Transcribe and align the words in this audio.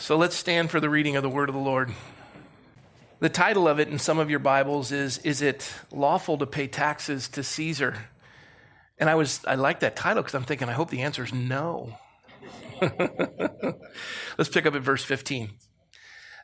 So 0.00 0.16
let's 0.16 0.36
stand 0.36 0.70
for 0.70 0.78
the 0.78 0.88
reading 0.88 1.16
of 1.16 1.24
the 1.24 1.28
word 1.28 1.48
of 1.48 1.56
the 1.56 1.60
Lord. 1.60 1.92
The 3.18 3.28
title 3.28 3.66
of 3.66 3.80
it 3.80 3.88
in 3.88 3.98
some 3.98 4.20
of 4.20 4.30
your 4.30 4.38
Bibles 4.38 4.92
is 4.92 5.18
Is 5.18 5.42
it 5.42 5.74
lawful 5.90 6.38
to 6.38 6.46
pay 6.46 6.68
taxes 6.68 7.28
to 7.30 7.42
Caesar? 7.42 7.96
And 8.96 9.10
I 9.10 9.16
was 9.16 9.40
I 9.44 9.56
like 9.56 9.80
that 9.80 9.96
title 9.96 10.22
because 10.22 10.36
I'm 10.36 10.44
thinking 10.44 10.68
I 10.68 10.72
hope 10.72 10.90
the 10.90 11.02
answer 11.02 11.24
is 11.24 11.34
no. 11.34 11.98
let's 14.38 14.48
pick 14.50 14.66
up 14.66 14.76
at 14.76 14.82
verse 14.82 15.02
15. 15.02 15.50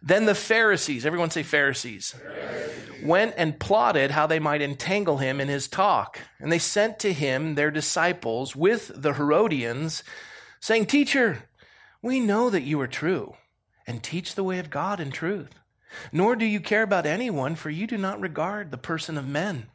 Then 0.03 0.27
the 0.27 0.35
Pharisees, 0.35 1.07
everyone 1.07 1.31
say 1.31 1.45
Pharisees, 1.45 2.11
Pharisees, 2.11 3.05
went 3.05 3.35
and 3.37 3.59
plotted 3.59 4.11
how 4.11 4.27
they 4.27 4.41
might 4.41 4.63
entangle 4.63 5.19
him 5.19 5.41
in 5.41 5.47
his 5.47 5.69
talk. 5.69 6.19
And 6.41 6.51
they 6.51 6.59
sent 6.59 6.99
to 6.99 7.13
him 7.13 7.55
their 7.55 7.71
disciples 7.71 8.57
with 8.57 8.91
the 9.01 9.15
Herodians, 9.15 10.03
saying, 10.59 10.87
Teacher, 10.87 11.45
we 12.03 12.19
know 12.19 12.51
that 12.51 12.63
you 12.63 12.81
are 12.81 12.89
true 12.89 13.37
and 13.87 14.03
teach 14.03 14.35
the 14.35 14.45
way 14.45 14.59
of 14.59 14.71
God 14.71 15.01
in 15.01 15.11
truth. 15.11 15.51
Nor 16.13 16.37
do 16.37 16.45
you 16.45 16.61
care 16.61 16.83
about 16.83 17.07
anyone, 17.07 17.55
for 17.55 17.71
you 17.71 17.87
do 17.87 17.97
not 17.97 18.21
regard 18.21 18.71
the 18.71 18.79
person 18.79 19.17
of 19.17 19.27
men. 19.27 19.67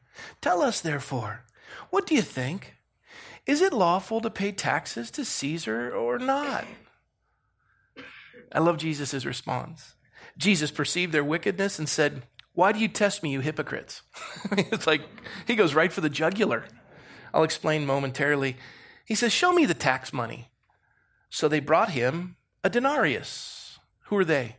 Tell 0.42 0.62
us, 0.62 0.82
therefore, 0.82 1.46
what 1.90 2.06
do 2.06 2.16
you 2.16 2.22
think? 2.22 2.76
Is 3.46 3.62
it 3.62 3.74
lawful 3.74 4.22
to 4.22 4.30
pay 4.30 4.52
taxes 4.52 5.10
to 5.12 5.26
Caesar 5.26 5.92
or 5.92 6.20
not? 6.20 6.66
I 8.52 8.60
love 8.60 8.78
Jesus' 8.78 9.26
response. 9.26 9.96
Jesus 10.38 10.72
perceived 10.72 11.14
their 11.14 11.24
wickedness 11.24 11.80
and 11.80 11.88
said, 11.88 12.24
Why 12.54 12.72
do 12.72 12.80
you 12.80 12.88
test 12.88 13.24
me, 13.24 13.32
you 13.32 13.40
hypocrites? 13.40 14.02
it's 14.52 14.88
like 14.88 15.02
he 15.48 15.56
goes 15.56 15.74
right 15.74 15.92
for 15.92 16.02
the 16.02 16.10
jugular. 16.10 16.66
I'll 17.34 17.44
explain 17.44 17.86
momentarily. 17.86 18.58
He 19.06 19.16
says, 19.16 19.32
Show 19.32 19.54
me 19.54 19.66
the 19.66 19.74
tax 19.74 20.12
money. 20.12 20.50
So 21.30 21.48
they 21.48 21.60
brought 21.60 21.92
him 21.92 22.36
a 22.64 22.70
denarius 22.70 23.59
who 24.10 24.18
are 24.18 24.26
they? 24.26 24.58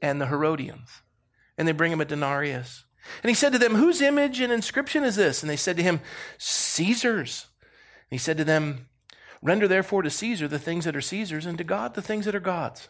And 0.00 0.20
the 0.20 0.26
Herodians. 0.26 1.02
And 1.58 1.66
they 1.66 1.72
bring 1.72 1.92
him 1.92 2.00
a 2.00 2.04
denarius. 2.04 2.84
And 3.22 3.28
he 3.28 3.34
said 3.34 3.52
to 3.52 3.58
them, 3.58 3.74
Whose 3.74 4.00
image 4.00 4.40
and 4.40 4.52
inscription 4.52 5.02
is 5.04 5.16
this? 5.16 5.42
And 5.42 5.50
they 5.50 5.56
said 5.56 5.76
to 5.78 5.82
him, 5.82 6.00
Caesar's. 6.38 7.46
And 8.10 8.18
he 8.18 8.18
said 8.18 8.36
to 8.36 8.44
them, 8.44 8.86
Render 9.42 9.66
therefore 9.66 10.02
to 10.02 10.10
Caesar 10.10 10.46
the 10.46 10.58
things 10.58 10.84
that 10.84 10.96
are 10.96 11.00
Caesar's, 11.00 11.46
and 11.46 11.56
to 11.58 11.64
God 11.64 11.94
the 11.94 12.02
things 12.02 12.26
that 12.26 12.34
are 12.34 12.40
God's. 12.40 12.88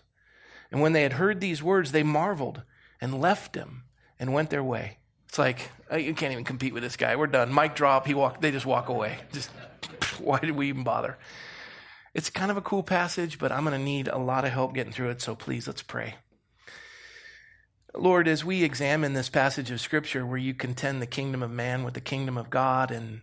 And 0.72 0.80
when 0.80 0.92
they 0.92 1.02
had 1.02 1.14
heard 1.14 1.40
these 1.40 1.62
words, 1.62 1.92
they 1.92 2.02
marveled 2.02 2.62
and 3.00 3.20
left 3.20 3.54
him 3.54 3.84
and 4.18 4.32
went 4.32 4.50
their 4.50 4.64
way. 4.64 4.98
It's 5.28 5.38
like, 5.38 5.70
oh, 5.90 5.96
you 5.96 6.14
can't 6.14 6.32
even 6.32 6.44
compete 6.44 6.74
with 6.74 6.82
this 6.82 6.96
guy. 6.96 7.14
We're 7.14 7.28
done. 7.28 7.54
Mic 7.54 7.76
drop. 7.76 8.06
He 8.06 8.14
walk, 8.14 8.40
they 8.40 8.50
just 8.50 8.66
walk 8.66 8.88
away. 8.88 9.18
Just, 9.32 9.50
why 10.18 10.40
did 10.40 10.52
we 10.52 10.68
even 10.68 10.82
bother? 10.82 11.16
It's 12.12 12.30
kind 12.30 12.50
of 12.50 12.56
a 12.56 12.62
cool 12.62 12.82
passage, 12.82 13.38
but 13.38 13.52
I'm 13.52 13.64
going 13.64 13.78
to 13.78 13.84
need 13.84 14.08
a 14.08 14.18
lot 14.18 14.44
of 14.44 14.50
help 14.50 14.74
getting 14.74 14.92
through 14.92 15.10
it, 15.10 15.22
so 15.22 15.36
please 15.36 15.66
let's 15.66 15.82
pray. 15.82 16.16
Lord, 17.94 18.26
as 18.28 18.44
we 18.44 18.64
examine 18.64 19.12
this 19.12 19.28
passage 19.28 19.70
of 19.70 19.80
Scripture 19.80 20.26
where 20.26 20.38
you 20.38 20.54
contend 20.54 21.00
the 21.00 21.06
kingdom 21.06 21.42
of 21.42 21.50
man 21.50 21.84
with 21.84 21.94
the 21.94 22.00
kingdom 22.00 22.36
of 22.36 22.50
God, 22.50 22.90
and 22.90 23.22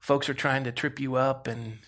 folks 0.00 0.28
are 0.28 0.34
trying 0.34 0.64
to 0.64 0.72
trip 0.72 0.98
you 0.98 1.14
up, 1.14 1.46
and 1.46 1.78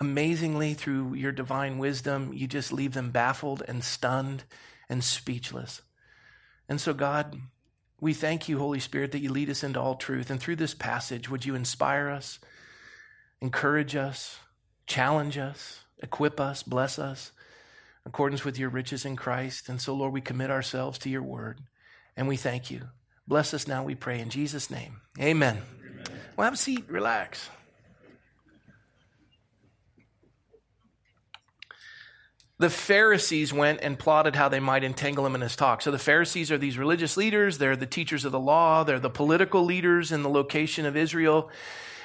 amazingly, 0.00 0.74
through 0.74 1.14
your 1.14 1.32
divine 1.32 1.78
wisdom, 1.78 2.32
you 2.32 2.46
just 2.46 2.72
leave 2.72 2.94
them 2.94 3.10
baffled 3.10 3.62
and 3.66 3.84
stunned 3.84 4.44
and 4.88 5.02
speechless. 5.02 5.82
And 6.68 6.80
so, 6.80 6.92
God, 6.92 7.36
we 8.00 8.14
thank 8.14 8.48
you, 8.48 8.58
Holy 8.58 8.80
Spirit, 8.80 9.12
that 9.12 9.20
you 9.20 9.30
lead 9.30 9.50
us 9.50 9.62
into 9.62 9.80
all 9.80 9.94
truth. 9.94 10.30
And 10.30 10.40
through 10.40 10.56
this 10.56 10.74
passage, 10.74 11.30
would 11.30 11.44
you 11.44 11.54
inspire 11.54 12.08
us, 12.08 12.38
encourage 13.40 13.94
us, 13.94 14.38
challenge 14.86 15.38
us, 15.38 15.80
equip 16.02 16.40
us, 16.40 16.62
bless 16.62 16.98
us, 16.98 17.32
accordance 18.06 18.44
with 18.44 18.58
your 18.58 18.68
riches 18.68 19.04
in 19.04 19.16
Christ. 19.16 19.68
And 19.68 19.80
so, 19.80 19.94
Lord, 19.94 20.12
we 20.12 20.20
commit 20.20 20.50
ourselves 20.50 20.98
to 21.00 21.10
your 21.10 21.22
word 21.22 21.60
and 22.16 22.28
we 22.28 22.36
thank 22.36 22.70
you. 22.70 22.88
Bless 23.26 23.54
us 23.54 23.66
now, 23.66 23.82
we 23.84 23.94
pray, 23.94 24.20
in 24.20 24.28
Jesus' 24.28 24.70
name. 24.70 25.00
Amen. 25.18 25.62
Amen. 25.62 26.04
Well, 26.36 26.44
have 26.44 26.54
a 26.54 26.58
seat, 26.58 26.84
relax. 26.88 27.48
the 32.58 32.70
Pharisees 32.70 33.52
went 33.52 33.80
and 33.82 33.98
plotted 33.98 34.36
how 34.36 34.48
they 34.48 34.60
might 34.60 34.84
entangle 34.84 35.26
him 35.26 35.34
in 35.34 35.40
his 35.40 35.56
talk. 35.56 35.82
So 35.82 35.90
the 35.90 35.98
Pharisees 35.98 36.52
are 36.52 36.58
these 36.58 36.78
religious 36.78 37.16
leaders, 37.16 37.58
they're 37.58 37.76
the 37.76 37.86
teachers 37.86 38.24
of 38.24 38.32
the 38.32 38.40
law, 38.40 38.84
they're 38.84 39.00
the 39.00 39.10
political 39.10 39.64
leaders 39.64 40.12
in 40.12 40.22
the 40.22 40.30
location 40.30 40.86
of 40.86 40.96
Israel 40.96 41.50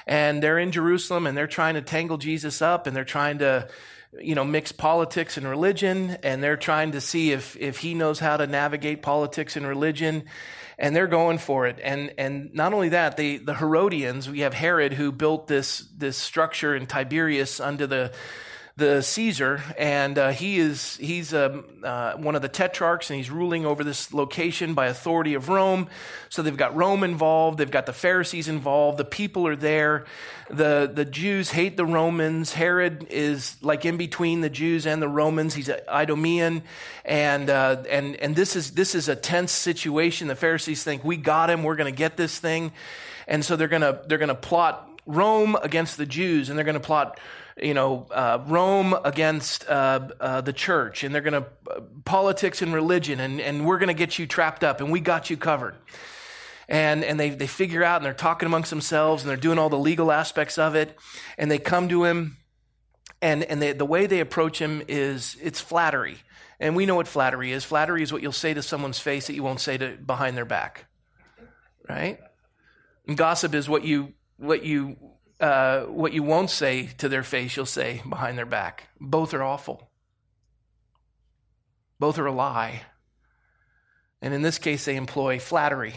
and 0.06 0.42
they're 0.42 0.58
in 0.58 0.72
Jerusalem 0.72 1.26
and 1.26 1.36
they're 1.36 1.46
trying 1.46 1.74
to 1.74 1.82
tangle 1.82 2.18
Jesus 2.18 2.62
up 2.62 2.86
and 2.86 2.96
they're 2.96 3.04
trying 3.04 3.38
to, 3.38 3.68
you 4.20 4.34
know, 4.34 4.44
mix 4.44 4.72
politics 4.72 5.36
and 5.36 5.46
religion 5.46 6.18
and 6.22 6.42
they're 6.42 6.56
trying 6.56 6.92
to 6.92 7.00
see 7.00 7.32
if, 7.32 7.56
if 7.56 7.78
he 7.78 7.94
knows 7.94 8.18
how 8.18 8.36
to 8.36 8.46
navigate 8.46 9.02
politics 9.02 9.56
and 9.56 9.66
religion 9.66 10.24
and 10.78 10.96
they're 10.96 11.06
going 11.06 11.38
for 11.38 11.66
it. 11.66 11.78
And, 11.82 12.14
and 12.16 12.54
not 12.54 12.72
only 12.72 12.90
that, 12.90 13.16
the, 13.16 13.36
the 13.38 13.54
Herodians, 13.54 14.28
we 14.28 14.40
have 14.40 14.54
Herod 14.54 14.94
who 14.94 15.12
built 15.12 15.46
this, 15.46 15.86
this 15.96 16.16
structure 16.16 16.74
in 16.74 16.86
Tiberias 16.86 17.60
under 17.60 17.86
the, 17.86 18.12
the 18.80 19.02
Caesar, 19.02 19.62
and 19.78 20.18
uh, 20.18 20.30
he 20.30 20.58
is 20.58 20.96
he's 20.96 21.32
um, 21.32 21.64
uh, 21.84 22.14
one 22.14 22.34
of 22.34 22.42
the 22.42 22.48
tetrarchs, 22.48 23.10
and 23.10 23.16
he's 23.16 23.30
ruling 23.30 23.64
over 23.64 23.84
this 23.84 24.12
location 24.12 24.74
by 24.74 24.86
authority 24.86 25.34
of 25.34 25.48
Rome. 25.48 25.88
So 26.28 26.42
they've 26.42 26.56
got 26.56 26.74
Rome 26.74 27.04
involved, 27.04 27.58
they've 27.58 27.70
got 27.70 27.86
the 27.86 27.92
Pharisees 27.92 28.48
involved, 28.48 28.98
the 28.98 29.04
people 29.04 29.46
are 29.46 29.54
there. 29.54 30.06
the 30.48 30.90
The 30.92 31.04
Jews 31.04 31.50
hate 31.50 31.76
the 31.76 31.86
Romans. 31.86 32.54
Herod 32.54 33.06
is 33.10 33.56
like 33.62 33.84
in 33.84 33.96
between 33.96 34.40
the 34.40 34.50
Jews 34.50 34.86
and 34.86 35.00
the 35.00 35.08
Romans. 35.08 35.54
He's 35.54 35.68
an 35.68 35.80
Idumean, 35.88 36.62
and 37.04 37.48
uh, 37.48 37.84
and 37.88 38.16
and 38.16 38.34
this 38.34 38.56
is 38.56 38.72
this 38.72 38.96
is 38.96 39.08
a 39.08 39.14
tense 39.14 39.52
situation. 39.52 40.26
The 40.26 40.34
Pharisees 40.34 40.82
think 40.82 41.04
we 41.04 41.16
got 41.16 41.50
him, 41.50 41.62
we're 41.62 41.76
going 41.76 41.92
to 41.92 41.96
get 41.96 42.16
this 42.16 42.40
thing, 42.40 42.72
and 43.28 43.44
so 43.44 43.54
they're 43.54 43.68
gonna 43.68 44.00
they're 44.06 44.18
gonna 44.18 44.34
plot 44.34 44.88
Rome 45.06 45.56
against 45.62 45.96
the 45.96 46.06
Jews, 46.06 46.48
and 46.48 46.58
they're 46.58 46.64
going 46.64 46.74
to 46.74 46.80
plot 46.80 47.18
you 47.62 47.74
know, 47.74 48.06
uh, 48.10 48.42
Rome 48.46 48.94
against 49.04 49.68
uh, 49.68 50.08
uh, 50.20 50.40
the 50.40 50.52
church, 50.52 51.04
and 51.04 51.14
they're 51.14 51.22
going 51.22 51.42
to 51.42 51.46
uh, 51.70 51.80
politics 52.04 52.62
and 52.62 52.72
religion, 52.72 53.20
and, 53.20 53.40
and 53.40 53.66
we're 53.66 53.78
going 53.78 53.88
to 53.88 53.94
get 53.94 54.18
you 54.18 54.26
trapped 54.26 54.64
up, 54.64 54.80
and 54.80 54.90
we 54.90 55.00
got 55.00 55.30
you 55.30 55.36
covered. 55.36 55.74
And, 56.68 57.02
and 57.04 57.18
they, 57.18 57.30
they 57.30 57.48
figure 57.48 57.82
out, 57.82 57.96
and 57.96 58.06
they're 58.06 58.14
talking 58.14 58.46
amongst 58.46 58.70
themselves, 58.70 59.22
and 59.22 59.30
they're 59.30 59.36
doing 59.36 59.58
all 59.58 59.68
the 59.68 59.78
legal 59.78 60.12
aspects 60.12 60.56
of 60.56 60.74
it, 60.74 60.96
and 61.36 61.50
they 61.50 61.58
come 61.58 61.88
to 61.88 62.04
him, 62.04 62.36
and, 63.20 63.42
and 63.44 63.60
they, 63.60 63.72
the 63.72 63.84
way 63.84 64.06
they 64.06 64.20
approach 64.20 64.60
him 64.60 64.82
is 64.88 65.36
it's 65.42 65.60
flattery. 65.60 66.18
And 66.60 66.76
we 66.76 66.86
know 66.86 66.94
what 66.94 67.08
flattery 67.08 67.52
is. 67.52 67.64
Flattery 67.64 68.02
is 68.02 68.12
what 68.12 68.22
you'll 68.22 68.32
say 68.32 68.54
to 68.54 68.62
someone's 68.62 68.98
face 68.98 69.26
that 69.26 69.34
you 69.34 69.42
won't 69.42 69.60
say 69.60 69.78
to 69.78 69.96
behind 69.96 70.36
their 70.36 70.44
back, 70.44 70.86
right? 71.88 72.20
And 73.06 73.16
gossip 73.16 73.54
is 73.54 73.68
what 73.68 73.84
you 73.84 74.12
what 74.36 74.62
you 74.64 74.96
uh, 75.40 75.84
what 75.86 76.12
you 76.12 76.22
won't 76.22 76.50
say 76.50 76.86
to 76.98 77.08
their 77.08 77.22
face, 77.22 77.56
you'll 77.56 77.66
say 77.66 78.02
behind 78.08 78.36
their 78.36 78.46
back. 78.46 78.88
Both 79.00 79.32
are 79.34 79.42
awful. 79.42 79.90
Both 81.98 82.18
are 82.18 82.26
a 82.26 82.32
lie. 82.32 82.82
And 84.22 84.34
in 84.34 84.42
this 84.42 84.58
case, 84.58 84.84
they 84.84 84.96
employ 84.96 85.38
flattery. 85.38 85.94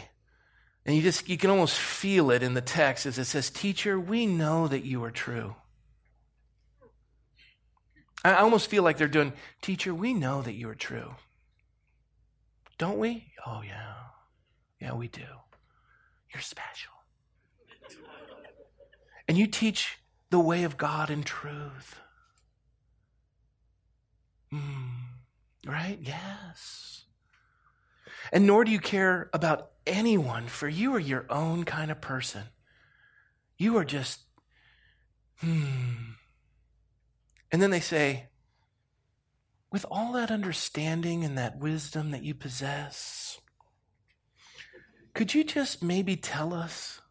And 0.86 0.96
you 0.96 1.02
just, 1.02 1.28
you 1.30 1.38
can 1.38 1.50
almost 1.50 1.78
feel 1.78 2.32
it 2.32 2.44
in 2.44 2.54
the 2.54 2.62
text 2.62 3.06
as 3.06 3.18
it 3.18 3.26
says, 3.26 3.50
Teacher, 3.50 4.00
we 4.00 4.26
know 4.26 4.68
that 4.68 4.86
you 4.86 5.04
are 5.04 5.12
true. 5.12 5.56
I 8.24 8.36
almost 8.36 8.70
feel 8.70 8.84
like 8.84 8.98
they're 8.98 9.08
doing, 9.08 9.34
Teacher, 9.62 9.94
we 9.94 10.14
know 10.14 10.42
that 10.42 10.54
you 10.54 10.70
are 10.70 10.76
true. 10.76 11.16
Don't 12.78 12.98
we? 12.98 13.28
Oh, 13.46 13.62
yeah. 13.66 13.94
Yeah, 14.80 14.94
we 14.94 15.08
do. 15.10 15.22
You're 16.34 16.42
special 16.42 16.93
and 19.28 19.38
you 19.38 19.48
teach 19.48 19.98
the 20.30 20.40
way 20.40 20.64
of 20.64 20.78
God 20.78 21.10
in 21.10 21.24
truth. 21.24 22.00
Mm, 24.54 24.92
right? 25.66 26.00
Yes. 26.02 27.06
And 28.32 28.48
nor 28.48 28.64
do 28.64 28.72
you 28.72 28.80
care 28.80 29.30
about 29.34 29.72
anyone, 29.86 30.48
for 30.48 30.68
you 30.68 30.94
are 30.96 31.00
your 31.00 31.26
own 31.30 31.64
kind 31.66 31.92
of 31.92 32.02
person. 32.02 32.44
You 33.58 33.78
are 33.78 33.86
just, 33.86 34.22
hmm. 35.40 36.14
And 37.52 37.62
then 37.62 37.70
they 37.70 37.80
say, 37.80 38.30
with 39.72 39.86
all 39.90 40.14
that 40.14 40.32
understanding 40.32 41.24
and 41.24 41.38
that 41.38 41.58
wisdom 41.58 42.12
that 42.12 42.24
you 42.24 42.34
possess, 42.34 43.40
could 45.14 45.34
you 45.34 45.44
just 45.44 45.84
maybe 45.84 46.16
tell 46.16 46.54
us 46.54 47.02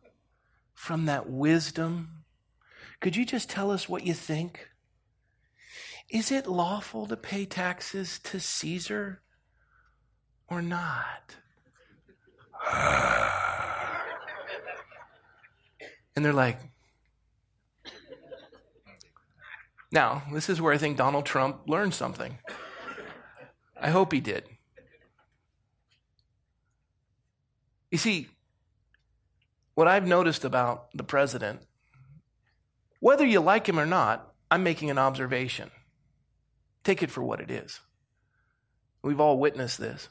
from 0.82 1.06
that 1.06 1.31
wisdom, 1.31 2.25
could 2.99 3.14
you 3.14 3.25
just 3.25 3.49
tell 3.49 3.70
us 3.70 3.88
what 3.88 4.05
you 4.05 4.12
think? 4.12 4.69
Is 6.11 6.32
it 6.32 6.49
lawful 6.49 7.06
to 7.06 7.17
pay 7.17 7.44
taxes 7.44 8.19
to 8.25 8.40
Caesar 8.40 9.23
or 10.49 10.61
not? 10.61 11.37
and 16.17 16.25
they're 16.25 16.32
like, 16.32 16.58
Now, 19.93 20.23
this 20.32 20.49
is 20.49 20.61
where 20.61 20.75
I 20.75 20.78
think 20.78 20.96
Donald 20.96 21.26
Trump 21.26 21.69
learned 21.69 21.94
something. 21.94 22.38
I 23.81 23.90
hope 23.90 24.12
he 24.12 24.20
did. 24.20 24.49
You 27.93 27.99
see, 27.99 28.31
what 29.74 29.88
I've 29.88 30.06
noticed 30.06 30.44
about 30.44 30.88
the 30.94 31.04
president, 31.04 31.60
whether 33.00 33.24
you 33.24 33.40
like 33.40 33.69
him 33.69 33.78
or 33.78 33.86
not, 33.86 34.32
I'm 34.50 34.62
making 34.62 34.90
an 34.90 34.98
observation. 34.98 35.70
Take 36.84 37.02
it 37.02 37.10
for 37.10 37.22
what 37.22 37.40
it 37.40 37.50
is. 37.50 37.80
We've 39.02 39.20
all 39.20 39.38
witnessed 39.38 39.78
this. 39.78 40.08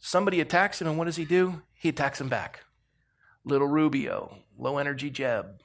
Somebody 0.00 0.40
attacks 0.40 0.80
him, 0.80 0.88
and 0.88 0.98
what 0.98 1.04
does 1.04 1.16
he 1.16 1.24
do? 1.24 1.62
He 1.74 1.88
attacks 1.88 2.20
him 2.20 2.28
back. 2.28 2.64
Little 3.44 3.68
Rubio, 3.68 4.38
low 4.58 4.78
energy 4.78 5.10
Jeb, 5.10 5.60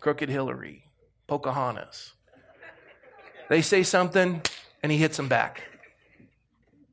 crooked 0.00 0.28
Hillary, 0.28 0.84
Pocahontas. 1.26 2.12
They 3.48 3.60
say 3.60 3.82
something, 3.82 4.42
and 4.82 4.92
he 4.92 4.98
hits 4.98 5.16
them 5.16 5.28
back. 5.28 5.62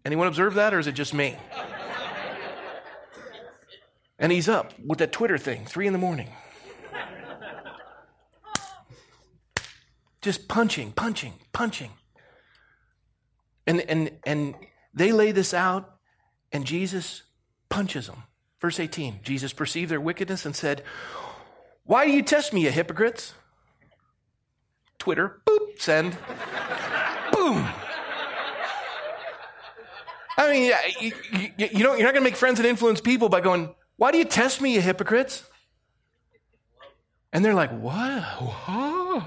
Anyone 0.03 0.27
observe 0.27 0.55
that, 0.55 0.73
or 0.73 0.79
is 0.79 0.87
it 0.87 0.93
just 0.93 1.13
me? 1.13 1.37
And 4.19 4.33
he's 4.33 4.49
up 4.49 4.73
with 4.85 4.99
that 4.99 5.13
Twitter 5.13 5.37
thing, 5.37 5.65
three 5.65 5.87
in 5.87 5.93
the 5.93 5.99
morning. 5.99 6.29
Just 10.21 10.49
punching, 10.49 10.91
punching, 10.91 11.33
punching. 11.53 11.91
And, 13.65 13.79
and, 13.81 14.11
and 14.25 14.55
they 14.93 15.13
lay 15.13 15.31
this 15.31 15.53
out, 15.53 15.95
and 16.51 16.65
Jesus 16.65 17.23
punches 17.69 18.07
them. 18.07 18.23
Verse 18.59 18.77
18 18.77 19.21
Jesus 19.23 19.53
perceived 19.53 19.89
their 19.89 20.01
wickedness 20.01 20.45
and 20.45 20.53
said, 20.53 20.83
Why 21.85 22.05
do 22.05 22.11
you 22.11 22.21
test 22.21 22.51
me, 22.51 22.61
you 22.61 22.71
hypocrites? 22.71 23.33
Twitter, 24.97 25.41
boop, 25.47 25.79
send. 25.79 26.11
Boom. 27.31 27.65
I 30.37 30.51
mean, 30.51 30.73
you, 30.99 31.11
you, 31.57 31.69
you 31.71 31.83
know, 31.83 31.93
you're 31.93 32.03
not 32.03 32.13
going 32.13 32.15
to 32.15 32.29
make 32.29 32.35
friends 32.35 32.59
and 32.59 32.67
influence 32.67 32.99
people 32.99 33.29
by 33.29 33.39
going, 33.39 33.73
Why 33.99 34.11
do 34.11 34.17
you 34.17 34.23
test 34.23 34.61
me, 34.61 34.73
you 34.73 34.81
hypocrites? 34.81 35.43
And 37.33 37.43
they're 37.43 37.53
like, 37.53 37.71
What? 37.71 39.23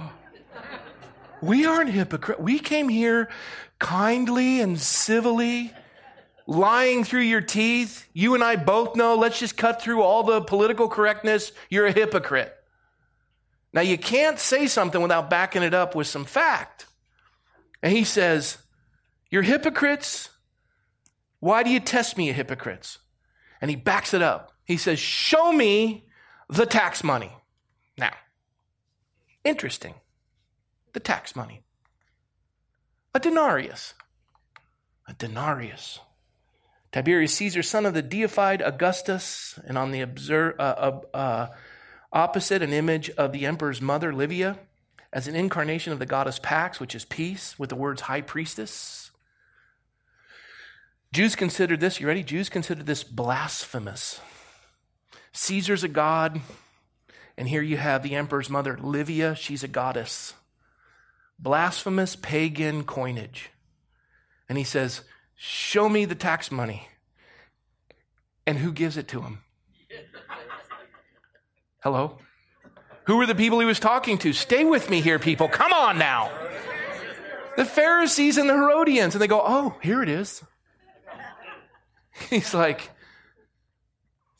We 1.42 1.66
aren't 1.66 1.90
hypocrites. 1.90 2.40
We 2.40 2.58
came 2.58 2.88
here 2.88 3.28
kindly 3.78 4.62
and 4.62 4.80
civilly 4.80 5.72
lying 6.46 7.04
through 7.04 7.20
your 7.20 7.42
teeth. 7.42 8.08
You 8.14 8.34
and 8.34 8.42
I 8.42 8.56
both 8.56 8.96
know, 8.96 9.14
let's 9.14 9.38
just 9.38 9.58
cut 9.58 9.82
through 9.82 10.00
all 10.00 10.22
the 10.22 10.40
political 10.40 10.88
correctness. 10.88 11.52
You're 11.68 11.86
a 11.86 11.92
hypocrite. 11.92 12.56
Now, 13.74 13.82
you 13.82 13.98
can't 13.98 14.38
say 14.38 14.66
something 14.68 15.02
without 15.02 15.28
backing 15.28 15.62
it 15.62 15.74
up 15.74 15.94
with 15.94 16.06
some 16.06 16.24
fact. 16.24 16.86
And 17.82 17.92
he 17.92 18.04
says, 18.04 18.56
You're 19.30 19.42
hypocrites. 19.42 20.30
Why 21.40 21.62
do 21.62 21.68
you 21.68 21.80
test 21.80 22.16
me, 22.16 22.28
you 22.28 22.32
hypocrites? 22.32 23.00
And 23.60 23.68
he 23.70 23.76
backs 23.76 24.14
it 24.14 24.22
up. 24.22 24.51
He 24.64 24.76
says, 24.76 24.98
Show 24.98 25.52
me 25.52 26.06
the 26.48 26.66
tax 26.66 27.02
money. 27.02 27.32
Now, 27.96 28.12
interesting. 29.44 29.94
The 30.92 31.00
tax 31.00 31.34
money. 31.34 31.62
A 33.14 33.20
denarius. 33.20 33.94
A 35.08 35.14
denarius. 35.14 36.00
Tiberius 36.92 37.34
Caesar, 37.36 37.62
son 37.62 37.86
of 37.86 37.94
the 37.94 38.02
deified 38.02 38.60
Augustus, 38.60 39.58
and 39.66 39.78
on 39.78 39.92
the 39.92 40.02
observe, 40.02 40.56
uh, 40.58 40.62
uh, 40.62 41.16
uh, 41.16 41.46
opposite, 42.12 42.62
an 42.62 42.72
image 42.72 43.08
of 43.10 43.32
the 43.32 43.46
emperor's 43.46 43.80
mother, 43.80 44.12
Livia, 44.12 44.58
as 45.10 45.26
an 45.26 45.34
incarnation 45.34 45.94
of 45.94 45.98
the 45.98 46.06
goddess 46.06 46.38
Pax, 46.38 46.78
which 46.78 46.94
is 46.94 47.06
peace, 47.06 47.58
with 47.58 47.70
the 47.70 47.76
words 47.76 48.02
high 48.02 48.20
priestess. 48.20 49.10
Jews 51.12 51.34
considered 51.34 51.80
this, 51.80 51.98
you 51.98 52.06
ready? 52.06 52.22
Jews 52.22 52.50
considered 52.50 52.86
this 52.86 53.04
blasphemous. 53.04 54.20
Caesar's 55.32 55.84
a 55.84 55.88
god, 55.88 56.40
and 57.36 57.48
here 57.48 57.62
you 57.62 57.76
have 57.76 58.02
the 58.02 58.14
emperor's 58.14 58.50
mother, 58.50 58.76
Livia, 58.76 59.34
she's 59.34 59.64
a 59.64 59.68
goddess. 59.68 60.34
Blasphemous 61.38 62.16
pagan 62.16 62.84
coinage. 62.84 63.50
And 64.48 64.58
he 64.58 64.64
says, 64.64 65.02
Show 65.34 65.88
me 65.88 66.04
the 66.04 66.14
tax 66.14 66.52
money. 66.52 66.88
And 68.46 68.58
who 68.58 68.70
gives 68.72 68.96
it 68.96 69.08
to 69.08 69.22
him? 69.22 69.38
Hello? 71.80 72.18
Who 73.06 73.16
were 73.16 73.26
the 73.26 73.34
people 73.34 73.58
he 73.58 73.66
was 73.66 73.80
talking 73.80 74.18
to? 74.18 74.32
Stay 74.32 74.64
with 74.64 74.88
me 74.88 75.00
here, 75.00 75.18
people. 75.18 75.48
Come 75.48 75.72
on 75.72 75.98
now. 75.98 76.30
The 77.56 77.64
Pharisees 77.64 78.38
and 78.38 78.48
the 78.48 78.54
Herodians. 78.54 79.14
And 79.14 79.22
they 79.22 79.26
go, 79.26 79.42
Oh, 79.44 79.76
here 79.82 80.02
it 80.02 80.08
is. 80.08 80.44
He's 82.30 82.54
like, 82.54 82.90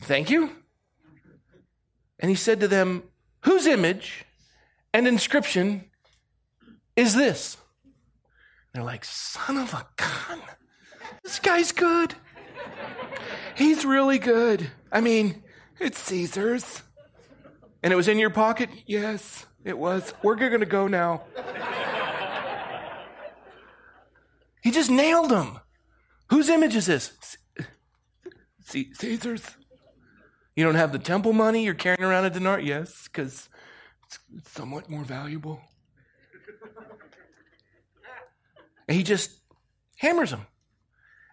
Thank 0.03 0.31
you. 0.31 0.51
And 2.23 2.31
he 2.31 2.37
said 2.37 2.61
to 2.61 2.69
them, 2.69 3.03
Whose 3.41 3.67
image 3.67 4.25
and 4.95 5.09
inscription 5.09 5.91
is 6.95 7.15
this? 7.15 7.57
They're 8.73 8.85
like, 8.85 9.05
Son 9.05 9.59
of 9.59 9.75
a 9.75 9.87
gun. 9.97 10.41
This 11.25 11.41
guy's 11.41 11.73
good. 11.73 12.15
He's 13.57 13.85
really 13.85 14.19
good. 14.19 14.71
I 14.91 15.01
mean, 15.01 15.43
it's 15.81 15.99
Caesar's. 15.99 16.83
And 17.83 17.93
it 17.93 17.97
was 17.97 18.07
in 18.09 18.19
your 18.19 18.31
pocket? 18.31 18.71
Yes, 18.87 19.45
it 19.65 19.77
was. 19.77 20.15
We're 20.23 20.37
going 20.37 20.61
to 20.61 20.67
go 20.67 20.87
now. 20.87 21.25
he 24.63 24.71
just 24.71 24.91
nailed 24.91 25.33
him. 25.33 25.59
Whose 26.31 26.49
image 26.49 26.77
is 26.77 26.87
this? 26.87 27.13
C- 28.65 28.93
Caesar's. 28.95 29.57
You 30.55 30.65
don't 30.65 30.75
have 30.75 30.93
the 30.93 30.99
temple 30.99 31.33
money? 31.33 31.65
You're 31.65 31.75
carrying 31.75 32.03
around 32.03 32.25
a 32.25 32.31
dinar? 32.31 32.61
Yes, 32.61 33.05
because 33.05 33.49
it's 34.05 34.19
somewhat 34.51 34.91
more 34.91 35.05
valuable. 35.05 35.61
And 38.89 38.97
he 38.97 39.05
just 39.05 39.31
hammers 39.97 40.33
them. 40.33 40.47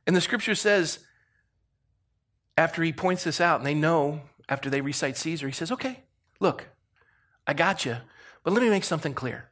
And 0.05 0.15
the 0.15 0.21
scripture 0.21 0.53
says, 0.53 0.99
after 2.59 2.83
he 2.83 2.93
points 2.93 3.23
this 3.23 3.41
out, 3.41 3.59
and 3.59 3.65
they 3.65 3.73
know 3.73 4.21
after 4.47 4.69
they 4.69 4.81
recite 4.81 5.17
Caesar, 5.17 5.47
he 5.47 5.53
says, 5.53 5.71
Okay, 5.71 6.03
look, 6.39 6.67
I 7.47 7.53
got 7.53 7.85
you, 7.85 7.97
but 8.43 8.53
let 8.53 8.61
me 8.61 8.69
make 8.69 8.83
something 8.83 9.13
clear. 9.13 9.49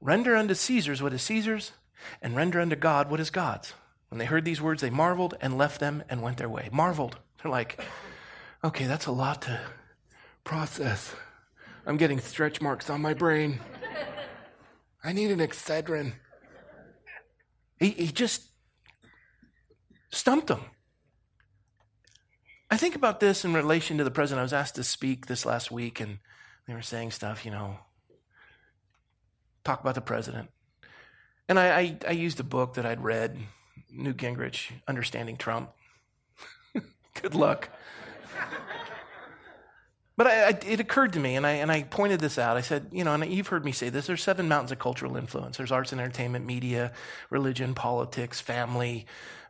Render 0.00 0.36
unto 0.36 0.54
Caesar's 0.54 1.02
what 1.02 1.12
is 1.12 1.22
Caesar's, 1.22 1.72
and 2.20 2.36
render 2.36 2.60
unto 2.60 2.76
God 2.76 3.10
what 3.10 3.20
is 3.20 3.30
God's. 3.30 3.72
When 4.08 4.18
they 4.18 4.24
heard 4.24 4.44
these 4.44 4.60
words, 4.60 4.82
they 4.82 4.90
marveled 4.90 5.34
and 5.40 5.56
left 5.56 5.78
them 5.78 6.02
and 6.08 6.22
went 6.22 6.38
their 6.38 6.48
way. 6.48 6.68
Marveled. 6.72 7.16
They're 7.42 7.52
like, 7.52 7.80
okay, 8.62 8.86
that's 8.86 9.06
a 9.06 9.12
lot 9.12 9.42
to 9.42 9.60
process. 10.44 11.14
I'm 11.86 11.96
getting 11.96 12.20
stretch 12.20 12.60
marks 12.60 12.90
on 12.90 13.00
my 13.00 13.14
brain. 13.14 13.60
I 15.02 15.12
need 15.12 15.30
an 15.30 15.38
Excedrin. 15.38 16.12
He, 17.78 17.90
he 17.90 18.06
just 18.08 18.50
stumped 20.10 20.48
them. 20.48 20.60
I 22.70 22.76
think 22.76 22.94
about 22.94 23.18
this 23.18 23.44
in 23.44 23.54
relation 23.54 23.98
to 23.98 24.04
the 24.04 24.10
president. 24.10 24.40
I 24.40 24.42
was 24.42 24.52
asked 24.52 24.76
to 24.76 24.84
speak 24.84 25.26
this 25.26 25.44
last 25.44 25.70
week, 25.70 25.98
and 25.98 26.18
they 26.68 26.74
were 26.74 26.82
saying 26.82 27.10
stuff, 27.10 27.44
you 27.44 27.50
know, 27.50 27.78
talk 29.64 29.80
about 29.80 29.94
the 29.94 30.00
president. 30.00 30.50
And 31.48 31.58
I, 31.58 31.78
I, 31.78 31.98
I 32.08 32.12
used 32.12 32.38
a 32.38 32.44
book 32.44 32.74
that 32.74 32.86
I'd 32.86 33.02
read, 33.02 33.38
Newt 33.90 34.18
Gingrich, 34.18 34.70
Understanding 34.86 35.36
Trump. 35.36 35.70
Good 37.20 37.34
luck. 37.34 37.70
But 40.20 40.26
I, 40.26 40.48
I, 40.48 40.58
it 40.66 40.80
occurred 40.80 41.14
to 41.14 41.18
me, 41.18 41.34
and 41.36 41.46
I, 41.46 41.52
and 41.52 41.72
I 41.72 41.84
pointed 41.84 42.20
this 42.20 42.36
out. 42.36 42.58
I 42.58 42.60
said, 42.60 42.88
you 42.92 43.04
know, 43.04 43.14
and 43.14 43.24
you've 43.32 43.46
heard 43.46 43.64
me 43.64 43.72
say 43.72 43.88
this 43.88 44.06
there's 44.06 44.22
seven 44.22 44.48
mountains 44.48 44.70
of 44.70 44.78
cultural 44.78 45.16
influence 45.16 45.56
there's 45.56 45.72
arts 45.72 45.92
and 45.92 46.00
entertainment, 46.00 46.44
media, 46.44 46.92
religion, 47.30 47.72
politics, 47.72 48.38
family, 48.38 49.06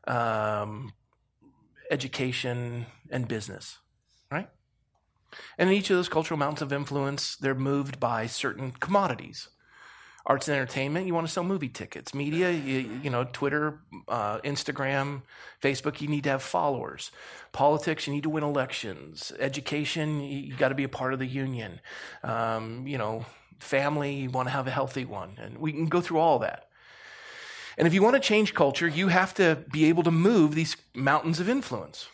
um, 0.06 0.92
education, 1.90 2.86
and 3.10 3.26
business, 3.26 3.78
right? 4.30 4.48
And 5.58 5.68
in 5.68 5.74
each 5.74 5.90
of 5.90 5.96
those 5.96 6.08
cultural 6.08 6.38
mountains 6.38 6.62
of 6.62 6.72
influence, 6.72 7.34
they're 7.34 7.52
moved 7.52 7.98
by 7.98 8.28
certain 8.28 8.70
commodities. 8.70 9.48
Arts 10.26 10.48
and 10.48 10.56
entertainment, 10.56 11.06
you 11.06 11.14
want 11.14 11.26
to 11.26 11.32
sell 11.32 11.44
movie 11.44 11.68
tickets. 11.68 12.14
Media, 12.14 12.50
you, 12.50 13.00
you 13.02 13.10
know, 13.10 13.24
Twitter, 13.24 13.80
uh, 14.06 14.38
Instagram, 14.40 15.22
Facebook, 15.62 16.00
you 16.00 16.08
need 16.08 16.24
to 16.24 16.30
have 16.30 16.42
followers. 16.42 17.10
Politics, 17.52 18.06
you 18.06 18.12
need 18.12 18.22
to 18.24 18.30
win 18.30 18.44
elections. 18.44 19.32
Education, 19.38 20.20
you, 20.20 20.38
you 20.38 20.56
got 20.56 20.68
to 20.68 20.74
be 20.74 20.84
a 20.84 20.88
part 20.88 21.12
of 21.12 21.18
the 21.18 21.26
union. 21.26 21.80
Um, 22.22 22.86
you 22.86 22.98
know, 22.98 23.24
family, 23.58 24.14
you 24.14 24.30
want 24.30 24.48
to 24.48 24.52
have 24.52 24.66
a 24.66 24.70
healthy 24.70 25.04
one. 25.04 25.36
And 25.38 25.58
we 25.58 25.72
can 25.72 25.86
go 25.86 26.00
through 26.00 26.18
all 26.18 26.38
that. 26.40 26.68
And 27.78 27.86
if 27.86 27.94
you 27.94 28.02
want 28.02 28.14
to 28.14 28.20
change 28.20 28.52
culture, 28.52 28.86
you 28.86 29.08
have 29.08 29.32
to 29.34 29.64
be 29.72 29.86
able 29.86 30.02
to 30.02 30.10
move 30.10 30.54
these 30.54 30.76
mountains 30.94 31.40
of 31.40 31.48
influence. 31.48 32.08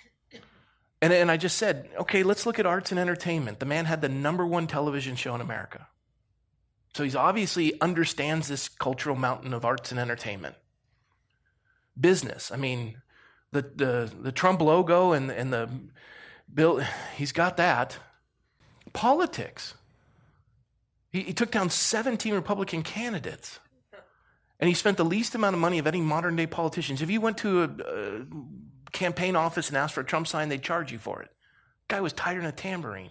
And, 1.03 1.13
and 1.13 1.31
I 1.31 1.37
just 1.37 1.59
said, 1.59 1.89
okay, 1.99 2.23
let's 2.23 2.47
look 2.47 2.59
at 2.59 2.67
arts 2.67 2.91
and 2.91 3.01
entertainment. 3.01 3.59
The 3.59 3.67
man 3.67 3.85
had 3.85 4.01
the 4.01 4.09
number 4.09 4.47
one 4.47 4.67
television 4.67 5.17
show 5.17 5.35
in 5.35 5.41
America. 5.41 5.89
So 6.97 7.05
he's 7.05 7.15
obviously 7.15 7.79
understands 7.83 8.49
this 8.49 8.71
cultural 8.71 9.17
mountain 9.17 9.53
of 9.53 9.67
arts 9.67 9.91
and 9.91 10.01
entertainment. 10.01 10.55
Business. 12.01 12.51
I 12.51 12.57
mean, 12.57 13.03
the 13.53 13.71
the, 13.75 14.11
the 14.19 14.33
Trump 14.33 14.63
logo 14.63 15.13
and, 15.13 15.31
and 15.31 15.53
the 15.53 15.69
bill, 16.53 16.83
he's 17.15 17.33
got 17.33 17.59
that. 17.59 17.99
Politics. 18.95 19.75
He, 21.13 21.21
he 21.21 21.35
took 21.35 21.51
down 21.51 21.69
17 21.69 22.33
Republican 22.33 22.83
candidates. 22.83 23.61
And 24.59 24.67
he 24.67 24.73
spent 24.73 24.97
the 24.97 25.05
least 25.05 25.35
amount 25.35 25.53
of 25.53 25.61
money 25.61 25.79
of 25.79 25.87
any 25.87 26.01
modern 26.01 26.35
day 26.35 26.47
politicians. 26.47 27.03
If 27.03 27.11
you 27.11 27.21
went 27.21 27.37
to 27.39 27.65
a, 27.65 27.67
a 27.67 28.91
campaign 28.93 29.37
office 29.37 29.69
and 29.69 29.77
asked 29.77 29.93
for 29.93 30.01
a 30.01 30.05
Trump 30.05 30.29
sign, 30.29 30.49
they'd 30.49 30.63
charge 30.63 30.93
you 30.93 30.99
for 30.99 31.21
it. 31.21 31.29
Guy 31.89 32.01
was 32.01 32.15
tighter 32.15 32.41
than 32.41 32.49
a 32.49 32.53
tambourine. 32.53 33.11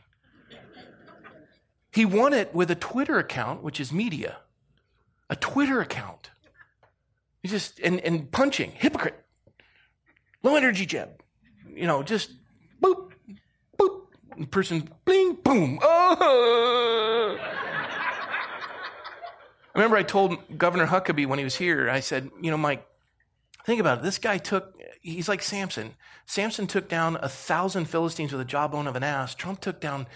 He 1.95 2.03
won 2.03 2.33
it 2.33 2.53
with 2.53 2.69
a 2.69 2.75
Twitter 2.75 3.17
account, 3.19 3.63
which 3.63 3.79
is 3.79 3.93
media. 3.93 4.39
A 5.29 5.37
Twitter 5.37 5.79
account. 5.79 6.29
He 7.41 7.47
just, 7.47 7.79
and, 7.79 8.01
and 8.01 8.29
punching, 8.29 8.71
hypocrite, 8.71 9.15
low 10.43 10.57
energy 10.57 10.85
jab. 10.85 11.21
You 11.73 11.87
know, 11.87 12.03
just 12.03 12.31
boop, 12.83 13.13
boop. 13.79 14.07
And 14.35 14.51
person, 14.51 14.89
bling, 15.05 15.37
boom. 15.41 15.79
Oh. 15.81 17.37
I 17.39 17.47
remember 19.75 19.95
I 19.95 20.03
told 20.03 20.57
Governor 20.57 20.87
Huckabee 20.87 21.27
when 21.27 21.39
he 21.39 21.45
was 21.45 21.55
here, 21.55 21.89
I 21.89 22.01
said, 22.01 22.29
you 22.41 22.51
know, 22.51 22.57
Mike, 22.57 22.85
think 23.65 23.79
about 23.79 23.99
it. 23.99 24.03
This 24.03 24.17
guy 24.17 24.37
took, 24.37 24.77
he's 25.01 25.29
like 25.29 25.41
Samson. 25.41 25.93
Samson 26.25 26.67
took 26.67 26.89
down 26.89 27.15
a 27.21 27.29
thousand 27.29 27.85
Philistines 27.85 28.33
with 28.33 28.41
a 28.41 28.45
jawbone 28.45 28.87
of 28.87 28.97
an 28.97 29.03
ass. 29.03 29.33
Trump 29.33 29.61
took 29.61 29.79
down 29.79 30.07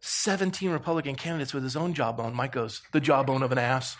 17 0.00 0.70
Republican 0.70 1.14
candidates 1.14 1.52
with 1.52 1.62
his 1.62 1.76
own 1.76 1.94
jawbone. 1.94 2.34
Mike 2.34 2.52
goes, 2.52 2.82
the 2.92 3.00
jawbone 3.00 3.42
of 3.42 3.52
an 3.52 3.58
ass. 3.58 3.96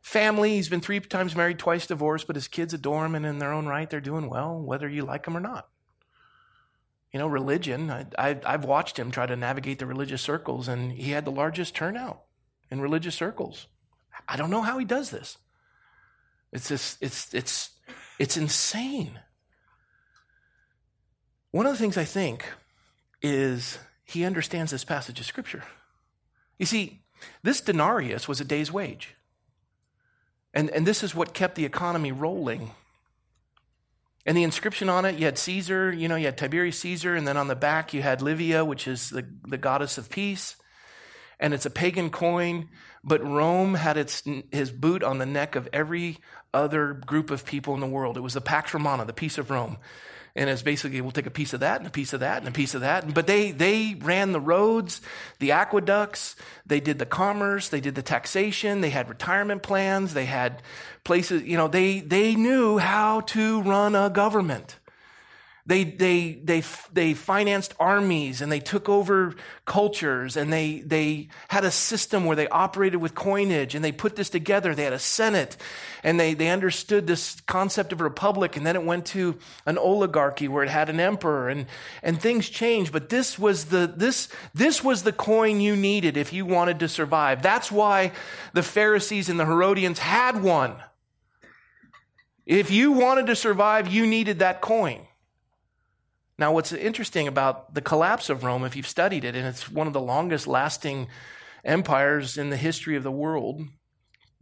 Family, 0.00 0.56
he's 0.56 0.68
been 0.68 0.82
three 0.82 1.00
times 1.00 1.34
married, 1.34 1.58
twice 1.58 1.86
divorced, 1.86 2.26
but 2.26 2.36
his 2.36 2.46
kids 2.46 2.74
adore 2.74 3.06
him 3.06 3.14
and 3.14 3.24
in 3.24 3.38
their 3.38 3.52
own 3.52 3.66
right, 3.66 3.88
they're 3.88 4.00
doing 4.00 4.28
well, 4.28 4.60
whether 4.60 4.86
you 4.88 5.04
like 5.04 5.24
them 5.24 5.36
or 5.36 5.40
not. 5.40 5.68
You 7.12 7.18
know, 7.18 7.26
religion, 7.26 7.90
I, 8.18 8.38
I've 8.44 8.64
watched 8.64 8.98
him 8.98 9.10
try 9.10 9.26
to 9.26 9.36
navigate 9.36 9.78
the 9.78 9.86
religious 9.86 10.20
circles, 10.20 10.68
and 10.68 10.92
he 10.92 11.12
had 11.12 11.24
the 11.24 11.30
largest 11.30 11.74
turnout 11.74 12.24
in 12.70 12.80
religious 12.80 13.14
circles. 13.14 13.68
I 14.28 14.36
don't 14.36 14.50
know 14.50 14.62
how 14.62 14.78
he 14.78 14.84
does 14.84 15.10
this. 15.10 15.38
It's 16.52 16.68
just, 16.68 17.02
it's, 17.02 17.32
it's, 17.32 17.70
it's 18.18 18.36
insane. 18.36 19.18
One 21.52 21.66
of 21.66 21.72
the 21.72 21.78
things 21.78 21.96
I 21.96 22.04
think 22.04 22.46
is 23.22 23.78
he 24.04 24.24
understands 24.24 24.72
this 24.72 24.84
passage 24.84 25.20
of 25.20 25.26
Scripture. 25.26 25.62
You 26.58 26.66
see, 26.66 27.02
this 27.42 27.60
denarius 27.60 28.26
was 28.26 28.40
a 28.40 28.44
day's 28.44 28.72
wage. 28.72 29.14
And, 30.54 30.70
and 30.70 30.86
this 30.86 31.02
is 31.02 31.14
what 31.14 31.34
kept 31.34 31.54
the 31.54 31.64
economy 31.64 32.10
rolling. 32.10 32.72
And 34.24 34.36
the 34.36 34.44
inscription 34.44 34.88
on 34.88 35.04
it, 35.04 35.18
you 35.18 35.24
had 35.24 35.38
Caesar, 35.38 35.92
you 35.92 36.08
know, 36.08 36.16
you 36.16 36.26
had 36.26 36.38
Tiberius 36.38 36.78
Caesar, 36.80 37.14
and 37.16 37.26
then 37.26 37.36
on 37.36 37.48
the 37.48 37.56
back 37.56 37.92
you 37.92 38.02
had 38.02 38.22
Livia, 38.22 38.64
which 38.64 38.86
is 38.86 39.10
the, 39.10 39.26
the 39.46 39.58
goddess 39.58 39.98
of 39.98 40.10
peace. 40.10 40.56
And 41.40 41.52
it's 41.52 41.66
a 41.66 41.70
pagan 41.70 42.10
coin, 42.10 42.68
but 43.02 43.22
Rome 43.26 43.74
had 43.74 43.96
its, 43.96 44.22
his 44.52 44.70
boot 44.70 45.02
on 45.02 45.18
the 45.18 45.26
neck 45.26 45.56
of 45.56 45.68
every 45.72 46.18
other 46.54 46.92
group 46.92 47.30
of 47.30 47.44
people 47.44 47.74
in 47.74 47.80
the 47.80 47.86
world. 47.86 48.16
It 48.16 48.20
was 48.20 48.34
the 48.34 48.40
Pax 48.40 48.72
Romana, 48.72 49.04
the 49.04 49.12
peace 49.12 49.38
of 49.38 49.50
Rome. 49.50 49.76
And 50.34 50.48
it's 50.48 50.62
basically, 50.62 51.00
we'll 51.02 51.10
take 51.10 51.26
a 51.26 51.30
piece 51.30 51.52
of 51.52 51.60
that 51.60 51.78
and 51.78 51.86
a 51.86 51.90
piece 51.90 52.14
of 52.14 52.20
that 52.20 52.38
and 52.38 52.48
a 52.48 52.52
piece 52.52 52.74
of 52.74 52.80
that. 52.80 53.12
But 53.12 53.26
they, 53.26 53.50
they 53.50 53.96
ran 54.00 54.32
the 54.32 54.40
roads, 54.40 55.02
the 55.40 55.52
aqueducts, 55.52 56.36
they 56.64 56.80
did 56.80 56.98
the 56.98 57.06
commerce, 57.06 57.68
they 57.68 57.80
did 57.80 57.94
the 57.94 58.02
taxation, 58.02 58.80
they 58.80 58.90
had 58.90 59.10
retirement 59.10 59.62
plans, 59.62 60.14
they 60.14 60.24
had 60.24 60.62
places, 61.04 61.42
you 61.42 61.58
know, 61.58 61.68
they, 61.68 62.00
they 62.00 62.34
knew 62.34 62.78
how 62.78 63.20
to 63.20 63.60
run 63.62 63.94
a 63.94 64.08
government. 64.08 64.78
They, 65.64 65.84
they, 65.84 66.32
they, 66.42 66.64
they 66.92 67.14
financed 67.14 67.74
armies 67.78 68.42
and 68.42 68.50
they 68.50 68.58
took 68.58 68.88
over 68.88 69.36
cultures 69.64 70.36
and 70.36 70.52
they, 70.52 70.80
they 70.80 71.28
had 71.48 71.64
a 71.64 71.70
system 71.70 72.24
where 72.24 72.34
they 72.34 72.48
operated 72.48 73.00
with 73.00 73.14
coinage 73.14 73.76
and 73.76 73.84
they 73.84 73.92
put 73.92 74.16
this 74.16 74.28
together. 74.28 74.74
They 74.74 74.82
had 74.82 74.92
a 74.92 74.98
Senate 74.98 75.56
and 76.02 76.18
they, 76.18 76.34
they 76.34 76.48
understood 76.48 77.06
this 77.06 77.40
concept 77.42 77.92
of 77.92 78.00
a 78.00 78.04
republic 78.04 78.56
and 78.56 78.66
then 78.66 78.74
it 78.74 78.84
went 78.84 79.06
to 79.06 79.38
an 79.64 79.78
oligarchy 79.78 80.48
where 80.48 80.64
it 80.64 80.68
had 80.68 80.88
an 80.88 80.98
emperor 80.98 81.48
and, 81.48 81.66
and 82.02 82.20
things 82.20 82.48
changed. 82.48 82.92
But 82.92 83.08
this 83.08 83.38
was 83.38 83.66
the, 83.66 83.92
this, 83.96 84.28
this 84.52 84.82
was 84.82 85.04
the 85.04 85.12
coin 85.12 85.60
you 85.60 85.76
needed 85.76 86.16
if 86.16 86.32
you 86.32 86.44
wanted 86.44 86.80
to 86.80 86.88
survive. 86.88 87.40
That's 87.40 87.70
why 87.70 88.10
the 88.52 88.64
Pharisees 88.64 89.28
and 89.28 89.38
the 89.38 89.46
Herodians 89.46 90.00
had 90.00 90.42
one. 90.42 90.74
If 92.46 92.72
you 92.72 92.90
wanted 92.90 93.26
to 93.28 93.36
survive, 93.36 93.86
you 93.86 94.08
needed 94.08 94.40
that 94.40 94.60
coin. 94.60 95.06
Now, 96.38 96.52
what's 96.52 96.72
interesting 96.72 97.28
about 97.28 97.74
the 97.74 97.80
collapse 97.80 98.30
of 98.30 98.42
Rome, 98.42 98.64
if 98.64 98.74
you've 98.74 98.86
studied 98.86 99.24
it, 99.24 99.36
and 99.36 99.46
it's 99.46 99.70
one 99.70 99.86
of 99.86 99.92
the 99.92 100.00
longest 100.00 100.46
lasting 100.46 101.08
empires 101.64 102.38
in 102.38 102.50
the 102.50 102.56
history 102.56 102.96
of 102.96 103.02
the 103.02 103.10
world, 103.10 103.62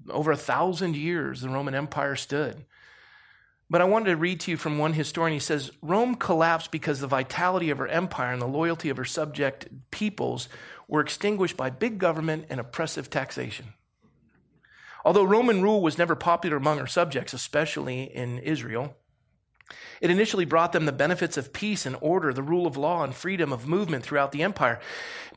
over 0.08 0.30
a 0.30 0.36
thousand 0.36 0.96
years 0.96 1.42
the 1.42 1.48
Roman 1.48 1.74
Empire 1.74 2.16
stood. 2.16 2.64
But 3.68 3.80
I 3.80 3.84
wanted 3.84 4.10
to 4.10 4.16
read 4.16 4.40
to 4.40 4.50
you 4.50 4.56
from 4.56 4.78
one 4.78 4.94
historian. 4.94 5.34
He 5.34 5.40
says 5.40 5.70
Rome 5.80 6.16
collapsed 6.16 6.72
because 6.72 7.00
the 7.00 7.06
vitality 7.06 7.70
of 7.70 7.78
her 7.78 7.86
empire 7.86 8.32
and 8.32 8.42
the 8.42 8.46
loyalty 8.46 8.88
of 8.88 8.96
her 8.96 9.04
subject 9.04 9.68
peoples 9.92 10.48
were 10.88 11.00
extinguished 11.00 11.56
by 11.56 11.70
big 11.70 11.98
government 11.98 12.46
and 12.50 12.58
oppressive 12.58 13.10
taxation. 13.10 13.74
Although 15.04 15.24
Roman 15.24 15.62
rule 15.62 15.80
was 15.80 15.98
never 15.98 16.16
popular 16.16 16.56
among 16.56 16.78
her 16.78 16.86
subjects, 16.86 17.32
especially 17.32 18.02
in 18.02 18.38
Israel, 18.40 18.96
it 20.00 20.10
initially 20.10 20.44
brought 20.44 20.72
them 20.72 20.86
the 20.86 20.92
benefits 20.92 21.36
of 21.36 21.52
peace 21.52 21.86
and 21.86 21.96
order, 22.00 22.32
the 22.32 22.42
rule 22.42 22.66
of 22.66 22.76
law 22.76 23.04
and 23.04 23.14
freedom 23.14 23.52
of 23.52 23.66
movement 23.66 24.04
throughout 24.04 24.32
the 24.32 24.42
empire. 24.42 24.80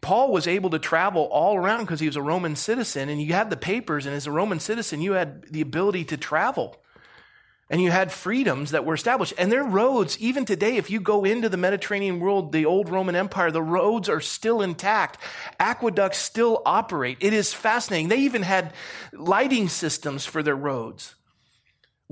Paul 0.02 0.32
was 0.32 0.48
able 0.48 0.70
to 0.72 0.80
travel 0.80 1.24
all 1.32 1.56
around 1.56 1.82
because 1.82 2.00
he 2.00 2.08
was 2.08 2.16
a 2.16 2.22
Roman 2.22 2.56
citizen 2.56 3.10
and 3.10 3.22
you 3.22 3.34
had 3.34 3.50
the 3.50 3.58
papers 3.58 4.06
and 4.06 4.16
as 4.16 4.28
a 4.28 4.32
Roman 4.32 4.60
citizen 4.60 5.02
you 5.02 5.14
had 5.14 5.44
the 5.52 5.62
ability 5.62 6.06
to 6.06 6.18
travel. 6.18 6.78
And 7.70 7.82
you 7.82 7.90
had 7.90 8.12
freedoms 8.12 8.72
that 8.72 8.86
were 8.86 8.94
established. 8.94 9.34
And 9.38 9.52
their 9.52 9.64
roads, 9.64 10.20
even 10.20 10.46
today, 10.46 10.76
if 10.76 10.92
you 10.92 11.00
go 11.00 11.24
into 11.24 11.50
the 11.50 11.58
Mediterranean 11.58 12.20
world, 12.20 12.52
the 12.52 12.66
old 12.66 12.90
Roman 12.90 13.16
Empire, 13.16 13.50
the 13.50 13.64
roads 13.64 14.10
are 14.10 14.20
still 14.22 14.62
intact. 14.62 15.18
Aqueducts 15.60 16.20
still 16.20 16.62
operate. 16.66 17.18
It 17.20 17.34
is 17.34 17.54
fascinating. 17.54 18.10
They 18.10 18.18
even 18.18 18.44
had 18.44 18.74
lighting 19.12 19.70
systems 19.70 20.26
for 20.26 20.44
their 20.44 20.56
roads. 20.56 21.16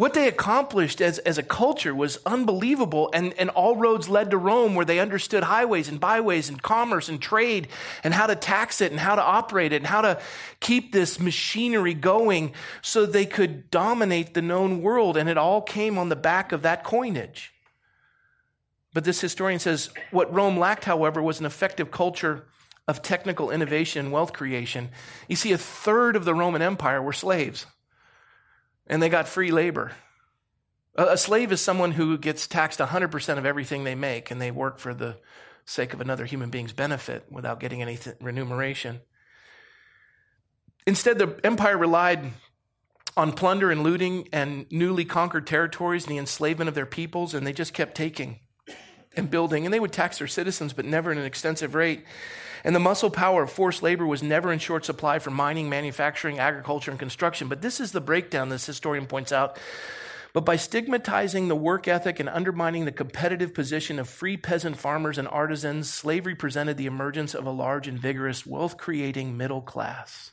What 0.01 0.15
they 0.15 0.27
accomplished 0.27 1.00
as, 1.00 1.20
as 1.20 1.38
a 1.38 1.43
culture 1.43 1.93
was 1.93 2.17
unbelievable, 2.25 3.12
and, 3.13 3.36
and 3.36 3.51
all 3.51 3.75
roads 3.75 4.10
led 4.10 4.31
to 4.31 4.38
Rome 4.39 4.74
where 4.74 4.84
they 4.84 4.98
understood 4.98 5.43
highways 5.43 5.89
and 5.89 6.00
byways 6.00 6.50
and 6.50 6.60
commerce 6.60 7.08
and 7.08 7.22
trade 7.22 7.67
and 8.03 8.12
how 8.12 8.25
to 8.25 8.34
tax 8.34 8.81
it 8.81 8.89
and 8.89 9.00
how 9.00 9.13
to 9.13 9.22
operate 9.22 9.74
it 9.74 9.75
and 9.75 9.86
how 9.86 10.01
to 10.01 10.20
keep 10.60 10.91
this 10.91 11.20
machinery 11.20 11.93
going 11.93 12.53
so 12.81 13.05
they 13.05 13.27
could 13.27 13.70
dominate 13.70 14.34
the 14.34 14.41
known 14.41 14.81
world. 14.81 15.17
And 15.17 15.29
it 15.29 15.38
all 15.38 15.62
came 15.62 16.00
on 16.00 16.10
the 16.10 16.15
back 16.15 16.51
of 16.51 16.63
that 16.63 16.84
coinage. 16.84 17.53
But 18.96 19.03
this 19.03 19.22
historian 19.22 19.60
says 19.60 19.91
what 20.10 20.34
Rome 20.34 20.58
lacked, 20.58 20.86
however, 20.86 21.22
was 21.22 21.39
an 21.39 21.46
effective 21.46 21.91
culture 21.91 22.48
of 22.88 23.03
technical 23.03 23.51
innovation 23.51 24.05
and 24.05 24.12
wealth 24.12 24.34
creation. 24.34 24.89
You 25.27 25.36
see, 25.36 25.51
a 25.51 25.60
third 25.60 26.15
of 26.15 26.25
the 26.25 26.34
Roman 26.34 26.63
Empire 26.63 27.03
were 27.03 27.13
slaves 27.13 27.67
and 28.92 29.02
they 29.02 29.10
got 29.10 29.28
free 29.28 29.52
labor. 29.52 29.94
A, 30.96 31.18
slave 31.18 31.54
is 31.54 31.62
someone 31.62 31.94
who 31.94 32.18
gets 32.18 32.46
taxed 32.46 32.80
100% 32.80 33.38
of 33.38 33.46
everything 33.46 33.86
they 33.86 33.96
make, 33.96 34.30
and 34.30 34.42
they 34.42 34.52
work 34.52 34.78
for 34.78 34.94
the 34.94 35.18
sake 35.66 35.94
of 35.94 36.02
another 36.02 36.26
human 36.26 36.50
being's 36.50 36.74
benefit 36.74 37.26
without 37.32 37.62
getting 37.62 37.82
any 37.82 37.96
th- 37.96 38.18
remuneration. 38.20 39.00
Instead, 40.86 41.18
the 41.18 41.40
empire 41.46 41.78
relied 41.78 42.34
on 43.16 43.32
plunder 43.32 43.72
and 43.72 43.82
looting 43.82 44.28
and 44.34 44.66
newly 44.70 45.06
conquered 45.06 45.48
territories 45.48 46.04
and 46.04 46.12
the 46.12 46.18
enslavement 46.18 46.68
of 46.68 46.76
their 46.76 46.86
peoples, 46.86 47.34
and 47.34 47.48
they 47.48 47.54
just 47.54 47.74
kept 47.74 47.96
taking 47.96 48.40
and 49.16 49.32
building. 49.32 49.66
And 49.66 49.74
they 49.74 49.80
would 49.80 49.94
tax 49.94 50.18
their 50.18 50.28
citizens, 50.28 50.74
but 50.74 50.84
never 50.84 51.12
at 51.12 51.18
an 51.18 51.24
extensive 51.24 51.76
rate. 51.76 52.04
And 52.63 52.75
the 52.75 52.80
muscle 52.80 53.10
power 53.10 53.44
of 53.44 53.51
forced 53.51 53.82
labor 53.82 54.06
was 54.06 54.22
never 54.22 54.51
in 54.51 54.60
short 54.60 54.86
supply 54.86 55.20
for 55.20 55.32
mining, 55.32 55.70
manufacturing, 55.70 56.39
agriculture, 56.39 56.91
and 56.91 57.00
construction. 57.00 57.48
But 57.48 57.62
this 57.62 57.80
is 57.80 57.91
the 57.91 58.01
breakdown 58.01 58.50
this 58.50 58.65
historian 58.65 59.08
points 59.08 59.32
out. 59.32 59.58
But 60.34 60.46
by 60.46 60.56
stigmatizing 60.56 61.48
the 61.48 61.56
work 61.56 61.88
ethic 61.88 62.20
and 62.20 62.30
undermining 62.30 62.86
the 62.86 62.91
competitive 62.91 63.53
position 63.53 64.00
of 64.00 64.08
free 64.08 64.38
peasant 64.38 64.77
farmers 64.77 65.18
and 65.18 65.27
artisans, 65.27 65.91
slavery 65.91 66.36
presented 66.36 66.77
the 66.77 66.86
emergence 66.86 67.34
of 67.34 67.46
a 67.46 67.51
large 67.51 67.88
and 67.88 68.00
vigorous, 68.00 68.46
wealth 68.46 68.77
creating 68.77 69.36
middle 69.36 69.62
class. 69.62 70.32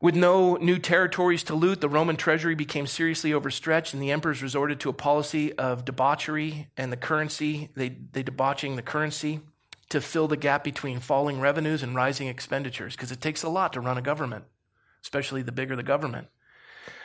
With 0.00 0.14
no 0.16 0.56
new 0.56 0.78
territories 0.78 1.44
to 1.44 1.54
loot, 1.54 1.80
the 1.80 1.88
Roman 1.88 2.16
treasury 2.16 2.56
became 2.56 2.86
seriously 2.86 3.32
overstretched, 3.32 3.94
and 3.94 4.02
the 4.02 4.10
emperors 4.10 4.42
resorted 4.42 4.80
to 4.80 4.88
a 4.90 4.92
policy 4.92 5.52
of 5.52 5.84
debauchery 5.84 6.68
and 6.76 6.92
the 6.92 6.96
currency, 6.96 7.70
they, 7.74 7.88
they 7.88 8.22
debauching 8.22 8.76
the 8.76 8.82
currency 8.82 9.40
to 9.92 10.00
fill 10.00 10.26
the 10.26 10.36
gap 10.36 10.64
between 10.64 10.98
falling 11.00 11.38
revenues 11.38 11.82
and 11.82 11.94
rising 11.94 12.26
expenditures, 12.26 12.96
because 12.96 13.12
it 13.12 13.20
takes 13.20 13.42
a 13.42 13.48
lot 13.48 13.74
to 13.74 13.80
run 13.80 13.98
a 13.98 14.02
government, 14.02 14.44
especially 15.02 15.42
the 15.42 15.52
bigger 15.52 15.76
the 15.76 15.82
government. 15.82 16.28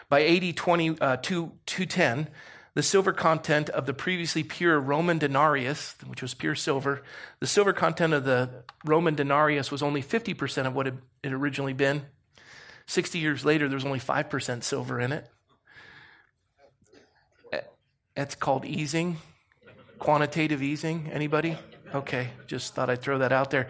By 0.10 0.26
AD 0.26 0.56
20, 0.56 1.02
uh, 1.02 1.18
210, 1.18 2.30
the 2.76 2.84
silver 2.84 3.12
content 3.12 3.70
of 3.70 3.86
the 3.86 3.94
previously 3.94 4.44
pure 4.44 4.80
Roman 4.80 5.18
denarius, 5.18 5.96
which 6.06 6.22
was 6.22 6.34
pure 6.34 6.56
silver, 6.56 7.04
the 7.40 7.48
silver 7.48 7.74
content 7.74 8.14
of 8.14 8.24
the 8.24 8.50
Roman 8.86 9.16
denarius 9.16 9.70
was 9.70 9.84
only 9.84 10.02
50% 10.02 10.66
of 10.66 10.74
what 10.74 10.88
it 10.88 10.94
had 11.24 11.34
originally 11.34 11.74
been. 11.74 12.04
60 12.86 13.20
years 13.20 13.44
later, 13.44 13.68
there's 13.68 13.84
only 13.84 14.00
5% 14.00 14.64
silver 14.64 15.00
in 15.00 15.12
it. 15.12 15.30
That's 18.16 18.34
called 18.34 18.66
easing, 18.66 19.18
quantitative 20.00 20.64
easing. 20.64 21.10
Anybody? 21.12 21.58
Okay, 21.96 22.32
just 22.48 22.74
thought 22.74 22.90
I'd 22.90 23.02
throw 23.02 23.18
that 23.20 23.32
out 23.32 23.50
there. 23.50 23.68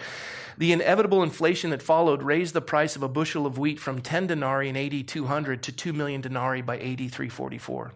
The 0.58 0.72
inevitable 0.72 1.22
inflation 1.22 1.70
that 1.70 1.84
followed 1.84 2.24
raised 2.24 2.56
the 2.56 2.62
price 2.62 2.96
of 2.96 3.04
a 3.04 3.10
bushel 3.10 3.46
of 3.46 3.60
wheat 3.60 3.80
from 3.80 4.02
10 4.02 4.28
denarii 4.28 4.70
in 4.70 4.76
AD 4.76 5.08
200 5.08 5.62
to 5.64 5.72
2 5.72 5.94
million 5.94 6.22
denarii 6.22 6.62
by 6.62 6.78
AD 6.78 6.98
344. 6.98 7.94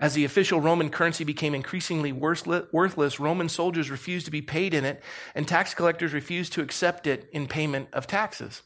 As 0.00 0.14
the 0.14 0.24
official 0.24 0.62
Roman 0.62 0.88
currency 0.88 1.24
became 1.24 1.54
increasingly 1.54 2.10
worthless, 2.10 3.20
Roman 3.20 3.50
soldiers 3.50 3.90
refused 3.90 4.24
to 4.24 4.32
be 4.32 4.40
paid 4.40 4.72
in 4.72 4.86
it, 4.86 5.02
and 5.34 5.46
tax 5.46 5.74
collectors 5.74 6.14
refused 6.14 6.54
to 6.54 6.62
accept 6.62 7.06
it 7.06 7.28
in 7.32 7.46
payment 7.46 7.88
of 7.92 8.06
taxes. 8.06 8.62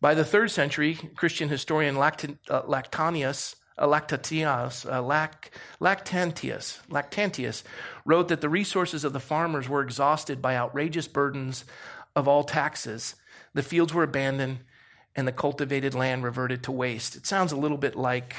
By 0.00 0.14
the 0.14 0.24
third 0.24 0.50
century, 0.50 0.98
Christian 1.14 1.50
historian 1.50 1.98
uh, 1.98 2.62
Lactanius, 2.62 3.56
Lactatius, 3.78 4.86
uh, 4.90 5.02
Lac- 5.02 5.50
Lactantius, 5.80 6.80
Lactantius 6.88 7.62
wrote 8.04 8.28
that 8.28 8.40
the 8.40 8.48
resources 8.48 9.04
of 9.04 9.12
the 9.12 9.20
farmers 9.20 9.68
were 9.68 9.82
exhausted 9.82 10.40
by 10.40 10.56
outrageous 10.56 11.06
burdens 11.06 11.64
of 12.14 12.26
all 12.26 12.42
taxes. 12.42 13.16
The 13.52 13.62
fields 13.62 13.92
were 13.92 14.02
abandoned, 14.02 14.60
and 15.14 15.28
the 15.28 15.32
cultivated 15.32 15.94
land 15.94 16.24
reverted 16.24 16.62
to 16.64 16.72
waste. 16.72 17.16
It 17.16 17.26
sounds 17.26 17.52
a 17.52 17.56
little 17.56 17.76
bit 17.76 17.96
like 17.96 18.34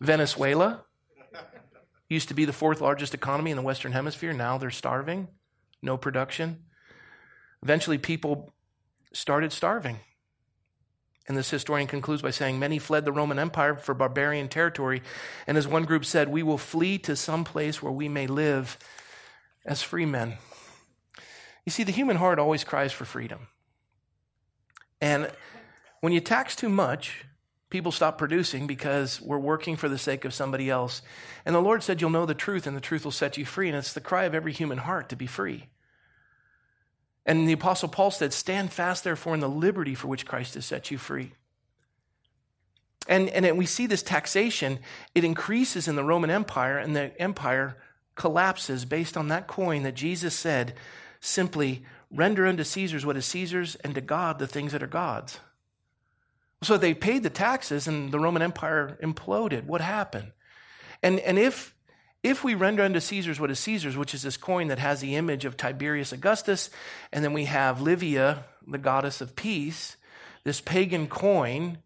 Venezuela 0.00 0.84
used 2.08 2.28
to 2.28 2.34
be 2.34 2.44
the 2.44 2.52
fourth 2.52 2.80
largest 2.80 3.14
economy 3.14 3.50
in 3.50 3.56
the 3.56 3.62
Western 3.62 3.92
Hemisphere. 3.92 4.32
Now 4.32 4.56
they're 4.58 4.70
starving, 4.70 5.28
no 5.82 5.96
production. 5.96 6.64
Eventually, 7.62 7.98
people 7.98 8.52
started 9.12 9.52
starving. 9.52 9.98
And 11.28 11.36
this 11.36 11.50
historian 11.50 11.86
concludes 11.86 12.22
by 12.22 12.30
saying 12.30 12.58
many 12.58 12.78
fled 12.78 13.04
the 13.04 13.12
Roman 13.12 13.38
Empire 13.38 13.76
for 13.76 13.94
barbarian 13.94 14.48
territory. 14.48 15.02
And 15.46 15.56
as 15.56 15.68
one 15.68 15.84
group 15.84 16.04
said, 16.04 16.28
we 16.28 16.42
will 16.42 16.58
flee 16.58 16.98
to 16.98 17.14
some 17.14 17.44
place 17.44 17.82
where 17.82 17.92
we 17.92 18.08
may 18.08 18.26
live 18.26 18.76
as 19.64 19.82
free 19.82 20.06
men. 20.06 20.34
You 21.64 21.70
see, 21.70 21.84
the 21.84 21.92
human 21.92 22.16
heart 22.16 22.40
always 22.40 22.64
cries 22.64 22.92
for 22.92 23.04
freedom. 23.04 23.46
And 25.00 25.30
when 26.00 26.12
you 26.12 26.20
tax 26.20 26.56
too 26.56 26.68
much, 26.68 27.24
people 27.70 27.92
stop 27.92 28.18
producing 28.18 28.66
because 28.66 29.20
we're 29.20 29.38
working 29.38 29.76
for 29.76 29.88
the 29.88 29.98
sake 29.98 30.24
of 30.24 30.34
somebody 30.34 30.68
else. 30.68 31.02
And 31.46 31.54
the 31.54 31.60
Lord 31.60 31.82
said, 31.82 32.00
You'll 32.00 32.10
know 32.10 32.26
the 32.26 32.34
truth, 32.34 32.66
and 32.66 32.76
the 32.76 32.80
truth 32.80 33.04
will 33.04 33.12
set 33.12 33.36
you 33.36 33.44
free. 33.44 33.68
And 33.68 33.76
it's 33.76 33.92
the 33.92 34.00
cry 34.00 34.24
of 34.24 34.34
every 34.34 34.52
human 34.52 34.78
heart 34.78 35.08
to 35.10 35.16
be 35.16 35.26
free. 35.26 35.68
And 37.24 37.48
the 37.48 37.52
Apostle 37.52 37.88
Paul 37.88 38.10
said, 38.10 38.32
Stand 38.32 38.72
fast, 38.72 39.04
therefore, 39.04 39.34
in 39.34 39.40
the 39.40 39.48
liberty 39.48 39.94
for 39.94 40.08
which 40.08 40.26
Christ 40.26 40.54
has 40.54 40.66
set 40.66 40.90
you 40.90 40.98
free. 40.98 41.32
And, 43.08 43.28
and 43.30 43.58
we 43.58 43.66
see 43.66 43.86
this 43.86 44.02
taxation, 44.02 44.78
it 45.14 45.24
increases 45.24 45.88
in 45.88 45.96
the 45.96 46.04
Roman 46.04 46.30
Empire, 46.30 46.78
and 46.78 46.94
the 46.94 47.20
empire 47.20 47.76
collapses 48.14 48.84
based 48.84 49.16
on 49.16 49.28
that 49.28 49.46
coin 49.46 49.82
that 49.82 49.94
Jesus 49.94 50.34
said 50.34 50.74
simply, 51.20 51.84
Render 52.10 52.46
unto 52.46 52.62
Caesar's 52.62 53.06
what 53.06 53.16
is 53.16 53.24
Caesar's, 53.26 53.74
and 53.76 53.94
to 53.94 54.00
God 54.00 54.38
the 54.38 54.46
things 54.46 54.72
that 54.72 54.82
are 54.82 54.88
God's. 54.88 55.40
So 56.62 56.76
they 56.76 56.94
paid 56.94 57.22
the 57.22 57.30
taxes 57.30 57.88
and 57.88 58.12
the 58.12 58.20
Roman 58.20 58.42
Empire 58.42 58.98
imploded. 59.02 59.64
What 59.64 59.80
happened? 59.80 60.32
And, 61.02 61.18
and 61.20 61.38
if, 61.38 61.71
if 62.22 62.44
we 62.44 62.54
render 62.54 62.82
unto 62.82 63.00
Caesar's 63.00 63.40
what 63.40 63.50
is 63.50 63.58
Caesar's, 63.60 63.96
which 63.96 64.14
is 64.14 64.22
this 64.22 64.36
coin 64.36 64.68
that 64.68 64.78
has 64.78 65.00
the 65.00 65.16
image 65.16 65.44
of 65.44 65.56
Tiberius 65.56 66.12
Augustus, 66.12 66.70
and 67.12 67.24
then 67.24 67.32
we 67.32 67.46
have 67.46 67.80
Livia, 67.80 68.44
the 68.66 68.78
goddess 68.78 69.20
of 69.20 69.34
peace, 69.34 69.96
this 70.44 70.60
pagan 70.60 71.08
coin 71.08 71.78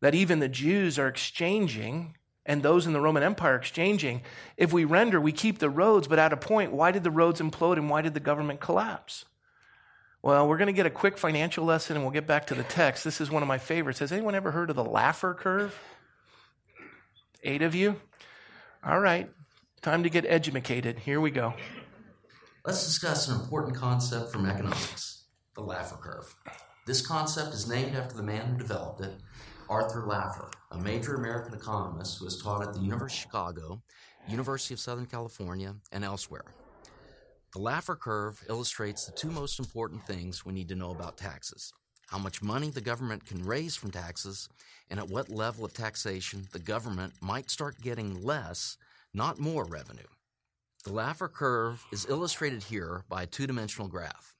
that 0.00 0.14
even 0.14 0.38
the 0.38 0.48
Jews 0.48 0.98
are 0.98 1.08
exchanging 1.08 2.14
and 2.46 2.62
those 2.62 2.86
in 2.86 2.94
the 2.94 3.00
Roman 3.00 3.22
Empire 3.22 3.56
exchanging, 3.56 4.22
if 4.56 4.72
we 4.72 4.86
render, 4.86 5.20
we 5.20 5.32
keep 5.32 5.58
the 5.58 5.68
roads, 5.68 6.08
but 6.08 6.18
at 6.18 6.32
a 6.32 6.36
point, 6.36 6.72
why 6.72 6.90
did 6.90 7.04
the 7.04 7.10
roads 7.10 7.42
implode 7.42 7.76
and 7.76 7.90
why 7.90 8.00
did 8.00 8.14
the 8.14 8.20
government 8.20 8.58
collapse? 8.58 9.26
Well, 10.22 10.48
we're 10.48 10.56
going 10.56 10.68
to 10.68 10.72
get 10.72 10.86
a 10.86 10.90
quick 10.90 11.18
financial 11.18 11.64
lesson 11.64 11.96
and 11.96 12.04
we'll 12.04 12.12
get 12.12 12.26
back 12.26 12.46
to 12.46 12.54
the 12.54 12.62
text. 12.62 13.04
This 13.04 13.20
is 13.20 13.30
one 13.30 13.42
of 13.42 13.48
my 13.48 13.58
favorites. 13.58 13.98
Has 13.98 14.12
anyone 14.12 14.34
ever 14.34 14.50
heard 14.50 14.70
of 14.70 14.76
the 14.76 14.84
Laffer 14.84 15.36
curve? 15.36 15.78
Eight 17.42 17.62
of 17.62 17.74
you? 17.74 17.96
All 18.82 18.98
right, 18.98 19.28
time 19.80 20.02
to 20.02 20.10
get 20.10 20.24
educated. 20.26 20.98
Here 20.98 21.20
we 21.20 21.30
go. 21.30 21.54
Let's 22.64 22.84
discuss 22.84 23.28
an 23.28 23.40
important 23.40 23.76
concept 23.76 24.32
from 24.32 24.46
economics 24.46 25.24
the 25.54 25.62
Laffer 25.62 26.00
curve. 26.00 26.34
This 26.86 27.04
concept 27.04 27.52
is 27.52 27.68
named 27.68 27.96
after 27.96 28.16
the 28.16 28.22
man 28.22 28.46
who 28.46 28.58
developed 28.58 29.00
it, 29.00 29.12
Arthur 29.68 30.02
Laffer, 30.02 30.52
a 30.70 30.78
major 30.78 31.16
American 31.16 31.54
economist 31.54 32.18
who 32.18 32.26
has 32.26 32.40
taught 32.40 32.62
at 32.62 32.72
the 32.72 32.80
University 32.80 33.18
of 33.18 33.22
Chicago, 33.22 33.82
University 34.28 34.74
of 34.74 34.80
Southern 34.80 35.06
California, 35.06 35.74
and 35.90 36.04
elsewhere. 36.04 36.44
The 37.52 37.58
Laffer 37.58 37.98
curve 37.98 38.44
illustrates 38.48 39.04
the 39.04 39.12
two 39.12 39.30
most 39.30 39.58
important 39.58 40.06
things 40.06 40.44
we 40.44 40.52
need 40.52 40.68
to 40.68 40.76
know 40.76 40.92
about 40.92 41.16
taxes 41.16 41.72
how 42.08 42.18
much 42.18 42.42
money 42.42 42.70
the 42.70 42.80
government 42.80 43.26
can 43.26 43.44
raise 43.44 43.76
from 43.76 43.90
taxes, 43.90 44.48
and 44.90 44.98
at 44.98 45.08
what 45.08 45.28
level 45.28 45.64
of 45.64 45.74
taxation 45.74 46.48
the 46.52 46.58
government 46.58 47.12
might 47.20 47.50
start 47.50 47.80
getting 47.82 48.24
less, 48.24 48.78
not 49.18 49.40
more 49.40 49.64
revenue. 49.64 50.06
The 50.84 50.90
Laffer 50.90 51.30
curve 51.30 51.84
is 51.92 52.06
illustrated 52.08 52.62
here 52.62 53.02
by 53.08 53.24
a 53.24 53.26
two 53.26 53.48
dimensional 53.48 53.88
graph. 53.88 54.36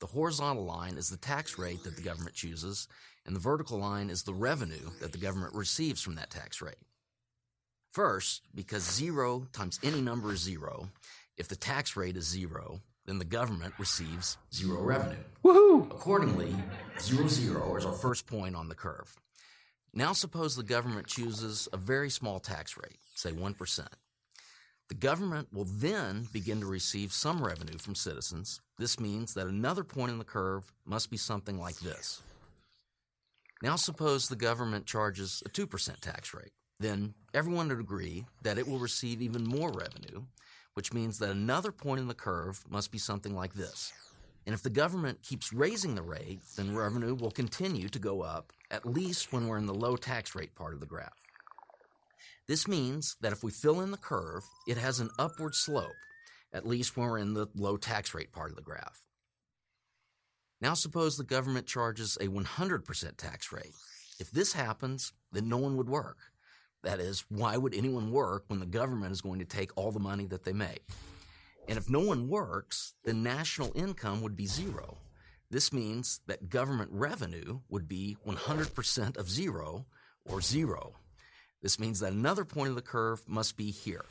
The 0.00 0.06
horizontal 0.06 0.64
line 0.64 0.96
is 0.96 1.10
the 1.10 1.18
tax 1.18 1.58
rate 1.58 1.84
that 1.84 1.96
the 1.96 2.02
government 2.02 2.34
chooses, 2.34 2.88
and 3.26 3.36
the 3.36 3.40
vertical 3.40 3.78
line 3.78 4.08
is 4.08 4.22
the 4.22 4.32
revenue 4.32 4.88
that 5.02 5.12
the 5.12 5.18
government 5.18 5.54
receives 5.54 6.00
from 6.00 6.14
that 6.14 6.30
tax 6.30 6.62
rate. 6.62 6.80
First, 7.92 8.48
because 8.54 8.90
zero 8.90 9.48
times 9.52 9.78
any 9.82 10.00
number 10.00 10.32
is 10.32 10.40
zero, 10.40 10.88
if 11.36 11.48
the 11.48 11.54
tax 11.54 11.94
rate 11.94 12.16
is 12.16 12.26
zero, 12.26 12.80
then 13.04 13.18
the 13.18 13.26
government 13.26 13.74
receives 13.78 14.38
zero 14.52 14.80
revenue. 14.80 15.22
Woohoo! 15.44 15.90
Accordingly, 15.90 16.56
zero 16.98 17.28
zero 17.28 17.76
is 17.76 17.84
our 17.84 17.92
first 17.92 18.26
point 18.26 18.56
on 18.56 18.70
the 18.70 18.74
curve. 18.74 19.14
Now 19.92 20.14
suppose 20.14 20.56
the 20.56 20.62
government 20.62 21.06
chooses 21.06 21.68
a 21.70 21.76
very 21.76 22.08
small 22.08 22.40
tax 22.40 22.78
rate, 22.78 22.96
say 23.14 23.30
1%. 23.30 23.88
The 24.88 24.94
government 24.94 25.48
will 25.52 25.64
then 25.64 26.28
begin 26.32 26.60
to 26.60 26.66
receive 26.66 27.12
some 27.12 27.42
revenue 27.42 27.78
from 27.78 27.94
citizens. 27.94 28.60
This 28.78 29.00
means 29.00 29.34
that 29.34 29.46
another 29.46 29.84
point 29.84 30.12
in 30.12 30.18
the 30.18 30.24
curve 30.24 30.72
must 30.84 31.10
be 31.10 31.16
something 31.16 31.58
like 31.58 31.78
this. 31.80 32.20
Now 33.62 33.76
suppose 33.76 34.28
the 34.28 34.36
government 34.36 34.86
charges 34.86 35.42
a 35.46 35.48
2% 35.48 36.00
tax 36.00 36.34
rate. 36.34 36.52
Then 36.80 37.14
everyone 37.32 37.68
would 37.68 37.80
agree 37.80 38.26
that 38.42 38.58
it 38.58 38.66
will 38.66 38.78
receive 38.78 39.22
even 39.22 39.44
more 39.44 39.70
revenue 39.70 40.24
which 40.74 40.92
means 40.92 41.18
that 41.18 41.30
another 41.30 41.72
point 41.72 42.00
in 42.00 42.08
the 42.08 42.14
curve 42.14 42.62
must 42.68 42.90
be 42.90 42.98
something 42.98 43.34
like 43.34 43.54
this. 43.54 43.92
And 44.46 44.54
if 44.54 44.62
the 44.62 44.70
government 44.70 45.22
keeps 45.22 45.52
raising 45.52 45.94
the 45.94 46.02
rate, 46.02 46.40
then 46.56 46.74
revenue 46.74 47.14
will 47.14 47.30
continue 47.30 47.88
to 47.88 47.98
go 47.98 48.22
up, 48.22 48.52
at 48.70 48.86
least 48.86 49.32
when 49.32 49.46
we're 49.46 49.58
in 49.58 49.66
the 49.66 49.74
low 49.74 49.96
tax 49.96 50.34
rate 50.34 50.54
part 50.54 50.74
of 50.74 50.80
the 50.80 50.86
graph. 50.86 51.12
This 52.48 52.66
means 52.66 53.16
that 53.20 53.32
if 53.32 53.42
we 53.42 53.50
fill 53.50 53.80
in 53.80 53.90
the 53.90 53.96
curve, 53.96 54.44
it 54.66 54.76
has 54.76 55.00
an 55.00 55.10
upward 55.18 55.54
slope, 55.54 55.92
at 56.52 56.66
least 56.66 56.96
when 56.96 57.08
we're 57.08 57.18
in 57.18 57.34
the 57.34 57.46
low 57.54 57.76
tax 57.76 58.14
rate 58.14 58.32
part 58.32 58.50
of 58.50 58.56
the 58.56 58.62
graph. 58.62 59.00
Now 60.60 60.74
suppose 60.74 61.16
the 61.16 61.24
government 61.24 61.66
charges 61.66 62.16
a 62.20 62.28
100% 62.28 63.16
tax 63.16 63.52
rate. 63.52 63.74
If 64.18 64.30
this 64.30 64.52
happens, 64.52 65.12
then 65.32 65.48
no 65.48 65.56
one 65.56 65.76
would 65.76 65.88
work. 65.88 66.18
That 66.82 67.00
is, 67.00 67.24
why 67.28 67.56
would 67.56 67.74
anyone 67.74 68.10
work 68.10 68.44
when 68.48 68.60
the 68.60 68.66
government 68.66 69.12
is 69.12 69.20
going 69.20 69.38
to 69.38 69.44
take 69.44 69.70
all 69.76 69.92
the 69.92 70.00
money 70.00 70.26
that 70.26 70.44
they 70.44 70.52
make? 70.52 70.82
And 71.68 71.78
if 71.78 71.88
no 71.88 72.00
one 72.00 72.28
works, 72.28 72.94
then 73.04 73.22
national 73.22 73.72
income 73.74 74.20
would 74.22 74.36
be 74.36 74.46
zero. 74.46 74.98
This 75.50 75.72
means 75.72 76.20
that 76.26 76.48
government 76.48 76.90
revenue 76.92 77.60
would 77.68 77.86
be 77.86 78.16
100% 78.26 79.16
of 79.16 79.30
zero 79.30 79.86
or 80.24 80.40
zero. 80.40 80.94
This 81.62 81.78
means 81.78 82.00
that 82.00 82.12
another 82.12 82.44
point 82.44 82.70
of 82.70 82.74
the 82.74 82.82
curve 82.82 83.22
must 83.26 83.56
be 83.56 83.70
here. 83.70 84.04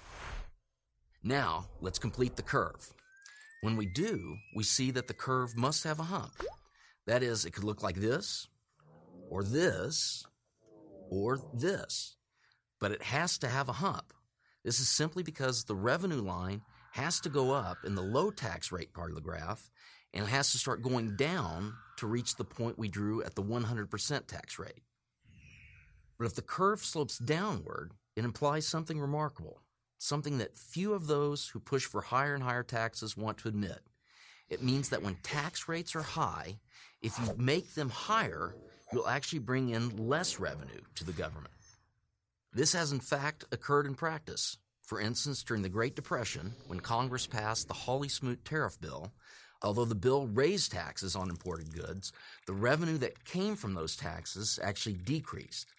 Now, 1.23 1.67
let's 1.81 1.99
complete 1.99 2.35
the 2.35 2.43
curve. 2.43 2.93
When 3.61 3.77
we 3.77 3.87
do, 3.87 4.37
we 4.55 4.63
see 4.63 4.89
that 4.91 5.07
the 5.07 5.13
curve 5.13 5.55
must 5.55 5.83
have 5.83 5.99
a 5.99 6.03
hump. 6.03 6.33
That 7.05 7.21
is, 7.21 7.45
it 7.45 7.51
could 7.51 7.63
look 7.63 7.83
like 7.83 7.95
this, 7.95 8.47
or 9.29 9.43
this, 9.43 10.25
or 11.09 11.39
this. 11.53 12.15
But 12.79 12.91
it 12.91 13.03
has 13.03 13.37
to 13.39 13.47
have 13.47 13.69
a 13.69 13.73
hump. 13.73 14.13
This 14.63 14.79
is 14.79 14.89
simply 14.89 15.21
because 15.21 15.63
the 15.63 15.75
revenue 15.75 16.21
line 16.21 16.61
has 16.93 17.19
to 17.21 17.29
go 17.29 17.51
up 17.51 17.77
in 17.85 17.95
the 17.95 18.01
low 18.01 18.31
tax 18.31 18.71
rate 18.71 18.93
part 18.93 19.09
of 19.09 19.15
the 19.15 19.21
graph 19.21 19.69
and 20.13 20.25
it 20.25 20.29
has 20.29 20.51
to 20.51 20.57
start 20.57 20.81
going 20.81 21.15
down 21.15 21.73
to 21.97 22.07
reach 22.07 22.35
the 22.35 22.43
point 22.43 22.77
we 22.77 22.89
drew 22.89 23.23
at 23.23 23.35
the 23.35 23.43
100% 23.43 24.27
tax 24.27 24.59
rate. 24.59 24.81
But 26.21 26.27
if 26.27 26.36
the 26.36 26.43
curve 26.43 26.86
slopes 26.86 27.17
downward, 27.17 27.93
it 28.15 28.25
implies 28.25 28.67
something 28.67 28.99
remarkable, 28.99 29.63
something 29.97 30.38
that 30.38 30.55
few 30.55 30.93
of 30.93 31.07
those 31.07 31.47
who 31.47 31.60
push 31.60 31.86
for 31.88 31.99
higher 31.99 32.36
and 32.36 32.43
higher 32.43 32.62
taxes 32.62 33.17
want 33.17 33.39
to 33.39 33.47
admit. 33.47 33.79
It 34.47 34.62
means 34.62 34.89
that 34.89 35.01
when 35.01 35.15
tax 35.23 35.67
rates 35.67 35.95
are 35.95 36.03
high, 36.03 36.60
if 37.01 37.17
you 37.17 37.34
make 37.39 37.73
them 37.73 37.89
higher, 37.89 38.53
you'll 38.93 39.07
actually 39.07 39.39
bring 39.39 39.69
in 39.69 39.97
less 39.97 40.39
revenue 40.39 40.81
to 40.93 41.03
the 41.03 41.12
government. 41.12 41.55
This 42.53 42.73
has 42.73 42.91
in 42.91 42.99
fact 42.99 43.45
occurred 43.51 43.88
in 43.88 43.95
practice. 43.95 44.60
For 44.84 45.01
instance, 45.01 45.41
during 45.41 45.63
the 45.63 45.69
Great 45.69 45.95
Depression, 45.95 46.53
when 46.67 46.81
Congress 46.81 47.25
passed 47.25 47.67
the 47.67 47.73
Hawley 47.73 48.10
Smoot 48.10 48.45
Tariff 48.45 48.79
Bill, 48.79 49.12
although 49.63 49.86
the 49.86 49.95
bill 49.95 50.27
raised 50.27 50.71
taxes 50.71 51.15
on 51.15 51.31
imported 51.31 51.73
goods, 51.73 52.13
the 52.45 52.53
revenue 52.53 52.99
that 52.99 53.25
came 53.25 53.55
from 53.55 53.73
those 53.73 53.95
taxes 53.95 54.60
actually 54.62 54.93
decreased. 54.93 55.73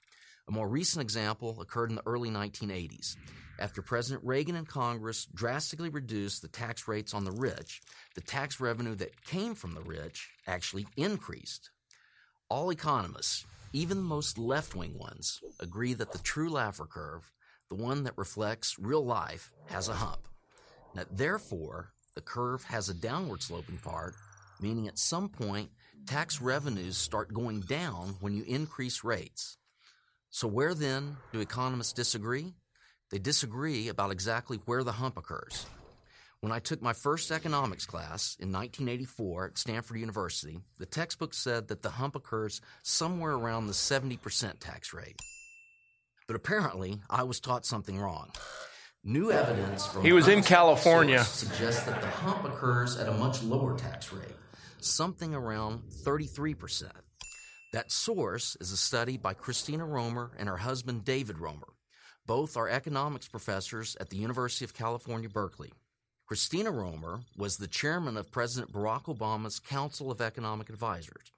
A 0.48 0.52
more 0.52 0.68
recent 0.68 1.02
example 1.02 1.60
occurred 1.60 1.90
in 1.90 1.96
the 1.96 2.06
early 2.06 2.30
1980s. 2.30 3.16
After 3.58 3.82
President 3.82 4.24
Reagan 4.24 4.56
and 4.56 4.66
Congress 4.66 5.26
drastically 5.34 5.88
reduced 5.88 6.42
the 6.42 6.48
tax 6.48 6.88
rates 6.88 7.14
on 7.14 7.24
the 7.24 7.32
rich, 7.32 7.80
the 8.14 8.20
tax 8.20 8.60
revenue 8.60 8.94
that 8.96 9.24
came 9.24 9.54
from 9.54 9.74
the 9.74 9.82
rich 9.82 10.30
actually 10.46 10.86
increased. 10.96 11.70
All 12.48 12.70
economists, 12.70 13.46
even 13.72 13.98
the 13.98 14.02
most 14.02 14.36
left 14.38 14.74
wing 14.74 14.98
ones, 14.98 15.40
agree 15.60 15.94
that 15.94 16.12
the 16.12 16.18
true 16.18 16.50
Laffer 16.50 16.88
curve 16.88 17.30
the 17.72 17.82
one 17.82 18.04
that 18.04 18.18
reflects 18.18 18.78
real 18.78 19.02
life, 19.02 19.50
has 19.64 19.88
a 19.88 19.94
hump. 19.94 20.28
Now, 20.94 21.04
therefore, 21.10 21.92
the 22.14 22.20
curve 22.20 22.62
has 22.64 22.90
a 22.90 22.94
downward 22.94 23.42
sloping 23.42 23.78
part, 23.78 24.14
meaning 24.60 24.88
at 24.88 24.98
some 24.98 25.30
point, 25.30 25.70
tax 26.04 26.42
revenues 26.42 26.98
start 26.98 27.32
going 27.32 27.60
down 27.60 28.16
when 28.20 28.34
you 28.34 28.44
increase 28.46 29.02
rates. 29.02 29.56
So, 30.34 30.48
where 30.48 30.72
then 30.72 31.18
do 31.34 31.40
economists 31.40 31.92
disagree? 31.92 32.54
They 33.10 33.18
disagree 33.18 33.88
about 33.88 34.10
exactly 34.10 34.60
where 34.64 34.82
the 34.82 34.92
hump 34.92 35.18
occurs. 35.18 35.66
When 36.40 36.52
I 36.52 36.58
took 36.58 36.80
my 36.80 36.94
first 36.94 37.30
economics 37.30 37.84
class 37.84 38.38
in 38.40 38.50
1984 38.50 39.48
at 39.48 39.58
Stanford 39.58 39.98
University, 39.98 40.58
the 40.78 40.86
textbook 40.86 41.34
said 41.34 41.68
that 41.68 41.82
the 41.82 41.90
hump 41.90 42.16
occurs 42.16 42.62
somewhere 42.82 43.32
around 43.32 43.66
the 43.66 43.74
70% 43.74 44.58
tax 44.58 44.94
rate. 44.94 45.20
But 46.26 46.36
apparently, 46.36 46.98
I 47.10 47.24
was 47.24 47.38
taught 47.38 47.66
something 47.66 47.98
wrong. 47.98 48.30
New 49.04 49.30
evidence 49.30 49.86
from 49.86 50.02
he 50.02 50.12
was 50.12 50.28
in 50.28 50.42
California 50.42 51.22
suggests 51.24 51.82
that 51.82 52.00
the 52.00 52.06
hump 52.06 52.46
occurs 52.46 52.96
at 52.96 53.06
a 53.06 53.12
much 53.12 53.42
lower 53.42 53.76
tax 53.76 54.10
rate, 54.14 54.34
something 54.80 55.34
around 55.34 55.82
33%. 55.90 56.90
That 57.72 57.90
source 57.90 58.54
is 58.60 58.70
a 58.70 58.76
study 58.76 59.16
by 59.16 59.32
Christina 59.32 59.86
Romer 59.86 60.32
and 60.38 60.46
her 60.46 60.58
husband 60.58 61.06
David 61.06 61.38
Romer. 61.38 61.72
Both 62.26 62.54
are 62.54 62.68
economics 62.68 63.28
professors 63.28 63.96
at 63.98 64.10
the 64.10 64.18
University 64.18 64.66
of 64.66 64.74
California, 64.74 65.30
Berkeley. 65.30 65.72
Christina 66.26 66.70
Romer 66.70 67.20
was 67.34 67.56
the 67.56 67.66
chairman 67.66 68.18
of 68.18 68.30
President 68.30 68.74
Barack 68.74 69.04
Obama's 69.04 69.58
Council 69.58 70.10
of 70.10 70.20
Economic 70.20 70.68
Advisors. 70.68 71.32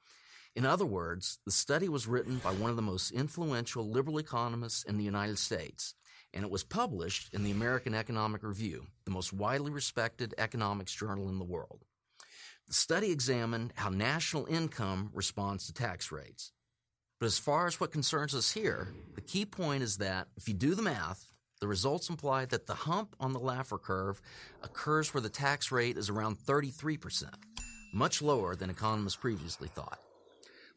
In 0.57 0.67
other 0.67 0.85
words, 0.85 1.39
the 1.45 1.53
study 1.53 1.89
was 1.89 2.09
written 2.09 2.39
by 2.39 2.51
one 2.51 2.71
of 2.71 2.77
the 2.77 2.83
most 2.83 3.13
influential 3.13 3.89
liberal 3.89 4.19
economists 4.19 4.83
in 4.83 4.99
the 4.99 5.05
United 5.05 5.39
States, 5.39 5.95
and 6.33 6.45
it 6.45 6.51
was 6.51 6.65
published 6.65 7.33
in 7.33 7.45
the 7.45 7.53
American 7.53 7.95
Economic 7.95 8.43
Review, 8.43 8.87
the 9.05 9.13
most 9.13 9.33
widely 9.33 9.71
respected 9.71 10.35
economics 10.37 10.93
journal 10.93 11.29
in 11.29 11.39
the 11.39 11.45
world. 11.45 11.85
The 12.67 12.75
study 12.75 13.11
examined 13.11 13.73
how 13.77 13.91
national 13.91 14.47
income 14.47 15.11
responds 15.13 15.67
to 15.67 15.75
tax 15.75 16.11
rates. 16.11 16.53
But 17.21 17.27
as 17.27 17.39
far 17.39 17.67
as 17.67 17.79
what 17.79 17.93
concerns 17.93 18.35
us 18.35 18.53
here, 18.53 18.89
the 19.15 19.21
key 19.21 19.45
point 19.45 19.83
is 19.83 19.99
that 19.99 20.29
if 20.37 20.49
you 20.49 20.55
do 20.55 20.75
the 20.75 20.83
math, 20.83 21.33
the 21.61 21.69
results 21.69 22.09
imply 22.09 22.47
that 22.47 22.67
the 22.67 22.75
hump 22.75 23.15
on 23.21 23.33
the 23.33 23.41
Laffer 23.41 23.81
curve 23.81 24.21
occurs 24.63 25.13
where 25.13 25.21
the 25.21 25.29
tax 25.29 25.71
rate 25.71 25.97
is 25.97 26.09
around 26.09 26.39
33%, 26.39 27.25
much 27.93 28.23
lower 28.23 28.57
than 28.57 28.71
economists 28.71 29.17
previously 29.17 29.69
thought. 29.69 30.01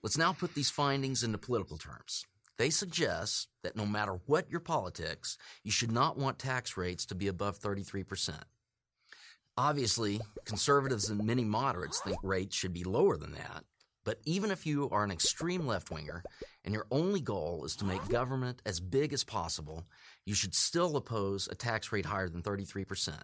Let's 0.03 0.17
now 0.17 0.33
put 0.33 0.53
these 0.53 0.69
findings 0.69 1.23
into 1.23 1.37
political 1.37 1.77
terms. 1.77 2.25
They 2.57 2.69
suggest 2.69 3.47
that 3.63 3.75
no 3.75 3.85
matter 3.85 4.19
what 4.25 4.49
your 4.49 4.59
politics, 4.59 5.37
you 5.63 5.71
should 5.71 5.91
not 5.91 6.17
want 6.17 6.39
tax 6.39 6.75
rates 6.75 7.05
to 7.07 7.15
be 7.15 7.27
above 7.27 7.59
33%. 7.59 8.35
Obviously, 9.57 10.21
conservatives 10.45 11.09
and 11.09 11.25
many 11.25 11.43
moderates 11.43 11.99
think 12.01 12.17
rates 12.21 12.55
should 12.55 12.73
be 12.73 12.83
lower 12.83 13.17
than 13.17 13.31
that. 13.31 13.63
But 14.05 14.19
even 14.23 14.51
if 14.51 14.67
you 14.67 14.87
are 14.91 15.03
an 15.03 15.11
extreme 15.11 15.65
left 15.65 15.89
winger 15.89 16.23
and 16.63 16.73
your 16.73 16.85
only 16.91 17.19
goal 17.19 17.65
is 17.65 17.75
to 17.77 17.85
make 17.85 18.07
government 18.07 18.61
as 18.67 18.79
big 18.79 19.13
as 19.13 19.23
possible, 19.23 19.83
you 20.25 20.35
should 20.35 20.53
still 20.53 20.95
oppose 20.95 21.47
a 21.51 21.55
tax 21.55 21.91
rate 21.91 22.05
higher 22.05 22.29
than 22.29 22.43
33%. 22.43 23.19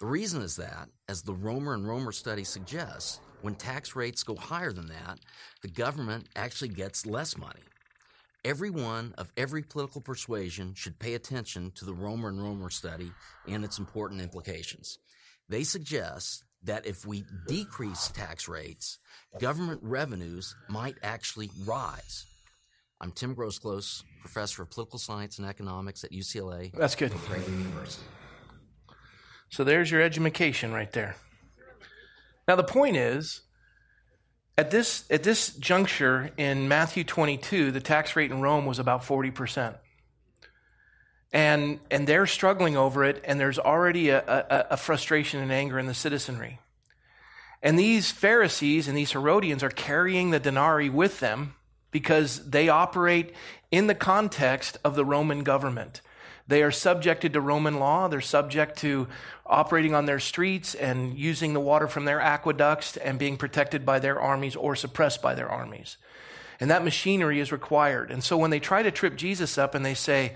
The 0.00 0.06
reason 0.06 0.40
is 0.40 0.56
that, 0.56 0.88
as 1.08 1.22
the 1.22 1.34
Romer 1.34 1.74
and 1.74 1.86
Romer 1.86 2.12
study 2.12 2.44
suggests, 2.44 3.20
when 3.42 3.54
tax 3.54 3.94
rates 3.94 4.22
go 4.22 4.36
higher 4.36 4.72
than 4.72 4.88
that, 4.88 5.20
the 5.60 5.68
government 5.68 6.28
actually 6.34 6.68
gets 6.68 7.04
less 7.04 7.36
money. 7.36 7.60
Everyone 8.44 9.14
of 9.18 9.32
every 9.36 9.62
political 9.62 10.00
persuasion 10.00 10.74
should 10.74 10.98
pay 10.98 11.14
attention 11.14 11.70
to 11.76 11.84
the 11.84 11.94
Romer 11.94 12.30
and 12.30 12.42
Romer 12.42 12.70
study 12.70 13.12
and 13.46 13.64
its 13.64 13.78
important 13.78 14.20
implications. 14.20 14.98
They 15.48 15.64
suggest 15.64 16.44
that 16.62 16.86
if 16.86 17.06
we 17.06 17.24
decrease 17.46 18.08
tax 18.08 18.48
rates, 18.48 18.98
government 19.38 19.80
revenues 19.82 20.54
might 20.68 20.96
actually 21.02 21.50
rise. 21.66 22.24
I'm 23.00 23.12
Tim 23.12 23.34
Groseclose, 23.34 24.02
professor 24.20 24.62
of 24.62 24.70
political 24.70 24.98
science 24.98 25.38
and 25.38 25.46
economics 25.46 26.04
at 26.04 26.12
UCLA. 26.12 26.72
That's 26.72 26.94
good. 26.94 27.12
University. 27.12 28.02
So 29.50 29.62
there's 29.62 29.90
your 29.90 30.00
education 30.00 30.72
right 30.72 30.90
there. 30.92 31.16
Now, 32.48 32.56
the 32.56 32.64
point 32.64 32.96
is, 32.96 33.42
at 34.56 34.70
this, 34.70 35.04
at 35.10 35.22
this 35.22 35.54
juncture 35.54 36.30
in 36.36 36.68
Matthew 36.68 37.04
22, 37.04 37.70
the 37.70 37.80
tax 37.80 38.16
rate 38.16 38.30
in 38.30 38.40
Rome 38.40 38.66
was 38.66 38.78
about 38.78 39.02
40%. 39.02 39.76
And, 41.34 41.80
and 41.90 42.06
they're 42.06 42.26
struggling 42.26 42.76
over 42.76 43.04
it, 43.04 43.20
and 43.24 43.40
there's 43.40 43.58
already 43.58 44.10
a, 44.10 44.20
a, 44.20 44.66
a 44.70 44.76
frustration 44.76 45.40
and 45.40 45.50
anger 45.50 45.80
in 45.80 45.86
the 45.86 45.92
citizenry. 45.92 46.60
And 47.60 47.76
these 47.76 48.12
Pharisees 48.12 48.86
and 48.86 48.96
these 48.96 49.10
Herodians 49.10 49.64
are 49.64 49.70
carrying 49.70 50.30
the 50.30 50.38
denarii 50.38 50.90
with 50.90 51.18
them 51.18 51.54
because 51.90 52.50
they 52.50 52.68
operate 52.68 53.34
in 53.72 53.88
the 53.88 53.96
context 53.96 54.78
of 54.84 54.94
the 54.94 55.04
Roman 55.04 55.42
government. 55.42 56.02
They 56.46 56.62
are 56.62 56.70
subjected 56.70 57.32
to 57.32 57.40
Roman 57.40 57.80
law. 57.80 58.06
They're 58.06 58.20
subject 58.20 58.78
to 58.78 59.08
operating 59.44 59.94
on 59.94 60.06
their 60.06 60.20
streets 60.20 60.76
and 60.76 61.18
using 61.18 61.52
the 61.52 61.60
water 61.60 61.88
from 61.88 62.04
their 62.04 62.20
aqueducts 62.20 62.96
and 62.96 63.18
being 63.18 63.36
protected 63.36 63.84
by 63.84 63.98
their 63.98 64.20
armies 64.20 64.54
or 64.54 64.76
suppressed 64.76 65.20
by 65.20 65.34
their 65.34 65.48
armies. 65.48 65.96
And 66.60 66.70
that 66.70 66.84
machinery 66.84 67.40
is 67.40 67.50
required. 67.50 68.12
And 68.12 68.22
so 68.22 68.36
when 68.36 68.50
they 68.50 68.60
try 68.60 68.84
to 68.84 68.92
trip 68.92 69.16
Jesus 69.16 69.58
up 69.58 69.74
and 69.74 69.84
they 69.84 69.94
say, 69.94 70.34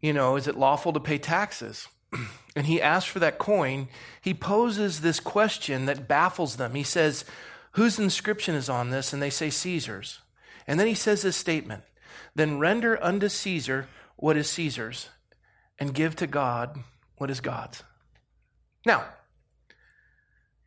you 0.00 0.12
know, 0.12 0.36
is 0.36 0.46
it 0.46 0.56
lawful 0.56 0.92
to 0.92 1.00
pay 1.00 1.18
taxes? 1.18 1.88
and 2.56 2.66
he 2.66 2.80
asks 2.80 3.10
for 3.10 3.18
that 3.18 3.38
coin, 3.38 3.88
he 4.20 4.34
poses 4.34 5.00
this 5.00 5.20
question 5.20 5.86
that 5.86 6.08
baffles 6.08 6.56
them. 6.56 6.74
He 6.74 6.82
says, 6.82 7.24
Whose 7.72 7.98
inscription 7.98 8.54
is 8.54 8.70
on 8.70 8.90
this? 8.90 9.12
And 9.12 9.20
they 9.20 9.30
say, 9.30 9.50
Caesar's. 9.50 10.20
And 10.66 10.80
then 10.80 10.86
he 10.86 10.94
says 10.94 11.22
this 11.22 11.36
statement 11.36 11.82
Then 12.34 12.58
render 12.58 13.02
unto 13.02 13.28
Caesar 13.28 13.88
what 14.16 14.36
is 14.36 14.48
Caesar's, 14.50 15.10
and 15.78 15.94
give 15.94 16.16
to 16.16 16.26
God 16.26 16.78
what 17.18 17.30
is 17.30 17.40
God's. 17.40 17.82
Now, 18.86 19.04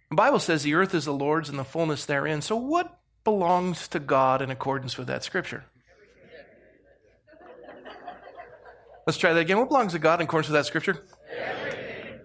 the 0.09 0.15
Bible 0.15 0.39
says 0.39 0.63
the 0.63 0.75
earth 0.75 0.93
is 0.93 1.05
the 1.05 1.13
Lord's 1.13 1.49
and 1.49 1.57
the 1.57 1.63
fullness 1.63 2.05
therein. 2.05 2.41
So, 2.41 2.55
what 2.55 2.99
belongs 3.23 3.87
to 3.89 3.99
God 3.99 4.41
in 4.41 4.51
accordance 4.51 4.97
with 4.97 5.07
that 5.07 5.23
scripture? 5.23 5.65
Let's 9.09 9.17
try 9.17 9.33
that 9.33 9.39
again. 9.39 9.57
What 9.57 9.69
belongs 9.69 9.93
to 9.93 9.97
God 9.97 10.19
in 10.21 10.25
accordance 10.25 10.49
with 10.49 10.53
that 10.53 10.67
scripture? 10.67 11.03
Everything. 11.35 12.19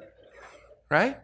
Right? 0.90 1.16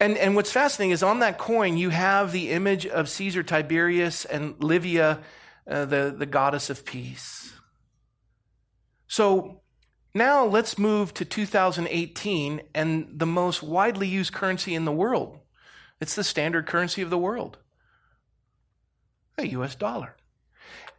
And, 0.00 0.16
and 0.16 0.34
what's 0.34 0.50
fascinating 0.50 0.92
is 0.92 1.02
on 1.02 1.18
that 1.18 1.36
coin, 1.36 1.76
you 1.76 1.90
have 1.90 2.32
the 2.32 2.48
image 2.48 2.86
of 2.86 3.10
Caesar 3.10 3.42
Tiberius 3.42 4.24
and 4.24 4.54
Livia, 4.64 5.20
uh, 5.70 5.84
the, 5.84 6.14
the 6.16 6.24
goddess 6.24 6.70
of 6.70 6.86
peace. 6.86 7.52
So 9.06 9.60
now 10.14 10.46
let's 10.46 10.78
move 10.78 11.12
to 11.12 11.26
2018 11.26 12.62
and 12.74 13.06
the 13.12 13.26
most 13.26 13.62
widely 13.62 14.08
used 14.08 14.32
currency 14.32 14.74
in 14.74 14.86
the 14.86 14.92
world. 14.92 15.40
It's 16.00 16.14
the 16.14 16.24
standard 16.24 16.64
currency 16.66 17.02
of 17.02 17.10
the 17.10 17.18
world. 17.18 17.58
the 19.36 19.48
US 19.48 19.74
dollar. 19.74 20.16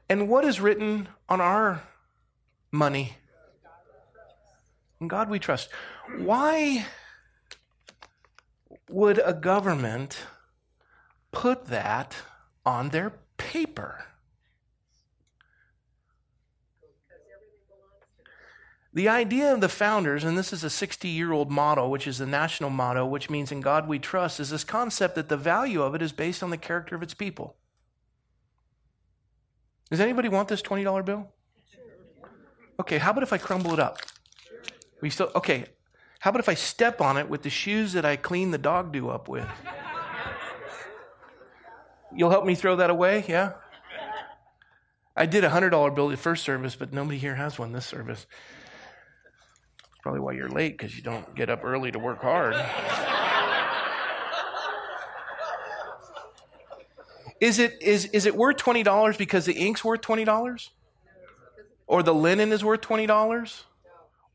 And 0.08 0.30
what 0.30 0.46
is 0.46 0.62
written 0.62 1.10
on 1.28 1.42
our 1.42 1.82
money? 2.72 3.18
In 5.00 5.08
God 5.08 5.30
we 5.30 5.40
trust. 5.40 5.70
Why 6.18 6.86
would 8.90 9.22
a 9.24 9.34
government 9.34 10.18
put 11.32 11.68
that 11.68 12.16
on 12.66 12.90
their 12.90 13.14
paper? 13.38 14.06
The 18.98 19.10
idea 19.10 19.54
of 19.54 19.62
the 19.62 19.70
founders, 19.70 20.24
and 20.24 20.36
this 20.36 20.52
is 20.52 20.64
a 20.64 20.72
60 20.72 21.08
year 21.08 21.32
old 21.32 21.52
motto, 21.52 21.88
which 21.88 22.08
is 22.08 22.18
the 22.18 22.26
national 22.26 22.72
motto, 22.72 23.06
which 23.06 23.30
means 23.30 23.52
in 23.52 23.62
God 23.62 23.88
we 23.88 24.00
trust, 24.00 24.40
is 24.40 24.50
this 24.50 24.64
concept 24.64 25.14
that 25.14 25.30
the 25.30 25.38
value 25.38 25.84
of 25.84 25.94
it 25.94 26.02
is 26.02 26.12
based 26.12 26.42
on 26.42 26.50
the 26.50 26.58
character 26.58 26.96
of 26.96 27.04
its 27.04 27.14
people. 27.14 27.56
Does 29.92 30.00
anybody 30.00 30.30
want 30.30 30.48
this 30.48 30.64
$20 30.64 31.06
bill? 31.06 31.32
Okay, 32.80 32.98
how 32.98 33.12
about 33.12 33.24
if 33.24 33.34
I 33.34 33.38
crumble 33.38 33.74
it 33.74 33.80
up? 33.80 33.98
We 35.02 35.10
still 35.10 35.32
okay. 35.36 35.66
How 36.20 36.30
about 36.30 36.40
if 36.40 36.50
I 36.50 36.56
step 36.56 37.02
on 37.02 37.18
it 37.18 37.30
with 37.30 37.44
the 37.44 37.50
shoes 37.50 37.94
that 37.94 38.06
I 38.06 38.16
clean 38.16 38.52
the 38.52 38.58
dog 38.58 38.92
do 38.92 39.10
up 39.10 39.28
with? 39.28 39.48
You'll 42.16 42.30
help 42.32 42.46
me 42.46 42.56
throw 42.56 42.76
that 42.78 42.90
away, 42.90 43.26
yeah? 43.28 43.54
I 45.16 45.26
did 45.26 45.44
a 45.44 45.50
hundred 45.50 45.72
dollar 45.72 45.92
bill 45.92 46.10
the 46.10 46.18
first 46.18 46.44
service, 46.44 46.76
but 46.76 46.94
nobody 46.94 47.18
here 47.18 47.36
has 47.36 47.58
one 47.58 47.72
this 47.74 47.86
service. 47.86 48.28
That's 49.82 50.02
probably 50.02 50.22
why 50.22 50.34
you're 50.34 50.50
late 50.50 50.78
because 50.78 50.96
you 50.96 51.02
don't 51.02 51.36
get 51.36 51.50
up 51.50 51.62
early 51.64 51.92
to 51.92 52.00
work 52.00 52.22
hard. 52.22 52.56
is 57.42 57.60
it 57.60 57.82
is 57.82 58.06
is 58.06 58.26
it 58.26 58.36
worth 58.36 58.58
twenty 58.58 58.84
dollars 58.84 59.18
because 59.18 59.46
the 59.46 59.54
ink's 59.54 59.84
worth 59.84 60.02
twenty 60.02 60.24
dollars, 60.24 60.72
or 61.88 62.04
the 62.04 62.14
linen 62.14 62.52
is 62.52 62.64
worth 62.64 62.82
twenty 62.82 63.08
dollars? 63.08 63.64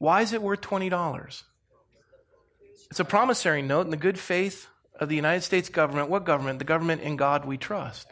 Why 0.02 0.22
is 0.22 0.32
it 0.32 0.42
worth 0.42 0.62
$20? 0.62 1.44
It's 2.90 2.98
a 2.98 3.04
promissory 3.04 3.62
note 3.62 3.82
in 3.82 3.92
the 3.92 3.96
good 3.96 4.18
faith 4.18 4.66
of 4.98 5.08
the 5.08 5.14
United 5.14 5.42
States 5.42 5.68
government. 5.68 6.10
What 6.10 6.24
government? 6.24 6.58
The 6.58 6.64
government 6.64 7.02
in 7.02 7.14
God 7.14 7.44
we 7.44 7.56
trust. 7.56 8.08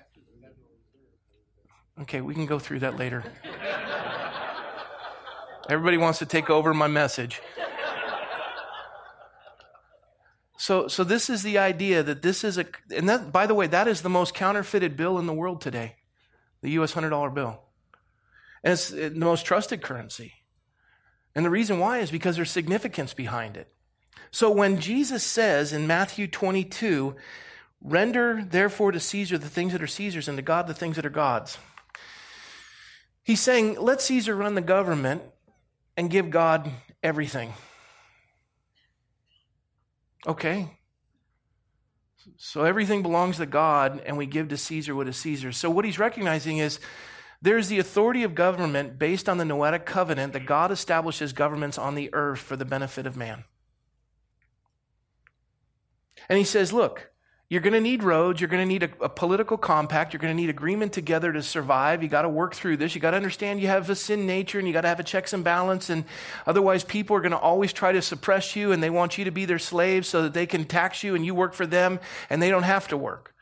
Okay, 2.02 2.20
we 2.20 2.32
can 2.32 2.46
go 2.46 2.60
through 2.60 2.78
that 2.78 2.96
later. 2.96 3.24
Everybody 5.68 5.96
wants 5.96 6.20
to 6.20 6.26
take 6.26 6.48
over 6.48 6.72
my 6.72 6.86
message. 6.86 7.42
So, 10.58 10.86
so 10.86 11.02
this 11.02 11.28
is 11.28 11.42
the 11.42 11.58
idea 11.58 12.04
that 12.04 12.22
this 12.22 12.44
is 12.44 12.56
a, 12.56 12.66
and 12.94 13.08
that, 13.08 13.32
by 13.32 13.48
the 13.48 13.54
way, 13.54 13.66
that 13.66 13.88
is 13.88 14.02
the 14.02 14.08
most 14.08 14.32
counterfeited 14.32 14.96
bill 14.96 15.18
in 15.18 15.26
the 15.26 15.32
world 15.32 15.60
today, 15.60 15.96
the 16.62 16.70
U.S. 16.70 16.92
hundred 16.92 17.10
dollar 17.10 17.30
bill, 17.30 17.62
and 18.62 18.72
it's 18.72 18.92
uh, 18.92 19.10
the 19.12 19.18
most 19.18 19.44
trusted 19.44 19.82
currency. 19.82 20.34
And 21.34 21.44
the 21.44 21.50
reason 21.50 21.78
why 21.78 21.98
is 21.98 22.10
because 22.10 22.36
there's 22.36 22.50
significance 22.50 23.14
behind 23.14 23.56
it. 23.56 23.68
So 24.30 24.50
when 24.50 24.80
Jesus 24.80 25.24
says 25.24 25.72
in 25.72 25.86
Matthew 25.86 26.26
22, 26.26 27.16
render 27.80 28.44
therefore 28.44 28.92
to 28.92 29.00
Caesar 29.00 29.38
the 29.38 29.48
things 29.48 29.72
that 29.72 29.82
are 29.82 29.86
Caesar's 29.86 30.28
and 30.28 30.36
to 30.38 30.42
God 30.42 30.66
the 30.66 30.74
things 30.74 30.96
that 30.96 31.06
are 31.06 31.10
God's, 31.10 31.58
he's 33.22 33.40
saying, 33.40 33.76
let 33.80 34.00
Caesar 34.00 34.34
run 34.34 34.54
the 34.54 34.60
government 34.60 35.22
and 35.96 36.10
give 36.10 36.30
God 36.30 36.70
everything. 37.02 37.52
Okay. 40.26 40.68
So 42.36 42.64
everything 42.64 43.02
belongs 43.02 43.38
to 43.38 43.46
God, 43.46 44.02
and 44.04 44.16
we 44.16 44.26
give 44.26 44.48
to 44.48 44.56
Caesar 44.56 44.94
what 44.94 45.08
is 45.08 45.16
Caesar. 45.16 45.52
So 45.52 45.70
what 45.70 45.84
he's 45.84 45.98
recognizing 45.98 46.58
is 46.58 46.78
there's 47.42 47.68
the 47.68 47.78
authority 47.78 48.22
of 48.22 48.34
government 48.34 48.98
based 48.98 49.28
on 49.28 49.38
the 49.38 49.44
Noetic 49.44 49.86
covenant 49.86 50.34
that 50.34 50.46
God 50.46 50.70
establishes 50.70 51.32
governments 51.32 51.78
on 51.78 51.94
the 51.94 52.10
earth 52.12 52.40
for 52.40 52.56
the 52.56 52.64
benefit 52.64 53.06
of 53.06 53.16
man. 53.16 53.44
And 56.28 56.36
he 56.38 56.44
says, 56.44 56.72
look, 56.72 57.10
you're 57.50 57.62
going 57.62 57.72
to 57.72 57.80
need 57.80 58.04
roads. 58.04 58.40
You're 58.40 58.48
going 58.48 58.62
to 58.62 58.66
need 58.66 58.84
a, 58.84 59.04
a, 59.04 59.08
political 59.08 59.56
compact. 59.56 60.12
You're 60.12 60.20
going 60.20 60.36
to 60.36 60.40
need 60.40 60.50
agreement 60.50 60.92
together 60.92 61.32
to 61.32 61.42
survive. 61.42 62.00
You 62.00 62.08
got 62.08 62.22
to 62.22 62.28
work 62.28 62.54
through 62.54 62.76
this. 62.76 62.94
You 62.94 63.00
got 63.00 63.10
to 63.10 63.16
understand 63.16 63.60
you 63.60 63.66
have 63.66 63.90
a 63.90 63.96
sin 63.96 64.24
nature 64.24 64.60
and 64.60 64.68
you 64.68 64.72
got 64.72 64.82
to 64.82 64.88
have 64.88 65.00
a 65.00 65.02
checks 65.02 65.32
and 65.32 65.42
balance. 65.42 65.90
And 65.90 66.04
otherwise, 66.46 66.84
people 66.84 67.16
are 67.16 67.20
going 67.20 67.32
to 67.32 67.38
always 67.38 67.72
try 67.72 67.90
to 67.90 68.02
suppress 68.02 68.54
you 68.54 68.70
and 68.70 68.80
they 68.80 68.90
want 68.90 69.18
you 69.18 69.24
to 69.24 69.32
be 69.32 69.46
their 69.46 69.58
slaves 69.58 70.06
so 70.06 70.22
that 70.22 70.32
they 70.34 70.46
can 70.46 70.64
tax 70.64 71.02
you 71.02 71.16
and 71.16 71.26
you 71.26 71.34
work 71.34 71.52
for 71.52 71.66
them 71.66 71.98
and 72.28 72.40
they 72.40 72.50
don't 72.50 72.62
have 72.62 72.86
to 72.88 72.96
work. 72.96 73.34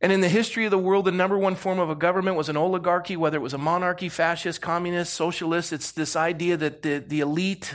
And 0.00 0.12
in 0.12 0.20
the 0.20 0.28
history 0.28 0.64
of 0.64 0.70
the 0.70 0.78
world, 0.78 1.04
the 1.04 1.12
number 1.12 1.36
one 1.36 1.54
form 1.54 1.78
of 1.78 1.90
a 1.90 1.94
government 1.94 2.36
was 2.36 2.48
an 2.48 2.56
oligarchy, 2.56 3.16
whether 3.16 3.36
it 3.36 3.42
was 3.42 3.52
a 3.52 3.58
monarchy, 3.58 4.08
fascist, 4.08 4.62
communist, 4.62 5.12
socialist. 5.12 5.72
It's 5.72 5.92
this 5.92 6.16
idea 6.16 6.56
that 6.56 6.82
the, 6.82 6.98
the 6.98 7.20
elite 7.20 7.74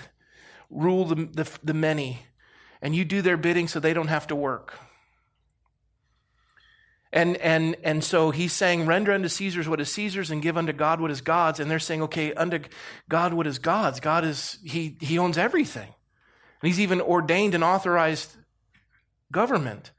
rule 0.72 1.06
the, 1.06 1.16
the, 1.26 1.50
the 1.64 1.74
many, 1.74 2.20
and 2.82 2.96
you 2.96 3.06
do 3.06 3.22
their 3.22 3.38
bidding 3.38 3.68
so 3.68 3.80
they 3.80 3.94
don't 3.94 4.08
have 4.08 4.28
to 4.28 4.36
work. 4.36 4.80
And, 7.14 7.38
and, 7.38 7.78
and 7.84 8.04
so 8.04 8.32
he's 8.32 8.52
saying, 8.52 8.88
render 8.88 9.14
unto 9.14 9.30
Caesar's 9.30 9.70
what 9.70 9.80
is 9.80 9.90
Caesar's 9.94 10.32
and 10.32 10.42
give 10.42 10.58
unto 10.58 10.74
God 10.74 11.00
what 11.00 11.12
is 11.12 11.22
God's. 11.22 11.62
And 11.62 11.72
they're 11.72 11.80
saying, 11.80 12.02
okay, 12.04 12.34
unto 12.34 12.60
God 13.08 13.34
what 13.34 13.48
is 13.48 13.58
God's. 13.58 14.02
God 14.02 14.26
is, 14.26 14.58
he, 14.66 14.98
he 15.00 15.18
owns 15.18 15.38
everything. 15.38 15.88
And 16.62 16.68
he's 16.68 16.80
even 16.82 17.00
ordained 17.00 17.56
and 17.56 17.64
authorized 17.64 18.36
government. 19.32 19.92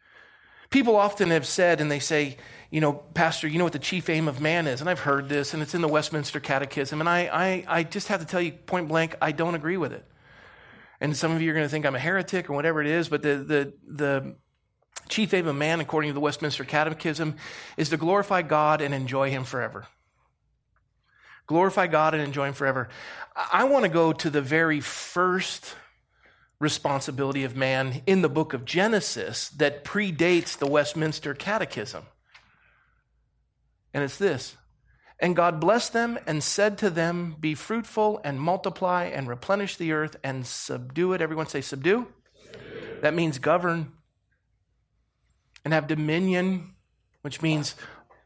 People 0.76 0.96
often 0.96 1.30
have 1.30 1.46
said, 1.46 1.80
and 1.80 1.90
they 1.90 1.98
say, 1.98 2.36
you 2.70 2.82
know, 2.82 2.92
Pastor, 2.92 3.48
you 3.48 3.56
know 3.56 3.64
what 3.64 3.72
the 3.72 3.78
chief 3.78 4.10
aim 4.10 4.28
of 4.28 4.42
man 4.42 4.66
is? 4.66 4.82
And 4.82 4.90
I've 4.90 5.00
heard 5.00 5.26
this, 5.26 5.54
and 5.54 5.62
it's 5.62 5.74
in 5.74 5.80
the 5.80 5.88
Westminster 5.88 6.38
Catechism. 6.38 7.00
And 7.00 7.08
I, 7.08 7.30
I, 7.32 7.64
I 7.66 7.82
just 7.82 8.08
have 8.08 8.20
to 8.20 8.26
tell 8.26 8.42
you 8.42 8.52
point 8.52 8.86
blank, 8.86 9.16
I 9.22 9.32
don't 9.32 9.54
agree 9.54 9.78
with 9.78 9.94
it. 9.94 10.04
And 11.00 11.16
some 11.16 11.32
of 11.32 11.40
you 11.40 11.50
are 11.50 11.54
going 11.54 11.64
to 11.64 11.70
think 11.70 11.86
I'm 11.86 11.94
a 11.94 11.98
heretic 11.98 12.50
or 12.50 12.52
whatever 12.52 12.82
it 12.82 12.88
is, 12.88 13.08
but 13.08 13.22
the, 13.22 13.36
the, 13.36 13.72
the 13.86 14.34
chief 15.08 15.32
aim 15.32 15.46
of 15.46 15.56
man, 15.56 15.80
according 15.80 16.10
to 16.10 16.14
the 16.14 16.20
Westminster 16.20 16.62
Catechism, 16.62 17.36
is 17.78 17.88
to 17.88 17.96
glorify 17.96 18.42
God 18.42 18.82
and 18.82 18.92
enjoy 18.92 19.30
Him 19.30 19.44
forever. 19.44 19.86
Glorify 21.46 21.86
God 21.86 22.12
and 22.12 22.22
enjoy 22.22 22.48
Him 22.48 22.52
forever. 22.52 22.90
I 23.50 23.64
want 23.64 23.84
to 23.84 23.88
go 23.88 24.12
to 24.12 24.28
the 24.28 24.42
very 24.42 24.80
first 24.80 25.74
responsibility 26.58 27.44
of 27.44 27.56
man 27.56 28.02
in 28.06 28.22
the 28.22 28.28
book 28.28 28.52
of 28.54 28.64
Genesis 28.64 29.48
that 29.50 29.84
predates 29.84 30.56
the 30.56 30.66
Westminster 30.66 31.34
Catechism. 31.34 32.04
And 33.92 34.02
it's 34.02 34.18
this 34.18 34.56
And 35.18 35.36
God 35.36 35.60
blessed 35.60 35.92
them 35.92 36.18
and 36.26 36.42
said 36.42 36.78
to 36.78 36.90
them, 36.90 37.36
Be 37.38 37.54
fruitful 37.54 38.20
and 38.24 38.40
multiply 38.40 39.04
and 39.04 39.28
replenish 39.28 39.76
the 39.76 39.92
earth 39.92 40.16
and 40.24 40.46
subdue 40.46 41.12
it. 41.12 41.20
Everyone 41.20 41.46
say, 41.46 41.60
Subdue. 41.60 42.06
subdue. 42.42 43.00
That 43.02 43.14
means 43.14 43.38
govern 43.38 43.92
and 45.64 45.74
have 45.74 45.88
dominion, 45.88 46.74
which 47.22 47.42
means 47.42 47.74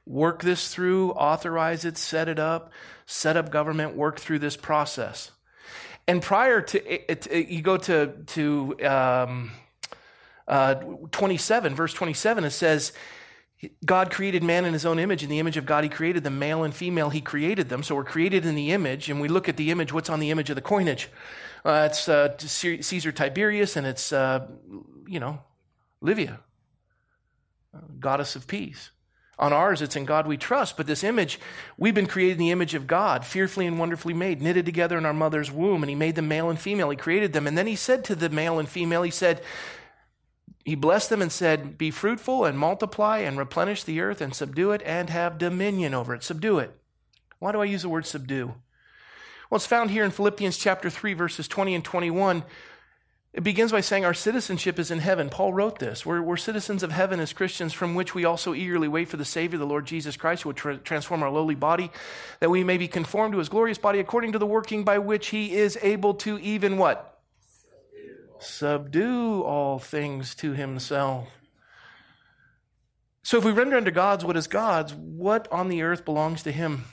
work 0.07 0.43
this 0.43 0.73
through, 0.73 1.13
authorize 1.13 1.85
it, 1.85 1.97
set 1.97 2.29
it 2.29 2.39
up, 2.39 2.73
set 3.07 3.37
up 3.37 3.51
government, 3.51 3.97
work 3.97 4.21
through 4.21 4.41
this 4.41 4.57
process. 4.57 5.31
And 6.11 6.21
prior 6.21 6.61
to 6.61 6.93
it, 6.93 7.29
it, 7.31 7.49
you 7.51 7.63
go 7.63 7.77
to 7.77 8.13
to 8.35 8.85
um, 8.85 9.53
uh, 10.49 10.75
27, 11.13 11.77
verse 11.77 11.95
27, 11.95 12.43
it 12.43 12.51
says, 12.51 12.93
God 13.85 14.11
created 14.11 14.43
man 14.43 14.65
in 14.65 14.73
his 14.73 14.85
own 14.85 14.99
image. 14.99 15.23
In 15.23 15.31
the 15.31 15.39
image 15.39 15.57
of 15.57 15.67
God, 15.67 15.85
he 15.85 15.89
created 15.89 16.25
them, 16.25 16.41
male 16.41 16.65
and 16.65 16.75
female, 16.75 17.11
he 17.11 17.21
created 17.21 17.69
them. 17.69 17.85
So 17.85 17.95
we're 17.95 18.03
created 18.03 18.45
in 18.45 18.57
the 18.57 18.73
image, 18.73 19.09
and 19.09 19.21
we 19.21 19.29
look 19.29 19.49
at 19.49 19.57
the 19.57 19.71
image, 19.71 19.93
what's 19.93 20.11
on 20.11 20.19
the 20.19 20.33
image 20.33 20.51
of 20.51 20.57
the 20.57 20.63
coinage? 20.63 21.09
Uh, 21.65 21.87
it's 21.89 22.09
uh, 22.09 22.37
Caesar 22.39 23.13
Tiberius, 23.13 23.77
and 23.77 23.87
it's, 23.87 24.13
uh, 24.13 24.49
you 25.07 25.21
know, 25.21 25.39
Livia, 26.01 26.41
goddess 28.01 28.35
of 28.35 28.49
peace. 28.49 28.91
On 29.41 29.55
ours, 29.55 29.81
it's 29.81 29.97
in 29.97 30.05
God 30.05 30.27
we 30.27 30.37
trust. 30.37 30.77
But 30.77 30.87
this 30.87 31.03
image, 31.03 31.41
we've 31.79 31.95
been 31.95 32.07
created 32.07 32.33
in 32.33 32.39
the 32.39 32.51
image 32.51 32.75
of 32.75 32.87
God, 32.87 33.25
fearfully 33.25 33.67
and 33.67 33.79
wonderfully 33.79 34.13
made, 34.13 34.43
knitted 34.43 34.67
together 34.67 34.99
in 34.99 35.07
our 35.07 35.15
mother's 35.15 35.51
womb. 35.51 35.83
And 35.83 35.89
He 35.89 35.97
made 35.97 36.15
them 36.15 36.29
male 36.29 36.51
and 36.51 36.61
female. 36.61 36.91
He 36.91 36.97
created 36.97 37.33
them. 37.33 37.47
And 37.47 37.57
then 37.57 37.67
He 37.67 37.75
said 37.75 38.05
to 38.05 38.15
the 38.15 38.29
male 38.29 38.59
and 38.59 38.69
female, 38.69 39.03
He 39.03 39.11
said, 39.11 39.43
He 40.63 40.75
blessed 40.75 41.09
them 41.09 41.23
and 41.23 41.33
said, 41.33 41.79
Be 41.79 41.91
fruitful 41.91 42.45
and 42.45 42.59
multiply 42.59 43.19
and 43.19 43.39
replenish 43.39 43.83
the 43.83 44.01
earth 44.01 44.21
and 44.21 44.35
subdue 44.35 44.73
it 44.73 44.83
and 44.85 45.09
have 45.09 45.39
dominion 45.39 45.95
over 45.95 46.15
it. 46.15 46.23
Subdue 46.23 46.59
it. 46.59 46.79
Why 47.39 47.53
do 47.53 47.63
I 47.63 47.65
use 47.65 47.81
the 47.81 47.89
word 47.89 48.05
subdue? 48.05 48.55
Well, 49.49 49.57
it's 49.57 49.67
found 49.67 49.91
here 49.91 50.05
in 50.05 50.11
Philippians 50.11 50.59
chapter 50.59 50.91
3, 50.91 51.15
verses 51.15 51.49
20 51.49 51.75
and 51.75 51.85
21. 51.85 52.45
It 53.33 53.45
begins 53.45 53.71
by 53.71 53.81
saying 53.81 54.05
our 54.05 54.15
citizenship 54.15 54.79
is 54.81 54.91
in 54.91 54.99
heaven. 54.99 55.31
Paul 55.31 55.53
wrote 55.53 55.79
this. 55.79 56.05
We're, 56.05 56.21
we're, 56.21 56.37
citizens 56.37 56.83
of 56.83 56.91
heaven 56.91 57.21
as 57.21 57.33
Christians, 57.33 57.73
from 57.73 57.95
which 57.95 58.13
we 58.13 58.25
also 58.25 58.55
eagerly 58.55 58.89
wait 58.89 59.09
for 59.09 59.17
the 59.17 59.25
Savior, 59.25 59.57
the 59.57 59.67
Lord 59.67 59.87
Jesus 59.87 60.17
Christ, 60.17 60.43
who 60.43 60.49
will 60.49 60.55
tra- 60.55 60.79
transform 60.79 61.23
our 61.23 61.31
lowly 61.31 61.55
body, 61.55 61.93
that 62.41 62.51
we 62.51 62.65
may 62.65 62.77
be 62.77 62.89
conformed 62.89 63.33
to 63.33 63.39
his 63.39 63.49
glorious 63.49 63.79
body 63.79 64.01
according 64.01 64.33
to 64.33 64.39
the 64.41 64.47
working 64.47 64.83
by 64.83 64.99
which 64.99 65.29
he 65.29 65.53
is 65.53 65.79
able 65.81 66.15
to 66.15 66.41
even 66.41 66.77
what? 66.77 67.21
Subdue, 68.41 69.43
all 69.43 69.79
things 69.79 70.35
to 70.37 70.53
himself. 70.53 71.29
So 73.23 73.39
if 73.39 73.45
we 73.45 73.53
render 73.53 73.77
unto 73.77 73.93
God's 73.93 74.25
what 74.25 74.37
is 74.37 74.49
God's, 74.49 74.93
what 74.93 75.47
on 75.53 75.69
the 75.69 75.83
earth 75.83 76.05
belongs 76.05 76.43
to 76.43 76.51
him? 76.51 76.87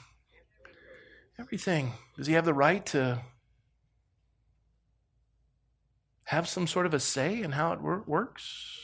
Everything. 1.36 1.94
Does 2.16 2.28
he 2.28 2.34
have 2.34 2.44
the 2.44 2.54
right 2.54 2.84
to 2.86 3.22
have 6.28 6.46
some 6.46 6.66
sort 6.66 6.84
of 6.84 6.92
a 6.92 7.00
say 7.00 7.40
in 7.40 7.52
how 7.52 7.72
it 7.72 7.80
works? 7.80 8.78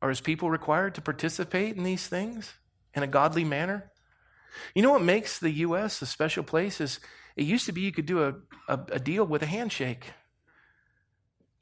Are 0.00 0.08
his 0.08 0.22
people 0.22 0.50
required 0.50 0.94
to 0.94 1.02
participate 1.02 1.76
in 1.76 1.82
these 1.82 2.06
things 2.06 2.54
in 2.94 3.02
a 3.02 3.06
godly 3.06 3.44
manner? 3.44 3.92
You 4.74 4.80
know 4.80 4.92
what 4.92 5.02
makes 5.02 5.38
the 5.38 5.50
U.S. 5.50 6.00
a 6.00 6.06
special 6.06 6.42
place 6.42 6.80
is 6.80 6.98
it 7.36 7.44
used 7.44 7.66
to 7.66 7.72
be 7.72 7.82
you 7.82 7.92
could 7.92 8.06
do 8.06 8.22
a, 8.22 8.34
a, 8.68 8.80
a 8.92 8.98
deal 8.98 9.26
with 9.26 9.42
a 9.42 9.46
handshake 9.46 10.06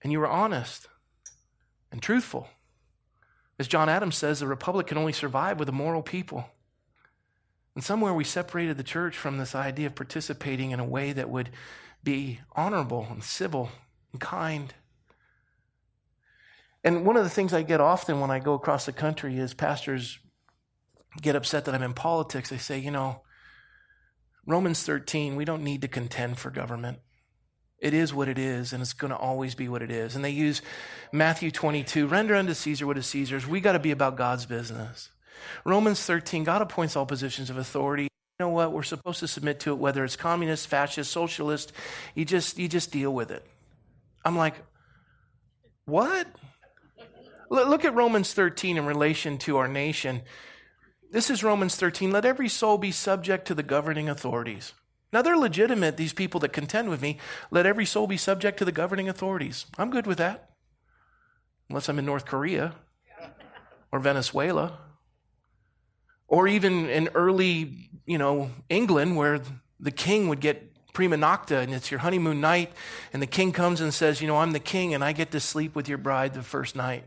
and 0.00 0.12
you 0.12 0.20
were 0.20 0.28
honest 0.28 0.86
and 1.90 2.00
truthful. 2.00 2.46
As 3.58 3.66
John 3.66 3.88
Adams 3.88 4.16
says, 4.16 4.42
a 4.42 4.46
republic 4.46 4.86
can 4.86 4.98
only 4.98 5.12
survive 5.12 5.58
with 5.58 5.68
a 5.68 5.72
moral 5.72 6.02
people. 6.02 6.48
And 7.74 7.82
somewhere 7.82 8.14
we 8.14 8.22
separated 8.22 8.76
the 8.76 8.84
church 8.84 9.16
from 9.16 9.38
this 9.38 9.56
idea 9.56 9.88
of 9.88 9.96
participating 9.96 10.70
in 10.70 10.78
a 10.78 10.84
way 10.84 11.12
that 11.12 11.30
would 11.30 11.50
be 12.04 12.38
honorable 12.54 13.08
and 13.10 13.24
civil 13.24 13.68
and 14.12 14.20
kind. 14.20 14.74
And 16.84 17.06
one 17.06 17.16
of 17.16 17.24
the 17.24 17.30
things 17.30 17.52
I 17.52 17.62
get 17.62 17.80
often 17.80 18.20
when 18.20 18.30
I 18.30 18.38
go 18.38 18.54
across 18.54 18.86
the 18.86 18.92
country 18.92 19.38
is 19.38 19.54
pastors 19.54 20.18
get 21.20 21.36
upset 21.36 21.64
that 21.64 21.74
I'm 21.74 21.82
in 21.82 21.94
politics. 21.94 22.48
They 22.48 22.58
say, 22.58 22.78
you 22.78 22.90
know, 22.90 23.22
Romans 24.46 24.82
13, 24.82 25.36
we 25.36 25.44
don't 25.44 25.62
need 25.62 25.82
to 25.82 25.88
contend 25.88 26.38
for 26.38 26.50
government. 26.50 26.98
It 27.78 27.94
is 27.94 28.14
what 28.14 28.28
it 28.28 28.38
is, 28.38 28.72
and 28.72 28.80
it's 28.80 28.92
going 28.92 29.10
to 29.10 29.16
always 29.16 29.54
be 29.54 29.68
what 29.68 29.82
it 29.82 29.90
is. 29.90 30.14
And 30.14 30.24
they 30.24 30.30
use 30.30 30.62
Matthew 31.12 31.50
22 31.50 32.06
render 32.06 32.34
unto 32.34 32.54
Caesar 32.54 32.86
what 32.86 32.96
is 32.96 33.06
Caesar's. 33.06 33.46
We 33.46 33.60
got 33.60 33.72
to 33.72 33.80
be 33.80 33.90
about 33.90 34.16
God's 34.16 34.46
business. 34.46 35.10
Romans 35.64 36.00
13, 36.04 36.44
God 36.44 36.62
appoints 36.62 36.94
all 36.94 37.06
positions 37.06 37.50
of 37.50 37.56
authority. 37.56 38.04
You 38.04 38.46
know 38.46 38.50
what? 38.50 38.72
We're 38.72 38.84
supposed 38.84 39.18
to 39.20 39.28
submit 39.28 39.60
to 39.60 39.72
it, 39.72 39.78
whether 39.78 40.04
it's 40.04 40.16
communist, 40.16 40.68
fascist, 40.68 41.10
socialist. 41.10 41.72
You 42.14 42.24
just, 42.24 42.56
you 42.56 42.68
just 42.68 42.92
deal 42.92 43.12
with 43.12 43.32
it. 43.32 43.44
I'm 44.24 44.36
like, 44.36 44.54
what? 45.84 46.26
Look 47.50 47.84
at 47.84 47.94
Romans 47.94 48.32
13 48.32 48.78
in 48.78 48.86
relation 48.86 49.36
to 49.38 49.58
our 49.58 49.68
nation. 49.68 50.22
This 51.10 51.28
is 51.28 51.44
Romans 51.44 51.76
13. 51.76 52.10
Let 52.10 52.24
every 52.24 52.48
soul 52.48 52.78
be 52.78 52.90
subject 52.90 53.46
to 53.48 53.54
the 53.54 53.62
governing 53.62 54.08
authorities. 54.08 54.72
Now, 55.12 55.20
they're 55.20 55.36
legitimate, 55.36 55.98
these 55.98 56.14
people 56.14 56.40
that 56.40 56.54
contend 56.54 56.88
with 56.88 57.02
me. 57.02 57.18
Let 57.50 57.66
every 57.66 57.84
soul 57.84 58.06
be 58.06 58.16
subject 58.16 58.58
to 58.58 58.64
the 58.64 58.72
governing 58.72 59.10
authorities. 59.10 59.66
I'm 59.76 59.90
good 59.90 60.06
with 60.06 60.16
that. 60.18 60.50
Unless 61.68 61.90
I'm 61.90 61.98
in 61.98 62.06
North 62.06 62.24
Korea 62.24 62.74
or 63.90 63.98
Venezuela 63.98 64.78
or 66.28 66.48
even 66.48 66.88
in 66.88 67.10
early, 67.14 67.90
you 68.06 68.16
know, 68.16 68.48
England 68.70 69.16
where 69.16 69.40
the 69.78 69.90
king 69.90 70.28
would 70.28 70.40
get 70.40 70.71
prima 70.92 71.16
nocta 71.16 71.62
and 71.62 71.72
it's 71.72 71.90
your 71.90 72.00
honeymoon 72.00 72.40
night 72.40 72.72
and 73.12 73.22
the 73.22 73.26
king 73.26 73.52
comes 73.52 73.80
and 73.80 73.92
says, 73.92 74.20
you 74.20 74.26
know, 74.26 74.36
I'm 74.36 74.52
the 74.52 74.60
king 74.60 74.94
and 74.94 75.02
I 75.02 75.12
get 75.12 75.30
to 75.32 75.40
sleep 75.40 75.74
with 75.74 75.88
your 75.88 75.98
bride 75.98 76.34
the 76.34 76.42
first 76.42 76.76
night. 76.76 77.04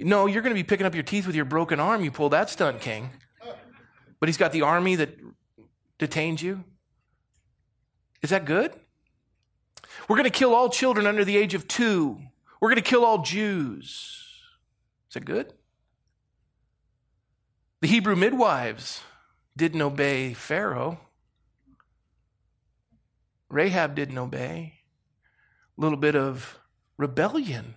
No, 0.00 0.26
you're 0.26 0.42
going 0.42 0.54
to 0.54 0.60
be 0.60 0.64
picking 0.64 0.86
up 0.86 0.94
your 0.94 1.04
teeth 1.04 1.26
with 1.26 1.36
your 1.36 1.44
broken 1.44 1.78
arm. 1.78 2.02
You 2.02 2.10
pull 2.10 2.28
that 2.30 2.50
stunt 2.50 2.80
king. 2.80 3.10
But 4.18 4.28
he's 4.28 4.36
got 4.36 4.52
the 4.52 4.62
army 4.62 4.96
that 4.96 5.18
detains 5.98 6.42
you? 6.42 6.64
Is 8.22 8.30
that 8.30 8.44
good? 8.44 8.72
We're 10.08 10.16
going 10.16 10.24
to 10.24 10.30
kill 10.30 10.54
all 10.54 10.68
children 10.68 11.06
under 11.06 11.24
the 11.24 11.36
age 11.36 11.54
of 11.54 11.68
two. 11.68 12.18
We're 12.60 12.70
going 12.70 12.82
to 12.82 12.88
kill 12.88 13.04
all 13.04 13.22
Jews. 13.22 14.22
Is 15.08 15.14
that 15.14 15.24
good? 15.24 15.52
The 17.80 17.88
Hebrew 17.88 18.16
midwives 18.16 19.02
didn't 19.56 19.82
obey 19.82 20.34
Pharaoh. 20.34 20.98
Rahab 23.48 23.94
didn't 23.94 24.18
obey. 24.18 24.80
A 25.76 25.80
little 25.80 25.98
bit 25.98 26.16
of 26.16 26.58
rebellion 26.96 27.74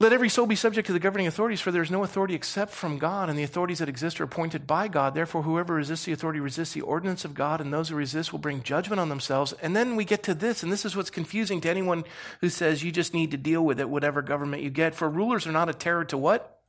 let 0.00 0.14
every 0.14 0.30
soul 0.30 0.46
be 0.46 0.56
subject 0.56 0.86
to 0.86 0.94
the 0.94 0.98
governing 0.98 1.26
authorities, 1.26 1.60
for 1.60 1.70
there 1.70 1.82
is 1.82 1.90
no 1.90 2.02
authority 2.02 2.34
except 2.34 2.72
from 2.72 2.96
God, 2.96 3.28
and 3.28 3.38
the 3.38 3.42
authorities 3.42 3.80
that 3.80 3.88
exist 3.90 4.18
are 4.18 4.24
appointed 4.24 4.66
by 4.66 4.88
God. 4.88 5.14
Therefore, 5.14 5.42
whoever 5.42 5.74
resists 5.74 6.06
the 6.06 6.12
authority 6.12 6.40
resists 6.40 6.72
the 6.72 6.80
ordinance 6.80 7.26
of 7.26 7.34
God, 7.34 7.60
and 7.60 7.70
those 7.70 7.90
who 7.90 7.96
resist 7.96 8.32
will 8.32 8.38
bring 8.38 8.62
judgment 8.62 8.98
on 8.98 9.10
themselves. 9.10 9.52
And 9.60 9.76
then 9.76 9.96
we 9.96 10.06
get 10.06 10.22
to 10.22 10.32
this, 10.32 10.62
and 10.62 10.72
this 10.72 10.86
is 10.86 10.96
what's 10.96 11.10
confusing 11.10 11.60
to 11.60 11.68
anyone 11.68 12.04
who 12.40 12.48
says 12.48 12.82
you 12.82 12.90
just 12.90 13.12
need 13.12 13.30
to 13.32 13.36
deal 13.36 13.62
with 13.62 13.78
it, 13.78 13.90
whatever 13.90 14.22
government 14.22 14.62
you 14.62 14.70
get. 14.70 14.94
For 14.94 15.06
rulers 15.06 15.46
are 15.46 15.52
not 15.52 15.68
a 15.68 15.74
terror 15.74 16.06
to 16.06 16.16
what? 16.16 16.60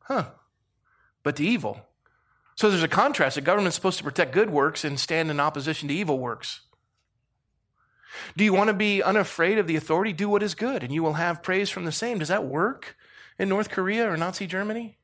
Huh. 0.00 0.24
But 1.22 1.36
to 1.36 1.44
evil. 1.44 1.80
So 2.58 2.68
there's 2.68 2.82
a 2.82 2.88
contrast. 2.88 3.36
The 3.36 3.40
government's 3.40 3.76
supposed 3.76 3.98
to 3.98 4.04
protect 4.04 4.32
good 4.32 4.50
works 4.50 4.84
and 4.84 4.98
stand 4.98 5.30
in 5.30 5.38
opposition 5.38 5.86
to 5.86 5.94
evil 5.94 6.18
works. 6.18 6.62
Do 8.36 8.42
you 8.42 8.52
want 8.52 8.66
to 8.66 8.74
be 8.74 9.00
unafraid 9.00 9.58
of 9.58 9.68
the 9.68 9.76
authority? 9.76 10.12
Do 10.12 10.28
what 10.28 10.42
is 10.42 10.56
good, 10.56 10.82
and 10.82 10.92
you 10.92 11.04
will 11.04 11.12
have 11.12 11.40
praise 11.40 11.70
from 11.70 11.84
the 11.84 11.92
same. 11.92 12.18
Does 12.18 12.26
that 12.26 12.44
work 12.44 12.96
in 13.38 13.48
North 13.48 13.70
Korea 13.70 14.10
or 14.10 14.16
Nazi 14.16 14.48
Germany? 14.48 14.98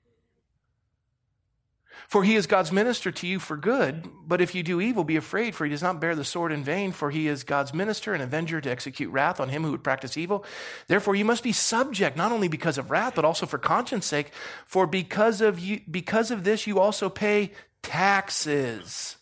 For 2.08 2.22
he 2.22 2.36
is 2.36 2.46
God's 2.46 2.70
minister 2.70 3.10
to 3.10 3.26
you 3.26 3.38
for 3.38 3.56
good, 3.56 4.08
but 4.26 4.40
if 4.40 4.54
you 4.54 4.62
do 4.62 4.80
evil, 4.80 5.04
be 5.04 5.16
afraid, 5.16 5.54
for 5.54 5.64
he 5.64 5.70
does 5.70 5.82
not 5.82 6.00
bear 6.00 6.14
the 6.14 6.24
sword 6.24 6.52
in 6.52 6.62
vain, 6.62 6.92
for 6.92 7.10
he 7.10 7.28
is 7.28 7.44
God's 7.44 7.72
minister 7.74 8.14
and 8.14 8.22
avenger 8.22 8.60
to 8.60 8.70
execute 8.70 9.10
wrath 9.10 9.40
on 9.40 9.48
him 9.48 9.64
who 9.64 9.70
would 9.70 9.84
practice 9.84 10.16
evil. 10.16 10.44
Therefore, 10.86 11.14
you 11.14 11.24
must 11.24 11.42
be 11.42 11.52
subject, 11.52 12.16
not 12.16 12.32
only 12.32 12.48
because 12.48 12.78
of 12.78 12.90
wrath, 12.90 13.14
but 13.14 13.24
also 13.24 13.46
for 13.46 13.58
conscience 13.58 14.06
sake, 14.06 14.32
for 14.66 14.86
because 14.86 15.40
of 15.40 15.58
you, 15.58 15.80
because 15.90 16.30
of 16.30 16.44
this, 16.44 16.66
you 16.66 16.78
also 16.78 17.08
pay 17.08 17.52
taxes 17.82 19.16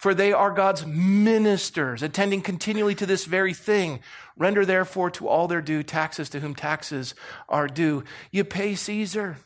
for 0.00 0.14
they 0.14 0.32
are 0.32 0.50
God's 0.50 0.86
ministers, 0.86 2.02
attending 2.02 2.40
continually 2.40 2.94
to 2.94 3.04
this 3.04 3.26
very 3.26 3.52
thing. 3.52 4.00
Render 4.34 4.64
therefore 4.64 5.10
to 5.10 5.28
all 5.28 5.46
their 5.46 5.60
due 5.60 5.82
taxes 5.82 6.30
to 6.30 6.40
whom 6.40 6.54
taxes 6.54 7.14
are 7.50 7.66
due. 7.66 8.04
You 8.30 8.44
pay 8.44 8.76
Caesar. 8.76 9.36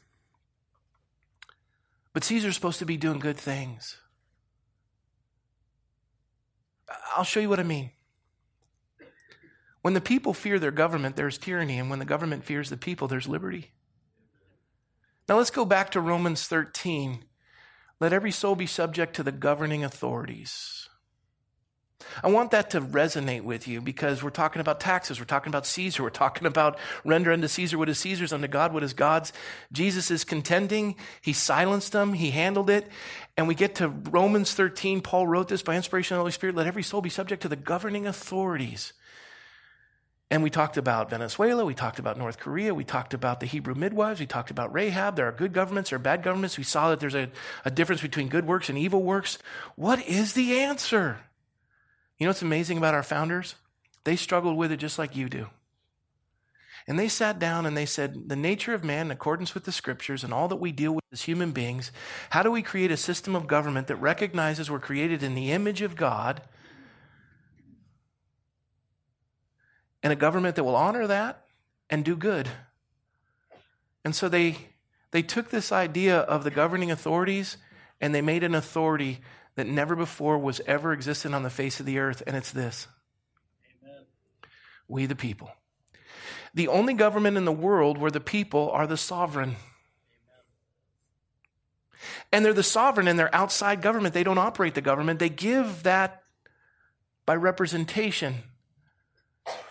But 2.15 2.25
Caesar's 2.25 2.55
supposed 2.55 2.79
to 2.79 2.87
be 2.87 2.97
doing 2.97 3.19
good 3.19 3.37
things. 3.37 3.99
I'll 7.15 7.25
show 7.25 7.41
you 7.41 7.51
what 7.51 7.61
I 7.61 7.65
mean. 7.65 7.91
When 9.83 9.93
the 9.93 10.01
people 10.01 10.33
fear 10.33 10.59
their 10.59 10.71
government, 10.71 11.17
there's 11.17 11.37
tyranny, 11.37 11.79
and 11.79 11.91
when 11.91 11.99
the 11.99 12.07
government 12.07 12.45
fears 12.45 12.71
the 12.71 12.79
people, 12.79 13.07
there's 13.07 13.29
liberty. 13.29 13.73
Now 15.29 15.37
let's 15.37 15.51
go 15.51 15.67
back 15.67 15.91
to 15.91 16.01
Romans 16.01 16.47
13 16.47 17.25
let 18.01 18.13
every 18.13 18.33
soul 18.33 18.55
be 18.55 18.67
subject 18.67 19.15
to 19.17 19.23
the 19.23 19.33
governing 19.33 19.85
authorities. 19.85 20.89
I 22.23 22.29
want 22.29 22.51
that 22.53 22.71
to 22.71 22.81
resonate 22.81 23.43
with 23.43 23.67
you 23.67 23.81
because 23.81 24.23
we're 24.23 24.31
talking 24.31 24.61
about 24.61 24.81
taxes. 24.81 25.19
We're 25.19 25.27
talking 25.27 25.51
about 25.51 25.67
Caesar. 25.67 26.03
We're 26.03 26.11
talking 26.11 26.47
about 26.47 26.79
render 27.05 27.33
unto 27.33 27.49
Caesar 27.49 27.79
what 27.79 27.89
is 27.89 27.99
Caesar's, 27.99 28.33
unto 28.33 28.49
God 28.49 28.73
what 28.73 28.83
is 28.83 28.95
God's. 28.95 29.33
Jesus 29.73 30.11
is 30.11 30.25
contending. 30.25 30.97
He 31.21 31.33
silenced 31.33 31.93
them. 31.93 32.13
He 32.15 32.31
handled 32.31 32.71
it. 32.71 32.89
And 33.37 33.49
we 33.49 33.55
get 33.55 33.77
to 33.77 33.89
Romans 33.89 34.55
13. 34.55 35.01
Paul 35.01 35.27
wrote 35.27 35.49
this 35.49 35.63
by 35.63 35.77
inspiration 35.77 36.15
of 36.15 36.19
the 36.19 36.23
Holy 36.23 36.33
Spirit. 36.33 36.57
Let 36.57 36.67
every 36.67 36.83
soul 36.83 37.01
be 37.01 37.11
subject 37.11 37.43
to 37.43 37.49
the 37.49 37.57
governing 37.57 38.07
authorities. 38.07 38.93
And 40.31 40.43
we 40.43 40.51
talked 40.51 40.77
about 40.77 41.11
Venezuela, 41.11 41.65
we 41.65 41.75
talked 41.75 41.99
about 41.99 42.19
North 42.19 42.41
Korea, 42.41 42.75
we 42.75 42.83
talked 42.83 43.15
about 43.15 43.41
the 43.41 43.47
Hebrew 43.47 43.75
midwives, 43.75 44.19
we 44.19 44.27
talked 44.27 44.51
about 44.51 44.73
Rahab. 44.73 45.17
There 45.17 45.29
are 45.29 45.33
good 45.33 45.53
governments, 45.53 45.91
there 45.91 45.97
are 45.97 46.01
bad 46.01 46.23
governments. 46.23 46.59
We 46.59 46.65
saw 46.65 46.91
that 46.91 46.99
there's 46.99 47.15
a, 47.15 47.31
a 47.65 47.71
difference 47.71 48.03
between 48.03 48.29
good 48.29 48.47
works 48.47 48.69
and 48.69 48.77
evil 48.79 49.03
works. 49.03 49.39
What 49.77 50.05
is 50.05 50.33
the 50.33 50.59
answer? 50.59 51.19
You 52.19 52.27
know 52.27 52.31
what's 52.31 52.43
amazing 52.43 52.79
about 52.79 52.95
our 52.95 53.03
founders? 53.03 53.57
They 54.05 54.17
struggled 54.17 54.57
with 54.57 54.71
it 54.73 54.77
just 54.77 54.99
like 54.99 55.17
you 55.17 55.29
do. 55.29 55.49
And 56.87 56.99
they 56.99 57.09
sat 57.09 57.39
down 57.39 57.65
and 57.65 57.77
they 57.77 57.87
said, 57.87 58.29
The 58.29 58.37
nature 58.37 58.75
of 58.75 58.85
man, 58.85 59.07
in 59.07 59.13
accordance 59.13 59.55
with 59.55 59.65
the 59.65 59.73
scriptures 59.73 60.23
and 60.23 60.35
all 60.35 60.49
that 60.49 60.57
we 60.57 60.71
deal 60.71 60.93
with 60.93 61.05
as 61.13 61.23
human 61.23 61.53
beings, 61.53 61.91
how 62.31 62.43
do 62.43 62.51
we 62.51 62.63
create 62.63 62.91
a 62.91 62.97
system 62.97 63.35
of 63.35 63.47
government 63.47 63.87
that 63.87 63.97
recognizes 63.97 64.71
we're 64.71 64.79
created 64.79 65.23
in 65.23 65.35
the 65.35 65.51
image 65.51 65.81
of 65.81 65.97
God 65.97 66.43
and 70.05 70.13
a 70.13 70.17
government 70.17 70.55
that 70.57 70.65
will 70.65 70.77
honor 70.77 71.07
that 71.07 71.47
and 71.89 72.05
do 72.05 72.15
good. 72.15 72.49
And 74.05 74.15
so 74.15 74.29
they, 74.29 74.59
they 75.13 75.23
took 75.23 75.49
this 75.49 75.73
idea 75.73 76.19
of 76.19 76.45
the 76.45 76.51
governing 76.51 76.91
authorities 76.91 77.57
and 78.03 78.15
they 78.15 78.21
made 78.21 78.45
an 78.45 78.55
authority 78.55 79.21
that 79.57 79.67
never 79.67 79.95
before 79.95 80.39
was 80.39 80.61
ever 80.67 80.93
existent 80.93 81.35
on 81.35 81.43
the 81.43 81.51
face 81.51 81.81
of 81.81 81.87
the 81.87 81.99
earth, 81.99 82.23
and 82.27 82.37
it's 82.37 82.51
this 82.51 82.89
Amen. 83.83 84.03
We 84.89 85.07
the 85.07 85.17
people. 85.17 85.51
The 86.55 86.69
only 86.69 86.95
government 86.95 87.37
in 87.37 87.45
the 87.45 87.53
world 87.53 87.99
where 87.99 88.11
the 88.11 88.21
people 88.21 88.71
are 88.71 88.87
the 88.87 88.97
sovereign. 88.97 89.57
And 92.31 92.45
they're 92.45 92.53
the 92.53 92.63
sovereign 92.63 93.09
and 93.09 93.19
they're 93.19 93.35
outside 93.35 93.81
government. 93.81 94.15
They 94.15 94.23
don't 94.23 94.39
operate 94.39 94.75
the 94.75 94.81
government. 94.81 95.19
They 95.19 95.29
give 95.29 95.83
that 95.85 96.23
by 97.27 97.35
representation 97.35 98.43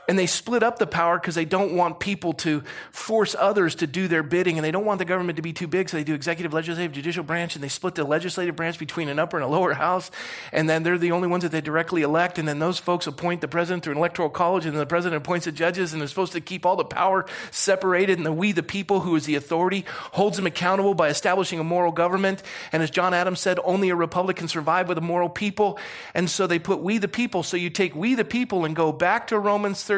And 0.07 0.19
they 0.19 0.25
split 0.25 0.63
up 0.63 0.79
the 0.79 0.87
power 0.87 1.17
because 1.17 1.35
they 1.35 1.45
don't 1.45 1.75
want 1.75 1.99
people 1.99 2.33
to 2.33 2.63
force 2.91 3.35
others 3.39 3.75
to 3.75 3.87
do 3.87 4.07
their 4.07 4.23
bidding. 4.23 4.57
And 4.57 4.65
they 4.65 4.71
don't 4.71 4.85
want 4.85 4.99
the 4.99 5.05
government 5.05 5.37
to 5.37 5.41
be 5.41 5.53
too 5.53 5.67
big. 5.67 5.87
So 5.87 5.95
they 5.95 6.03
do 6.03 6.13
executive, 6.13 6.53
legislative, 6.53 6.91
judicial 6.91 7.23
branch. 7.23 7.55
And 7.55 7.63
they 7.63 7.69
split 7.69 7.95
the 7.95 8.03
legislative 8.03 8.55
branch 8.55 8.77
between 8.79 9.07
an 9.07 9.17
upper 9.17 9.37
and 9.37 9.45
a 9.45 9.47
lower 9.47 9.73
house. 9.73 10.11
And 10.51 10.69
then 10.69 10.83
they're 10.83 10.97
the 10.97 11.13
only 11.13 11.29
ones 11.29 11.43
that 11.43 11.53
they 11.53 11.61
directly 11.61 12.01
elect. 12.01 12.37
And 12.37 12.47
then 12.47 12.59
those 12.59 12.79
folks 12.79 13.07
appoint 13.07 13.41
the 13.41 13.47
president 13.47 13.83
through 13.83 13.93
an 13.93 13.97
electoral 13.97 14.29
college. 14.29 14.65
And 14.65 14.73
then 14.73 14.79
the 14.79 14.85
president 14.85 15.21
appoints 15.21 15.45
the 15.45 15.53
judges. 15.53 15.93
And 15.93 16.01
they're 16.01 16.09
supposed 16.09 16.33
to 16.33 16.41
keep 16.41 16.65
all 16.65 16.75
the 16.75 16.83
power 16.83 17.25
separated. 17.51 18.17
And 18.17 18.25
the 18.25 18.33
we, 18.33 18.51
the 18.51 18.63
people, 18.63 18.99
who 18.99 19.15
is 19.15 19.25
the 19.25 19.35
authority, 19.35 19.85
holds 20.11 20.35
them 20.35 20.45
accountable 20.45 20.95
by 20.95 21.07
establishing 21.07 21.59
a 21.59 21.63
moral 21.63 21.93
government. 21.93 22.43
And 22.73 22.83
as 22.83 22.91
John 22.91 23.13
Adams 23.13 23.39
said, 23.39 23.57
only 23.63 23.89
a 23.89 23.95
republic 23.95 24.37
can 24.37 24.49
survive 24.49 24.89
with 24.89 24.97
a 24.97 25.01
moral 25.01 25.29
people. 25.29 25.79
And 26.13 26.29
so 26.29 26.45
they 26.45 26.59
put 26.59 26.81
we, 26.81 26.97
the 26.97 27.07
people. 27.07 27.43
So 27.43 27.55
you 27.55 27.69
take 27.69 27.95
we, 27.95 28.15
the 28.15 28.25
people, 28.25 28.65
and 28.65 28.75
go 28.75 28.91
back 28.91 29.27
to 29.27 29.39
Romans 29.39 29.83
13, 29.83 29.92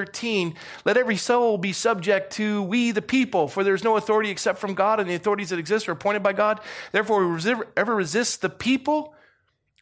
let 0.84 0.98
every 0.98 1.18
soul 1.18 1.58
be 1.58 1.72
subject 1.72 2.34
to 2.34 2.62
we 2.64 2.91
the 2.91 3.02
people, 3.02 3.48
for 3.48 3.64
there's 3.64 3.84
no 3.84 3.96
authority 3.96 4.30
except 4.30 4.60
from 4.60 4.74
God, 4.74 5.00
and 5.00 5.10
the 5.10 5.16
authorities 5.16 5.52
that 5.52 5.60
exist 5.60 5.88
are 5.88 5.93
appointed 5.93 6.24
by 6.24 6.34
God. 6.34 6.60
Therefore, 6.91 7.38
whoever 7.38 7.96
resists 7.96 8.38
the 8.38 8.50
people, 8.50 9.16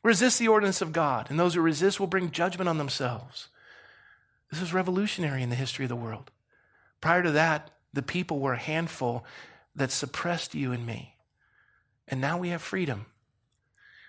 resist 0.04 0.38
the 0.38 0.50
ordinance 0.50 0.82
of 0.82 0.92
God, 0.94 1.30
and 1.30 1.40
those 1.40 1.56
who 1.56 1.62
resist 1.62 2.00
will 2.00 2.08
bring 2.08 2.30
judgment 2.30 2.70
on 2.70 2.78
themselves. 2.78 3.48
This 4.52 4.62
is 4.62 4.74
revolutionary 4.74 5.42
in 5.42 5.50
the 5.50 5.56
history 5.56 5.86
of 5.86 5.90
the 5.90 5.96
world. 5.96 6.30
Prior 7.02 7.24
to 7.24 7.32
that, 7.32 7.72
the 7.94 8.04
people 8.04 8.40
were 8.40 8.54
a 8.54 8.60
handful 8.60 9.26
that 9.76 9.92
suppressed 9.92 10.54
you 10.54 10.72
and 10.72 10.86
me. 10.86 11.16
And 12.08 12.22
now 12.22 12.38
we 12.38 12.50
have 12.50 12.62
freedom. 12.62 13.08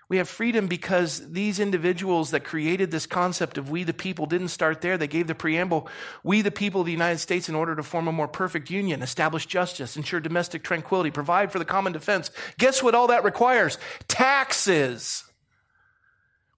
We 0.07 0.17
have 0.17 0.29
freedom 0.29 0.67
because 0.67 1.31
these 1.31 1.59
individuals 1.59 2.29
that 2.31 2.43
created 2.43 2.91
this 2.91 3.07
concept 3.07 3.57
of 3.57 3.71
we 3.71 3.83
the 3.83 3.93
people 3.93 4.27
didn't 4.27 4.49
start 4.49 4.81
there. 4.81 4.99
They 4.99 5.07
gave 5.07 5.25
the 5.25 5.33
preamble, 5.33 5.87
we 6.23 6.41
the 6.41 6.51
people 6.51 6.81
of 6.81 6.85
the 6.85 6.91
United 6.91 7.17
States 7.17 7.49
in 7.49 7.55
order 7.55 7.75
to 7.75 7.81
form 7.81 8.07
a 8.07 8.11
more 8.11 8.27
perfect 8.27 8.69
union, 8.69 9.01
establish 9.01 9.47
justice, 9.47 9.97
ensure 9.97 10.19
domestic 10.19 10.63
tranquility, 10.63 11.09
provide 11.09 11.51
for 11.51 11.57
the 11.57 11.65
common 11.65 11.91
defense. 11.91 12.29
Guess 12.59 12.83
what 12.83 12.93
all 12.93 13.07
that 13.07 13.23
requires? 13.23 13.79
Taxes. 14.07 15.23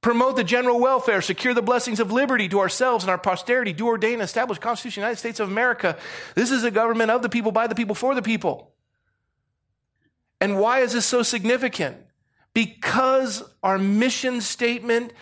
Promote 0.01 0.35
the 0.35 0.43
general 0.43 0.79
welfare, 0.79 1.21
secure 1.21 1.53
the 1.53 1.61
blessings 1.61 1.99
of 1.99 2.11
liberty 2.11 2.49
to 2.49 2.59
ourselves 2.59 3.03
and 3.03 3.09
our 3.11 3.17
posterity, 3.17 3.73
do 3.73 3.87
ordain 3.87 4.15
and 4.15 4.23
establish 4.23 4.59
Constitution 4.59 5.01
of 5.01 5.05
the 5.05 5.07
United 5.07 5.19
States 5.19 5.39
of 5.39 5.49
America. 5.49 5.97
This 6.35 6.51
is 6.51 6.63
a 6.63 6.71
government 6.71 7.11
of 7.11 7.21
the 7.21 7.29
people, 7.29 7.51
by 7.51 7.67
the 7.67 7.75
people, 7.75 7.95
for 7.95 8.13
the 8.13 8.21
people. 8.21 8.73
And 10.39 10.59
why 10.59 10.81
is 10.81 10.93
this 10.93 11.05
so 11.05 11.23
significant? 11.23 11.97
Because 12.57 13.43
our 13.61 13.77
mission 13.77 14.41
statement 14.41 15.13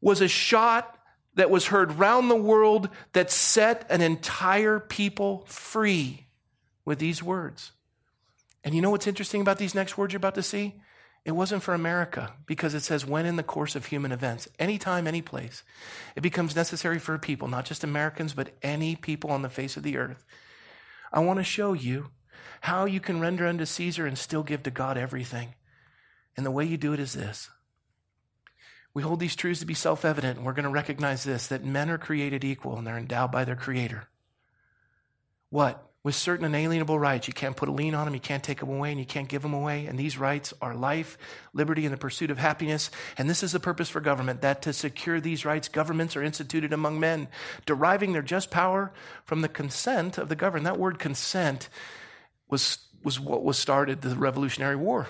was 0.00 0.22
a 0.22 0.26
shot 0.28 0.98
that 1.34 1.50
was 1.50 1.66
heard 1.66 1.98
round 1.98 2.30
the 2.30 2.34
world 2.34 2.88
that 3.12 3.30
set 3.30 3.84
an 3.90 4.00
entire 4.00 4.80
people 4.80 5.44
free 5.46 6.28
with 6.86 6.98
these 6.98 7.22
words. 7.22 7.72
And 8.64 8.74
you 8.74 8.80
know 8.80 8.88
what's 8.88 9.06
interesting 9.06 9.42
about 9.42 9.58
these 9.58 9.74
next 9.74 9.98
words 9.98 10.14
you're 10.14 10.16
about 10.16 10.34
to 10.36 10.42
see? 10.42 10.80
It 11.26 11.32
wasn't 11.32 11.62
for 11.62 11.74
America 11.74 12.32
because 12.46 12.72
it 12.72 12.80
says 12.80 13.04
when 13.04 13.26
in 13.26 13.36
the 13.36 13.42
course 13.42 13.76
of 13.76 13.84
human 13.84 14.10
events, 14.10 14.48
anytime, 14.58 15.06
any 15.06 15.20
place, 15.20 15.64
it 16.16 16.22
becomes 16.22 16.56
necessary 16.56 16.98
for 16.98 17.18
people, 17.18 17.48
not 17.48 17.66
just 17.66 17.84
Americans, 17.84 18.32
but 18.32 18.48
any 18.62 18.96
people 18.96 19.30
on 19.30 19.42
the 19.42 19.50
face 19.50 19.76
of 19.76 19.82
the 19.82 19.98
earth. 19.98 20.24
I 21.12 21.20
want 21.20 21.38
to 21.38 21.44
show 21.44 21.74
you 21.74 22.12
how 22.62 22.86
you 22.86 22.98
can 22.98 23.20
render 23.20 23.46
unto 23.46 23.66
Caesar 23.66 24.06
and 24.06 24.16
still 24.16 24.42
give 24.42 24.62
to 24.62 24.70
God 24.70 24.96
everything. 24.96 25.52
And 26.36 26.46
the 26.46 26.50
way 26.50 26.64
you 26.64 26.76
do 26.76 26.92
it 26.92 27.00
is 27.00 27.12
this. 27.12 27.50
We 28.94 29.02
hold 29.02 29.20
these 29.20 29.36
truths 29.36 29.60
to 29.60 29.66
be 29.66 29.74
self 29.74 30.04
evident, 30.04 30.36
and 30.36 30.46
we're 30.46 30.52
going 30.52 30.64
to 30.64 30.70
recognize 30.70 31.24
this 31.24 31.46
that 31.48 31.64
men 31.64 31.90
are 31.90 31.98
created 31.98 32.44
equal 32.44 32.76
and 32.76 32.86
they're 32.86 32.98
endowed 32.98 33.32
by 33.32 33.44
their 33.44 33.56
Creator. 33.56 34.04
What? 35.50 35.88
With 36.04 36.16
certain 36.16 36.44
inalienable 36.44 36.98
rights. 36.98 37.28
You 37.28 37.32
can't 37.32 37.56
put 37.56 37.68
a 37.68 37.72
lien 37.72 37.94
on 37.94 38.06
them, 38.06 38.14
you 38.14 38.20
can't 38.20 38.42
take 38.42 38.58
them 38.58 38.70
away, 38.70 38.90
and 38.90 38.98
you 38.98 39.06
can't 39.06 39.28
give 39.28 39.42
them 39.42 39.54
away. 39.54 39.86
And 39.86 39.96
these 39.96 40.18
rights 40.18 40.52
are 40.60 40.74
life, 40.74 41.16
liberty, 41.54 41.84
and 41.84 41.92
the 41.92 41.98
pursuit 41.98 42.30
of 42.30 42.38
happiness. 42.38 42.90
And 43.16 43.30
this 43.30 43.42
is 43.42 43.52
the 43.52 43.60
purpose 43.60 43.88
for 43.88 44.00
government 44.00 44.40
that 44.40 44.62
to 44.62 44.72
secure 44.72 45.20
these 45.20 45.44
rights, 45.44 45.68
governments 45.68 46.16
are 46.16 46.22
instituted 46.22 46.72
among 46.72 46.98
men, 46.98 47.28
deriving 47.66 48.12
their 48.12 48.22
just 48.22 48.50
power 48.50 48.92
from 49.24 49.42
the 49.42 49.48
consent 49.48 50.18
of 50.18 50.28
the 50.28 50.36
governed. 50.36 50.66
That 50.66 50.78
word 50.78 50.98
consent 50.98 51.68
was, 52.48 52.78
was 53.04 53.20
what 53.20 53.44
was 53.44 53.56
started 53.56 54.02
the 54.02 54.16
Revolutionary 54.16 54.76
War 54.76 55.06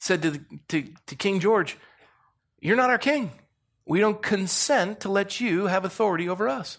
said 0.00 0.22
to, 0.22 0.40
to, 0.68 0.92
to 1.06 1.14
King 1.14 1.38
George, 1.38 1.78
You're 2.60 2.76
not 2.76 2.90
our 2.90 2.98
king. 2.98 3.30
We 3.86 4.00
don't 4.00 4.22
consent 4.22 5.00
to 5.00 5.08
let 5.08 5.40
you 5.40 5.66
have 5.66 5.84
authority 5.84 6.28
over 6.28 6.48
us. 6.48 6.78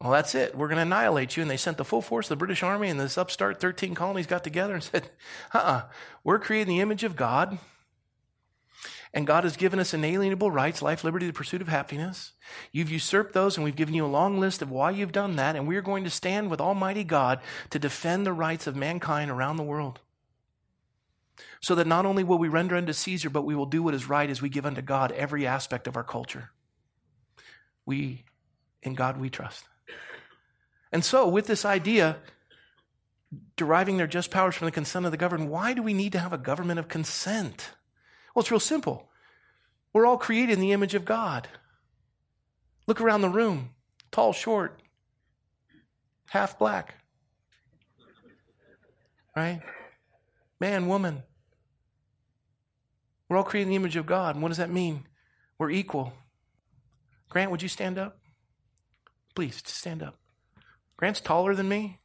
Well, 0.00 0.12
that's 0.12 0.34
it. 0.34 0.56
We're 0.56 0.68
going 0.68 0.76
to 0.76 0.82
annihilate 0.82 1.36
you. 1.36 1.42
And 1.42 1.50
they 1.50 1.56
sent 1.56 1.76
the 1.76 1.84
full 1.84 2.02
force 2.02 2.26
of 2.26 2.30
the 2.30 2.36
British 2.36 2.62
Army, 2.62 2.88
and 2.88 3.00
this 3.00 3.18
upstart 3.18 3.60
13 3.60 3.94
colonies 3.94 4.26
got 4.26 4.44
together 4.44 4.74
and 4.74 4.82
said, 4.84 5.10
uh 5.52 5.58
uh-uh, 5.58 5.70
uh, 5.70 5.82
we 6.24 6.34
are 6.34 6.38
creating 6.38 6.68
the 6.68 6.80
image 6.80 7.04
of 7.04 7.16
God. 7.16 7.58
And 9.14 9.26
God 9.26 9.44
has 9.44 9.56
given 9.56 9.80
us 9.80 9.94
inalienable 9.94 10.50
rights, 10.50 10.82
life, 10.82 11.02
liberty, 11.02 11.26
the 11.26 11.32
pursuit 11.32 11.62
of 11.62 11.68
happiness. 11.68 12.32
You've 12.70 12.90
usurped 12.90 13.32
those, 13.32 13.56
and 13.56 13.64
we've 13.64 13.74
given 13.74 13.94
you 13.94 14.04
a 14.04 14.06
long 14.06 14.38
list 14.38 14.60
of 14.60 14.70
why 14.70 14.90
you've 14.90 15.12
done 15.12 15.36
that. 15.36 15.56
And 15.56 15.66
we're 15.66 15.80
going 15.80 16.04
to 16.04 16.10
stand 16.10 16.50
with 16.50 16.60
Almighty 16.60 17.04
God 17.04 17.40
to 17.70 17.78
defend 17.78 18.26
the 18.26 18.34
rights 18.34 18.66
of 18.66 18.76
mankind 18.76 19.30
around 19.30 19.56
the 19.56 19.62
world 19.62 20.00
so 21.60 21.74
that 21.74 21.86
not 21.86 22.06
only 22.06 22.24
will 22.24 22.38
we 22.38 22.48
render 22.48 22.76
unto 22.76 22.92
Caesar, 22.92 23.30
but 23.30 23.42
we 23.42 23.54
will 23.54 23.66
do 23.66 23.82
what 23.82 23.94
is 23.94 24.08
right 24.08 24.30
as 24.30 24.42
we 24.42 24.48
give 24.48 24.66
unto 24.66 24.82
God 24.82 25.12
every 25.12 25.46
aspect 25.46 25.86
of 25.86 25.96
our 25.96 26.04
culture. 26.04 26.50
We, 27.86 28.24
in 28.82 28.94
God, 28.94 29.18
we 29.18 29.30
trust. 29.30 29.64
And 30.92 31.04
so, 31.04 31.28
with 31.28 31.46
this 31.46 31.64
idea, 31.64 32.16
deriving 33.56 33.96
their 33.96 34.06
just 34.06 34.30
powers 34.30 34.54
from 34.54 34.66
the 34.66 34.72
consent 34.72 35.04
of 35.04 35.12
the 35.12 35.18
governed, 35.18 35.50
why 35.50 35.74
do 35.74 35.82
we 35.82 35.94
need 35.94 36.12
to 36.12 36.18
have 36.18 36.32
a 36.32 36.38
government 36.38 36.78
of 36.78 36.88
consent? 36.88 37.70
Well, 38.34 38.42
it's 38.42 38.50
real 38.50 38.60
simple. 38.60 39.08
We're 39.92 40.06
all 40.06 40.18
created 40.18 40.54
in 40.54 40.60
the 40.60 40.72
image 40.72 40.94
of 40.94 41.04
God. 41.04 41.48
Look 42.86 43.00
around 43.00 43.20
the 43.20 43.28
room 43.28 43.70
tall, 44.10 44.32
short, 44.32 44.80
half 46.30 46.58
black. 46.58 46.94
Right? 49.36 49.60
Man, 50.60 50.88
woman. 50.88 51.22
We're 53.28 53.36
all 53.36 53.44
created 53.44 53.66
in 53.66 53.70
the 53.70 53.76
image 53.76 53.96
of 53.96 54.06
God. 54.06 54.34
And 54.34 54.42
what 54.42 54.48
does 54.48 54.58
that 54.58 54.70
mean? 54.70 55.06
We're 55.58 55.70
equal. 55.70 56.12
Grant, 57.28 57.50
would 57.50 57.62
you 57.62 57.68
stand 57.68 57.98
up? 57.98 58.18
Please, 59.34 59.62
stand 59.66 60.02
up. 60.02 60.18
Grant's 60.96 61.20
taller 61.20 61.54
than 61.54 61.68
me. 61.68 62.00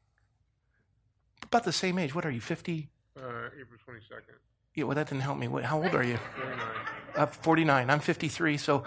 About 1.43 1.63
the 1.63 1.71
same 1.71 1.97
age. 1.97 2.13
What 2.13 2.25
are 2.25 2.31
you, 2.31 2.41
50? 2.41 2.89
Uh, 3.15 3.21
April 3.59 3.79
22nd. 3.87 4.35
Yeah, 4.75 4.85
well, 4.85 4.95
that 4.95 5.07
didn't 5.07 5.21
help 5.21 5.37
me. 5.37 5.47
What, 5.47 5.63
how 5.63 5.81
old 5.81 5.93
are 5.93 6.03
you? 6.03 6.17
49. 6.35 6.67
Uh, 7.15 7.25
49. 7.27 7.89
I'm 7.89 7.99
53. 7.99 8.57
So 8.57 8.83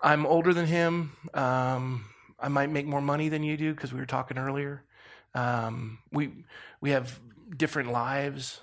I'm 0.00 0.24
older 0.24 0.54
than 0.54 0.66
him. 0.66 1.12
Um, 1.34 2.04
I 2.38 2.48
might 2.48 2.70
make 2.70 2.86
more 2.86 3.00
money 3.00 3.28
than 3.28 3.42
you 3.42 3.56
do 3.56 3.74
because 3.74 3.92
we 3.92 3.98
were 3.98 4.06
talking 4.06 4.38
earlier. 4.38 4.84
Um, 5.34 5.98
we, 6.12 6.44
we 6.80 6.90
have 6.90 7.20
different 7.54 7.90
lives. 7.90 8.60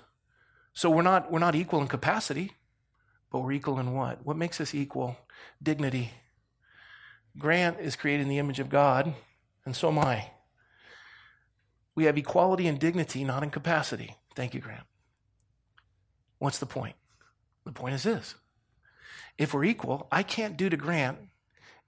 So 0.72 0.90
we're 0.90 1.02
not, 1.02 1.30
we're 1.30 1.38
not 1.38 1.54
equal 1.54 1.80
in 1.80 1.88
capacity. 1.88 2.52
But 3.30 3.40
we're 3.40 3.52
equal 3.52 3.78
in 3.78 3.92
what? 3.92 4.24
What 4.24 4.36
makes 4.36 4.60
us 4.60 4.74
equal? 4.74 5.16
Dignity. 5.62 6.12
Grant 7.36 7.78
is 7.80 7.96
created 7.96 8.22
in 8.22 8.28
the 8.28 8.38
image 8.38 8.58
of 8.58 8.68
God, 8.68 9.14
and 9.64 9.76
so 9.76 9.88
am 9.88 9.98
I. 9.98 10.30
We 11.94 12.04
have 12.04 12.16
equality 12.16 12.66
and 12.66 12.78
dignity, 12.78 13.24
not 13.24 13.42
in 13.42 13.50
capacity. 13.50 14.16
Thank 14.34 14.54
you, 14.54 14.60
Grant. 14.60 14.84
What's 16.38 16.58
the 16.58 16.66
point? 16.66 16.96
The 17.64 17.72
point 17.72 17.94
is 17.94 18.02
this 18.02 18.34
if 19.36 19.54
we're 19.54 19.64
equal, 19.64 20.08
I 20.10 20.22
can't 20.22 20.56
do 20.56 20.68
to 20.68 20.76
Grant 20.76 21.18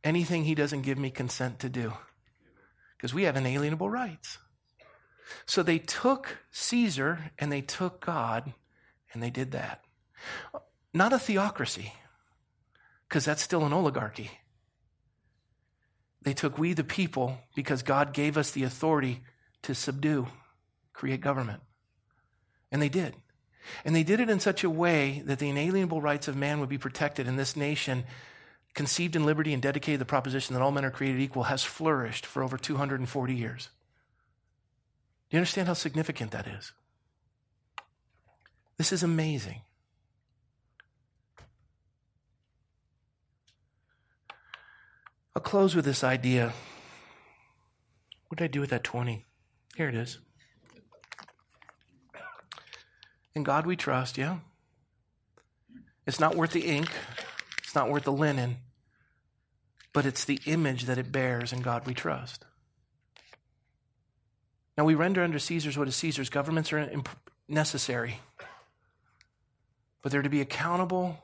anything 0.05 0.45
he 0.45 0.55
doesn't 0.55 0.83
give 0.83 0.99
me 0.99 1.11
consent 1.11 1.59
to 1.61 1.69
do 1.69 1.93
because 2.97 3.15
we 3.15 3.25
have 3.25 3.37
inalienable 3.37 3.91
rights. 3.91 4.39
So 5.47 5.63
they 5.63 5.79
took 5.79 6.39
Caesar 6.51 7.31
and 7.39 7.53
they 7.53 7.61
took 7.61 8.05
God 8.05 8.55
and 9.13 9.23
they 9.23 9.31
did 9.31 9.53
that. 9.53 9.85
Not 10.93 11.13
a 11.13 11.19
theocracy, 11.19 11.93
because 13.09 13.25
that's 13.25 13.43
still 13.43 13.65
an 13.65 13.73
oligarchy. 13.73 14.31
They 16.23 16.35
took 16.35 16.59
we 16.59 16.73
the 16.73 16.85
people 16.85 17.39
because 17.55 17.83
God 17.83 18.13
gave 18.13 18.37
us 18.37 18.51
the 18.51 18.65
authority 18.65 19.23
to 19.63 19.75
subdue, 19.75 20.27
create 20.93 21.21
government. 21.21 21.63
And 22.73 22.83
they 22.83 22.89
did. 22.89 23.15
And 23.85 23.95
they 23.95 24.03
did 24.03 24.21
it 24.21 24.31
in 24.31 24.41
such 24.41 24.65
a 24.65 24.71
way 24.71 25.23
that 25.27 25.39
the 25.39 25.49
inalienable 25.49 26.01
rights 26.01 26.29
of 26.29 26.37
man 26.37 26.61
would 26.61 26.69
be 26.69 26.79
protected, 26.79 27.29
and 27.29 27.39
this 27.39 27.57
nation, 27.57 28.05
conceived 28.75 29.17
in 29.17 29.25
liberty 29.25 29.53
and 29.53 29.63
dedicated 29.63 30.01
the 30.01 30.05
proposition 30.05 30.55
that 30.55 30.63
all 30.63 30.73
men 30.73 30.85
are 30.85 30.91
created 30.91 31.21
equal, 31.21 31.45
has 31.45 31.63
flourished 31.63 32.27
for 32.27 32.43
over 32.43 32.57
240 32.57 33.35
years. 33.35 33.69
Do 35.29 35.37
you 35.37 35.39
understand 35.39 35.69
how 35.69 35.75
significant 35.75 36.33
that 36.33 36.47
is? 36.47 36.73
This 38.77 38.93
is 38.93 39.03
amazing. 39.03 39.61
I'll 45.35 45.43
close 45.43 45.77
with 45.77 45.85
this 45.85 46.03
idea. 46.03 46.53
What 48.29 48.39
did 48.39 48.45
I 48.45 48.49
do 48.49 48.61
with 48.61 48.71
that 48.71 48.85
20? 48.85 49.25
Here 49.77 49.89
it 49.89 49.95
is. 49.95 50.19
In 53.35 53.45
God 53.45 53.65
we 53.67 53.77
trust, 53.77 54.19
yeah? 54.19 54.39
It's 56.07 56.19
not 56.19 56.35
worth 56.35 56.51
the 56.51 56.67
ink, 56.67 56.91
it's 57.59 57.75
not 57.75 57.89
worth 57.89 58.05
the 58.05 58.13
linen, 58.13 58.57
but 59.93 60.07
it's 60.07 60.25
the 60.25 60.41
image 60.47 60.87
that 60.87 60.99
it 60.99 61.13
bears 61.13 61.53
in 61.53 61.61
God 61.61 61.87
we 61.87 61.95
trust. 61.95 62.45
Now 64.77 64.85
we 64.85 64.95
render 64.95 65.23
unto 65.23 65.39
Caesar's 65.39 65.79
what 65.79 65.89
is 65.89 65.97
Caesar's. 65.97 66.31
Governments 66.31 66.73
are 66.73 66.91
necessary, 67.49 68.19
but 70.03 70.11
they're 70.11 70.23
to 70.23 70.29
be 70.29 70.41
accountable 70.41 71.19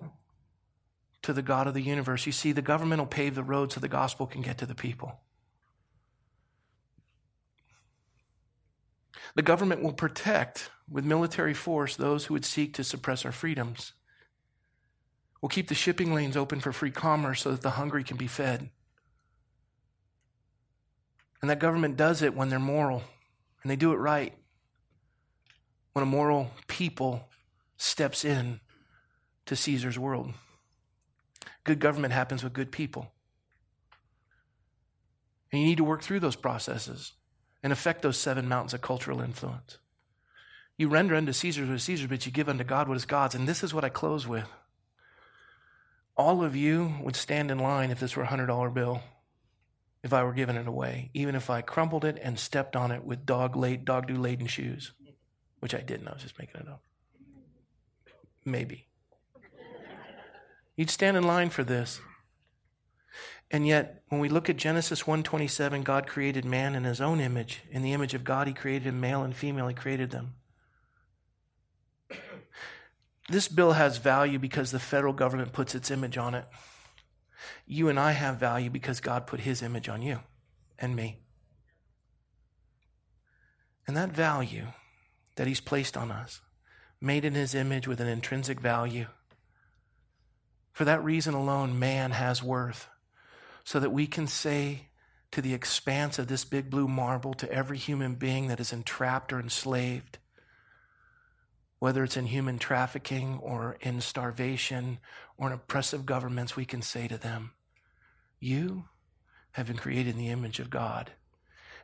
to 1.27 1.33
the 1.33 1.43
God 1.43 1.66
of 1.66 1.74
the 1.74 1.83
universe. 1.83 2.24
You 2.24 2.31
see, 2.31 2.53
the 2.53 2.62
government 2.62 3.01
will 3.01 3.07
pave 3.07 3.35
the 3.35 3.43
road 3.43 3.72
so 3.72 3.81
the 3.81 3.89
gospel 3.89 4.27
can 4.27 4.43
get 4.43 4.59
to 4.59 4.66
the 4.66 4.77
people. 4.77 5.18
The 9.35 9.43
government 9.43 9.83
will 9.83 9.93
protect 9.93 10.70
with 10.89 11.05
military 11.05 11.53
force 11.53 11.97
those 11.97 12.27
who 12.27 12.35
would 12.35 12.45
seek 12.45 12.74
to 12.74 12.85
suppress 12.85 13.24
our 13.24 13.33
freedoms. 13.33 13.93
We'll 15.43 15.49
keep 15.49 15.66
the 15.66 15.74
shipping 15.74 16.14
lanes 16.14 16.37
open 16.37 16.61
for 16.61 16.72
free 16.72 16.93
commerce 16.93 17.43
so 17.43 17.51
that 17.51 17.62
the 17.62 17.70
hungry 17.70 18.05
can 18.05 18.16
be 18.16 18.29
fed. 18.29 18.70
And 21.43 21.51
that 21.51 21.59
government 21.59 21.97
does 21.97 22.22
it 22.22 22.37
when 22.37 22.51
they're 22.51 22.61
moral 22.61 23.03
and 23.62 23.70
they 23.70 23.77
do 23.77 23.93
it 23.93 23.97
right. 23.97 24.33
When 25.93 26.05
a 26.05 26.07
moral 26.07 26.53
people 26.68 27.29
steps 27.77 28.24
in 28.24 28.61
to 29.47 29.57
Caesar's 29.57 29.99
world. 29.99 30.33
Good 31.67 31.81
government 31.81 32.14
happens 32.14 32.45
with 32.45 32.53
good 32.53 32.71
people. 32.71 33.11
And 35.51 35.61
you 35.61 35.67
need 35.67 35.79
to 35.79 35.85
work 35.85 36.03
through 36.03 36.21
those 36.21 36.37
processes 36.37 37.12
and 37.62 37.73
affect 37.73 38.03
those 38.03 38.17
seven 38.17 38.49
mountains 38.49 38.73
of 38.73 38.83
cultural 38.83 39.21
influence. 39.21 39.79
You 40.79 40.89
render 40.89 41.17
unto 41.17 41.33
Caesar 41.33 41.67
what 41.67 41.75
is 41.75 41.83
Caesar's, 41.83 42.09
but 42.09 42.25
you 42.25 42.31
give 42.31 42.49
unto 42.49 42.62
God 42.62 42.87
what 42.87 42.97
is 42.97 43.05
God's. 43.05 43.35
And 43.35 43.49
this 43.49 43.64
is 43.64 43.75
what 43.75 43.85
I 43.85 43.89
close 43.89 44.29
with. 44.29 44.47
All 46.17 46.45
of 46.45 46.55
you 46.55 46.95
would 47.03 47.17
stand 47.17 47.51
in 47.51 47.59
line 47.59 47.91
if 47.91 47.99
this 47.99 48.14
were 48.14 48.23
a 48.23 48.29
$100 48.29 48.73
bill, 48.73 49.01
if 50.05 50.12
I 50.12 50.23
were 50.23 50.33
giving 50.33 50.57
it 50.57 50.69
away, 50.69 51.11
even 51.14 51.35
if 51.35 51.51
I 51.51 51.62
crumpled 51.62 52.05
it 52.05 52.17
and 52.23 52.39
stepped 52.39 52.77
on 52.77 52.93
it 52.93 53.05
with 53.05 53.27
dog 53.27 53.57
late, 53.57 53.85
dog 53.85 54.07
do 54.07 54.14
laden 54.14 54.47
shoes, 54.47 54.93
which 55.59 55.75
I 55.75 55.81
didn't. 55.81 56.07
I 56.07 56.12
was 56.12 56.23
just 56.23 56.39
making 56.39 56.61
it 56.61 56.69
up. 56.69 56.83
Maybe. 58.45 58.87
You'd 60.77 60.91
stand 60.91 61.16
in 61.16 61.24
line 61.24 61.51
for 61.51 61.64
this. 61.64 62.01
And 63.51 63.66
yet, 63.66 64.03
when 64.09 64.20
we 64.20 64.29
look 64.29 64.51
at 64.51 64.57
Genesis 64.57 65.03
1:27, 65.07 65.83
God 65.85 66.07
created 66.07 66.45
man 66.45 66.74
in 66.74 66.85
his 66.85 67.01
own 67.01 67.20
image. 67.20 67.62
In 67.70 67.83
the 67.83 67.93
image 67.93 68.12
of 68.12 68.24
God, 68.24 68.47
he 68.47 68.53
created 68.53 68.89
him 68.89 69.01
male 69.01 69.22
and 69.22 69.35
female, 69.35 69.68
he 69.68 69.74
created 69.74 70.11
them. 70.11 70.35
This 73.29 73.49
bill 73.49 73.72
has 73.72 73.99
value 73.99 74.39
because 74.39 74.70
the 74.70 74.79
federal 74.79 75.12
government 75.12 75.53
puts 75.53 75.74
its 75.74 75.91
image 75.91 76.16
on 76.16 76.35
it. 76.35 76.47
You 77.66 77.89
and 77.89 77.99
I 77.99 78.12
have 78.12 78.39
value 78.39 78.70
because 78.70 79.01
God 79.01 79.27
put 79.27 79.41
his 79.41 79.62
image 79.62 79.89
on 79.89 80.03
you 80.03 80.20
and 80.79 80.95
me. 80.95 81.22
And 83.87 83.97
that 83.97 84.11
value 84.11 84.66
that 85.37 85.47
he's 85.47 85.61
placed 85.61 85.97
on 85.97 86.11
us, 86.11 86.41
made 87.01 87.24
in 87.24 87.35
his 87.35 87.55
image 87.55 87.87
with 87.87 88.01
an 88.01 88.09
intrinsic 88.09 88.61
value, 88.61 89.07
for 90.77 90.85
that 90.85 91.03
reason 91.03 91.33
alone, 91.33 91.79
man 91.79 92.11
has 92.11 92.43
worth 92.43 92.87
so 93.64 93.81
that 93.81 93.95
we 93.95 94.07
can 94.07 94.27
say 94.27 94.89
to 95.31 95.41
the 95.41 95.55
expanse 95.55 96.18
of 96.18 96.29
this 96.29 96.45
big 96.45 96.68
blue 96.68 96.87
marble, 96.87 97.33
to 97.33 97.51
every 97.51 97.79
human 97.79 98.14
being 98.14 98.49
that 98.49 98.61
is 98.61 98.74
entrapped 98.74 99.33
or 99.33 99.41
enslaved, 99.41 100.18
whether 101.79 102.05
it's 102.05 102.18
in 102.18 102.27
human 102.27 102.59
trafficking 102.59 103.39
or 103.43 103.79
in 103.81 104.03
starvation 104.03 104.99
or 105.39 105.47
in 105.47 105.55
oppressive 105.55 106.05
governments, 106.05 106.57
we 106.57 106.66
can 106.66 106.83
say 106.83 107.09
to 107.09 107.16
them, 107.16 107.53
You 108.39 108.85
have 109.53 109.68
been 109.68 109.79
created 109.79 110.11
in 110.11 110.18
the 110.18 110.29
image 110.29 110.61
of 110.61 110.68
God, 110.68 111.12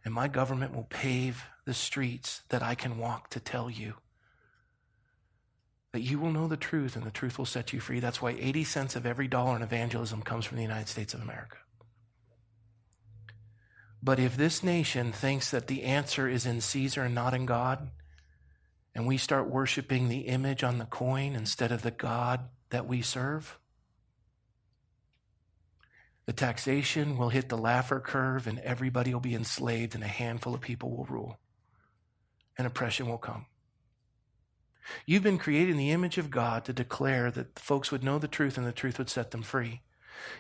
and 0.05 0.12
my 0.12 0.28
government 0.28 0.74
will 0.74 0.86
pave 0.90 1.47
the 1.64 1.72
streets 1.72 2.43
that 2.51 2.62
I 2.62 2.74
can 2.74 2.99
walk 2.99 3.30
to 3.30 3.40
tell 3.40 3.70
you 3.70 3.95
that 5.93 6.01
you 6.01 6.18
will 6.18 6.32
know 6.32 6.49
the 6.49 6.57
truth 6.57 6.97
and 6.97 7.05
the 7.05 7.11
truth 7.11 7.38
will 7.38 7.47
set 7.47 7.72
you 7.72 7.80
free. 7.80 8.01
That's 8.01 8.22
why 8.22 8.30
80 8.30 8.64
cents 8.64 8.97
of 8.97 9.07
every 9.07 9.28
dollar 9.28 9.57
in 9.57 9.62
evangelism 9.62 10.22
comes 10.22 10.47
from 10.47 10.57
the 10.57 10.62
United 10.62 10.88
States 10.88 11.12
of 11.14 11.20
America. 11.20 11.59
But 14.03 14.18
if 14.18 14.36
this 14.36 14.62
nation 14.62 15.12
thinks 15.12 15.51
that 15.51 15.68
the 15.68 15.84
answer 15.84 16.28
is 16.28 16.45
in 16.47 16.61
Caesar 16.61 17.03
and 17.03 17.14
not 17.14 17.34
in 17.34 17.47
God, 17.47 17.90
and 18.95 19.07
we 19.07 19.16
start 19.16 19.49
worshiping 19.49 20.09
the 20.09 20.22
image 20.22 20.64
on 20.64 20.78
the 20.78 20.86
coin 20.86 21.34
instead 21.34 21.70
of 21.70 21.82
the 21.82 21.90
God 21.90 22.49
that 22.70 22.88
we 22.88 23.01
serve, 23.01 23.59
the 26.26 26.32
taxation 26.32 27.18
will 27.18 27.28
hit 27.28 27.49
the 27.49 27.59
Laffer 27.59 28.03
curve 28.03 28.47
and 28.47 28.59
everybody 28.61 29.12
will 29.12 29.20
be 29.20 29.34
enslaved 29.34 29.95
and 29.95 30.03
a 30.03 30.09
handful 30.09 30.55
of 30.55 30.61
people 30.61 30.90
will 30.90 31.05
rule. 31.05 31.38
And 32.57 32.66
oppression 32.66 33.09
will 33.09 33.18
come. 33.18 33.47
You've 35.07 35.22
been 35.22 35.39
created 35.39 35.70
in 35.70 35.76
the 35.76 35.91
image 35.91 36.18
of 36.18 36.30
God 36.30 36.64
to 36.64 36.72
declare 36.72 37.30
that 37.30 37.59
folks 37.59 37.91
would 37.91 38.03
know 38.03 38.18
the 38.18 38.28
truth 38.28 38.57
and 38.59 38.66
the 38.66 38.72
truth 38.72 38.99
would 38.99 39.11
set 39.11 39.30
them 39.30 39.43
free. 39.43 39.83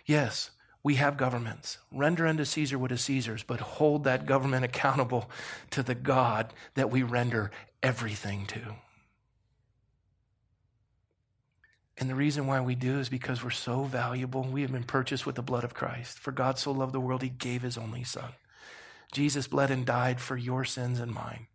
Yes, 0.04 0.50
we 0.82 0.96
have 0.96 1.16
governments. 1.16 1.78
Render 1.92 2.26
unto 2.26 2.44
Caesar 2.44 2.78
what 2.78 2.92
is 2.92 3.02
Caesar's, 3.02 3.42
but 3.42 3.60
hold 3.60 4.04
that 4.04 4.26
government 4.26 4.64
accountable 4.72 5.30
to 5.70 5.82
the 5.82 5.94
God 5.94 6.52
that 6.74 6.90
we 6.90 7.02
render 7.02 7.50
everything 7.82 8.46
to. 8.46 8.76
And 11.98 12.10
the 12.10 12.14
reason 12.14 12.46
why 12.46 12.60
we 12.60 12.74
do 12.74 12.98
is 12.98 13.08
because 13.08 13.44
we're 13.44 13.50
so 13.50 13.84
valuable. 13.84 14.42
We 14.42 14.62
have 14.62 14.72
been 14.72 14.82
purchased 14.82 15.26
with 15.26 15.36
the 15.36 15.42
blood 15.42 15.62
of 15.62 15.74
Christ. 15.74 16.18
For 16.18 16.32
God 16.32 16.58
so 16.58 16.72
loved 16.72 16.94
the 16.94 17.00
world, 17.00 17.22
he 17.22 17.28
gave 17.28 17.62
his 17.62 17.78
only 17.78 18.02
Son. 18.02 18.32
Jesus 19.12 19.46
bled 19.46 19.70
and 19.70 19.84
died 19.84 20.20
for 20.20 20.36
your 20.36 20.64
sins 20.64 20.98
and 20.98 21.12
mine. 21.12 21.46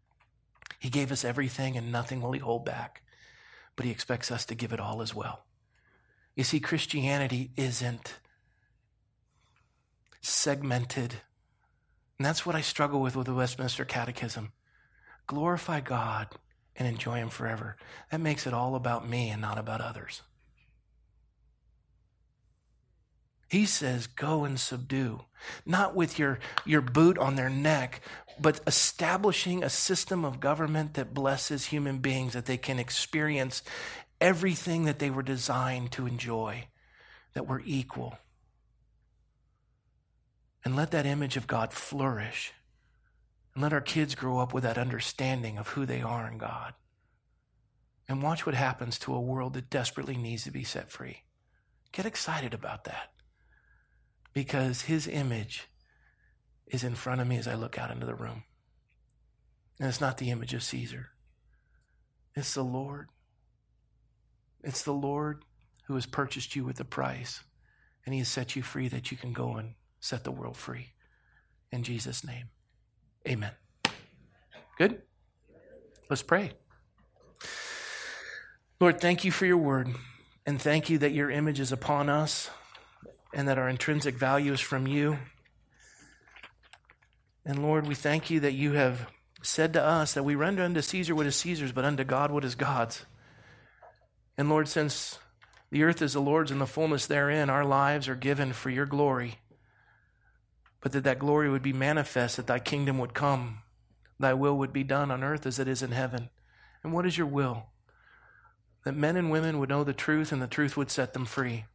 He 0.79 0.89
gave 0.89 1.11
us 1.11 1.25
everything, 1.25 1.75
and 1.75 1.91
nothing 1.91 2.21
will 2.21 2.31
he 2.31 2.39
hold 2.39 2.65
back. 2.65 3.01
But 3.75 3.85
he 3.85 3.91
expects 3.91 4.31
us 4.31 4.45
to 4.45 4.55
give 4.55 4.73
it 4.73 4.79
all 4.79 5.01
as 5.01 5.13
well. 5.13 5.45
You 6.35 6.43
see, 6.43 6.59
Christianity 6.59 7.51
isn't 7.55 8.19
segmented. 10.21 11.15
And 12.17 12.25
that's 12.25 12.45
what 12.45 12.55
I 12.55 12.61
struggle 12.61 13.01
with 13.01 13.15
with 13.15 13.27
the 13.27 13.33
Westminster 13.33 13.85
Catechism. 13.85 14.51
Glorify 15.25 15.81
God 15.81 16.27
and 16.75 16.87
enjoy 16.87 17.17
Him 17.17 17.29
forever. 17.29 17.75
That 18.11 18.21
makes 18.21 18.47
it 18.47 18.53
all 18.53 18.75
about 18.75 19.07
me 19.07 19.29
and 19.29 19.41
not 19.41 19.57
about 19.57 19.81
others. 19.81 20.21
He 23.49 23.65
says, 23.65 24.07
go 24.07 24.43
and 24.43 24.59
subdue, 24.59 25.21
not 25.65 25.95
with 25.95 26.19
your, 26.19 26.39
your 26.65 26.81
boot 26.81 27.17
on 27.17 27.35
their 27.35 27.49
neck, 27.49 28.01
but 28.39 28.59
establishing 28.67 29.63
a 29.63 29.69
system 29.69 30.25
of 30.25 30.39
government 30.39 30.95
that 30.95 31.13
blesses 31.13 31.67
human 31.67 31.99
beings, 31.99 32.33
that 32.33 32.45
they 32.45 32.57
can 32.57 32.77
experience 32.77 33.63
everything 34.19 34.85
that 34.85 34.99
they 34.99 35.09
were 35.09 35.23
designed 35.23 35.91
to 35.93 36.05
enjoy, 36.07 36.67
that 37.33 37.47
we're 37.47 37.61
equal 37.65 38.17
and 40.67 40.75
let 40.75 40.91
that 40.91 41.05
image 41.05 41.37
of 41.37 41.47
God 41.47 41.71
flourish. 41.71 42.51
And 43.53 43.63
let 43.63 43.71
our 43.71 43.79
kids 43.79 44.15
grow 44.15 44.39
up 44.39 44.53
with 44.53 44.63
that 44.63 44.77
understanding 44.77 45.57
of 45.57 45.69
who 45.69 45.85
they 45.85 46.01
are 46.01 46.27
in 46.27 46.37
God. 46.37 46.73
And 48.09 48.21
watch 48.21 48.45
what 48.45 48.53
happens 48.53 48.99
to 48.99 49.15
a 49.15 49.21
world 49.21 49.53
that 49.53 49.69
desperately 49.69 50.17
needs 50.17 50.43
to 50.43 50.51
be 50.51 50.65
set 50.65 50.91
free. 50.91 51.23
Get 51.93 52.05
excited 52.05 52.53
about 52.53 52.83
that 52.83 53.11
because 54.37 54.83
His 54.83 55.07
image 55.07 55.67
is 56.67 56.83
in 56.83 56.93
front 56.93 57.21
of 57.21 57.27
me 57.27 57.39
as 57.39 57.47
I 57.47 57.55
look 57.55 57.79
out 57.79 57.89
into 57.89 58.05
the 58.05 58.13
room. 58.13 58.43
And 59.79 59.89
it's 59.89 59.99
not 59.99 60.19
the 60.19 60.29
image 60.29 60.53
of 60.53 60.61
Caesar, 60.61 61.07
it's 62.35 62.53
the 62.53 62.63
Lord. 62.63 63.09
It's 64.63 64.83
the 64.83 64.93
Lord 64.93 65.43
who 65.87 65.95
has 65.95 66.05
purchased 66.05 66.55
you 66.55 66.63
with 66.63 66.79
a 66.79 66.85
price, 66.85 67.41
and 68.05 68.13
He 68.13 68.19
has 68.19 68.27
set 68.27 68.55
you 68.55 68.61
free 68.61 68.87
that 68.89 69.09
you 69.09 69.17
can 69.17 69.33
go 69.33 69.55
and 69.55 69.73
set 69.99 70.23
the 70.23 70.29
world 70.29 70.55
free. 70.55 70.89
In 71.71 71.81
Jesus' 71.81 72.23
name, 72.23 72.49
amen. 73.27 73.53
Good? 74.77 75.01
Let's 76.11 76.21
pray. 76.21 76.51
Lord, 78.79 79.01
thank 79.01 79.25
you 79.25 79.31
for 79.31 79.47
your 79.47 79.57
word, 79.57 79.87
and 80.45 80.61
thank 80.61 80.91
you 80.91 80.99
that 80.99 81.11
your 81.11 81.31
image 81.31 81.59
is 81.59 81.71
upon 81.71 82.07
us 82.07 82.51
and 83.33 83.47
that 83.47 83.57
our 83.57 83.69
intrinsic 83.69 84.15
value 84.15 84.53
is 84.53 84.59
from 84.59 84.87
you. 84.87 85.19
And 87.45 87.61
Lord, 87.61 87.87
we 87.87 87.95
thank 87.95 88.29
you 88.29 88.39
that 88.41 88.53
you 88.53 88.73
have 88.73 89.07
said 89.41 89.73
to 89.73 89.83
us 89.83 90.13
that 90.13 90.23
we 90.23 90.35
render 90.35 90.63
unto 90.63 90.81
Caesar 90.81 91.15
what 91.15 91.25
is 91.25 91.35
Caesar's, 91.37 91.71
but 91.71 91.85
unto 91.85 92.03
God 92.03 92.31
what 92.31 92.43
is 92.43 92.55
God's. 92.55 93.05
And 94.37 94.49
Lord, 94.49 94.67
since 94.67 95.19
the 95.71 95.83
earth 95.83 96.01
is 96.01 96.13
the 96.13 96.19
Lord's 96.19 96.51
and 96.51 96.59
the 96.59 96.65
fullness 96.65 97.05
therein, 97.07 97.49
our 97.49 97.65
lives 97.65 98.07
are 98.07 98.15
given 98.15 98.53
for 98.53 98.69
your 98.69 98.85
glory. 98.85 99.39
but 100.81 100.91
that 100.91 101.03
that 101.03 101.19
glory 101.19 101.49
would 101.49 101.61
be 101.61 101.73
manifest, 101.73 102.37
that 102.37 102.47
thy 102.47 102.59
kingdom 102.59 102.97
would 102.99 103.13
come, 103.13 103.57
thy 104.19 104.33
will 104.33 104.57
would 104.57 104.71
be 104.71 104.83
done 104.83 105.11
on 105.11 105.23
earth 105.23 105.45
as 105.45 105.59
it 105.59 105.67
is 105.67 105.81
in 105.81 105.91
heaven. 105.91 106.29
And 106.83 106.93
what 106.93 107.05
is 107.05 107.17
your 107.17 107.27
will? 107.27 107.65
That 108.85 108.95
men 108.95 109.17
and 109.17 109.31
women 109.31 109.59
would 109.59 109.69
know 109.69 109.83
the 109.83 109.93
truth 109.93 110.31
and 110.31 110.41
the 110.41 110.47
truth 110.47 110.77
would 110.77 110.89
set 110.89 111.13
them 111.13 111.25
free. 111.25 111.65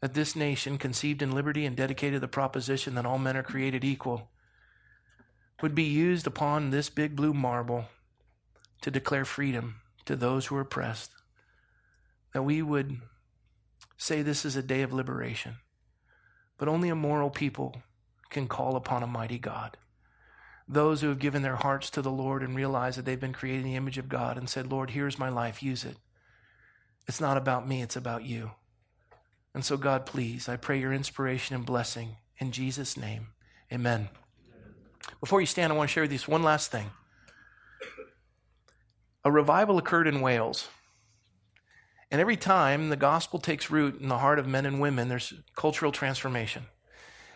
That 0.00 0.14
this 0.14 0.36
nation, 0.36 0.78
conceived 0.78 1.22
in 1.22 1.32
liberty 1.32 1.66
and 1.66 1.76
dedicated 1.76 2.16
to 2.16 2.20
the 2.20 2.28
proposition 2.28 2.94
that 2.94 3.06
all 3.06 3.18
men 3.18 3.36
are 3.36 3.42
created 3.42 3.84
equal, 3.84 4.30
would 5.60 5.74
be 5.74 5.84
used 5.84 6.26
upon 6.26 6.70
this 6.70 6.88
big 6.88 7.16
blue 7.16 7.34
marble 7.34 7.86
to 8.80 8.90
declare 8.90 9.24
freedom 9.24 9.76
to 10.04 10.14
those 10.14 10.46
who 10.46 10.56
are 10.56 10.60
oppressed. 10.60 11.10
That 12.32 12.42
we 12.42 12.62
would 12.62 12.98
say 13.96 14.22
this 14.22 14.44
is 14.44 14.54
a 14.54 14.62
day 14.62 14.82
of 14.82 14.92
liberation. 14.92 15.56
But 16.56 16.68
only 16.68 16.88
a 16.88 16.94
moral 16.94 17.30
people 17.30 17.82
can 18.30 18.46
call 18.46 18.76
upon 18.76 19.02
a 19.02 19.06
mighty 19.06 19.38
God. 19.38 19.76
Those 20.68 21.00
who 21.00 21.08
have 21.08 21.18
given 21.18 21.42
their 21.42 21.56
hearts 21.56 21.90
to 21.90 22.02
the 22.02 22.10
Lord 22.10 22.42
and 22.42 22.54
realize 22.54 22.96
that 22.96 23.04
they've 23.04 23.18
been 23.18 23.32
created 23.32 23.64
in 23.64 23.70
the 23.70 23.76
image 23.76 23.98
of 23.98 24.08
God 24.08 24.36
and 24.36 24.48
said, 24.48 24.70
Lord, 24.70 24.90
here's 24.90 25.18
my 25.18 25.28
life, 25.28 25.62
use 25.62 25.84
it. 25.84 25.96
It's 27.06 27.20
not 27.20 27.38
about 27.38 27.66
me, 27.66 27.80
it's 27.80 27.96
about 27.96 28.24
you. 28.24 28.50
And 29.54 29.64
so, 29.64 29.76
God, 29.76 30.06
please, 30.06 30.48
I 30.48 30.56
pray 30.56 30.78
your 30.78 30.92
inspiration 30.92 31.56
and 31.56 31.66
blessing 31.66 32.16
in 32.38 32.52
Jesus' 32.52 32.96
name. 32.96 33.28
Amen. 33.72 34.08
Before 35.20 35.40
you 35.40 35.46
stand, 35.46 35.72
I 35.72 35.76
want 35.76 35.90
to 35.90 35.92
share 35.92 36.04
with 36.04 36.12
you 36.12 36.18
one 36.26 36.42
last 36.42 36.70
thing. 36.70 36.90
A 39.24 39.30
revival 39.32 39.78
occurred 39.78 40.06
in 40.06 40.20
Wales. 40.20 40.68
And 42.10 42.20
every 42.20 42.36
time 42.36 42.88
the 42.88 42.96
gospel 42.96 43.38
takes 43.38 43.70
root 43.70 44.00
in 44.00 44.08
the 44.08 44.18
heart 44.18 44.38
of 44.38 44.46
men 44.46 44.64
and 44.64 44.80
women, 44.80 45.08
there's 45.08 45.34
cultural 45.54 45.92
transformation. 45.92 46.64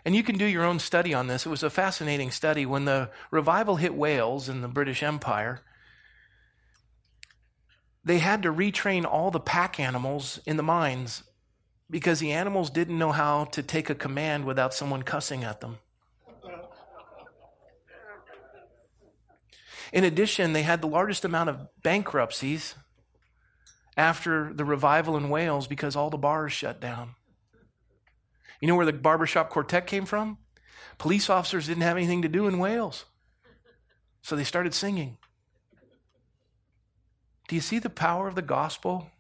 And 0.05 0.17
you 0.17 0.23
can 0.23 0.39
do 0.39 0.47
your 0.47 0.65
own 0.65 0.79
study 0.79 1.13
on 1.15 1.27
this. 1.27 1.47
It 1.47 1.51
was 1.51 1.63
a 1.63 1.71
fascinating 1.71 2.31
study. 2.31 2.67
When 2.67 2.87
the 2.87 3.11
revival 3.31 3.77
hit 3.77 3.95
Wales 3.95 4.49
in 4.49 4.63
the 4.63 4.69
British 4.69 5.03
Empire, 5.03 5.61
they 8.05 8.19
had 8.19 8.43
to 8.43 8.53
retrain 8.53 9.05
all 9.05 9.31
the 9.31 9.39
pack 9.39 9.79
animals 9.79 10.41
in 10.47 10.57
the 10.57 10.63
mines 10.63 11.23
because 11.93 12.21
the 12.21 12.33
animals 12.33 12.71
didn't 12.71 12.99
know 12.99 13.13
how 13.13 13.45
to 13.45 13.63
take 13.63 13.91
a 13.91 13.95
command 13.95 14.47
without 14.47 14.73
someone 14.73 15.03
cussing 15.03 15.45
at 15.45 15.61
them. 15.61 15.77
In 19.93 20.03
addition, 20.03 20.55
they 20.55 20.63
had 20.63 20.81
the 20.81 20.89
largest 20.89 21.23
amount 21.23 21.51
of 21.51 21.69
bankruptcies 21.83 22.77
after 23.95 24.55
the 24.55 24.65
revival 24.65 25.19
in 25.19 25.29
Wales 25.29 25.67
because 25.67 25.95
all 25.95 26.09
the 26.09 26.17
bars 26.17 26.55
shut 26.55 26.81
down. 26.81 27.15
You 28.59 28.69
know 28.69 28.75
where 28.75 28.87
the 28.87 28.95
barbershop 28.95 29.51
quartet 29.51 29.87
came 29.87 30.07
from? 30.07 30.39
Police 30.97 31.29
officers 31.29 31.67
didn't 31.67 31.83
have 31.83 31.99
anything 31.99 32.23
to 32.23 32.29
do 32.29 32.47
in 32.47 32.59
Wales. 32.59 33.05
So 34.23 34.35
they 34.35 34.45
started 34.45 34.73
singing. 34.73 35.19
Do 37.49 37.55
you 37.55 37.61
see 37.61 37.79
the 37.79 37.91
power 37.91 38.29
of 38.29 38.35
the 38.35 38.41
gospel? 38.41 39.11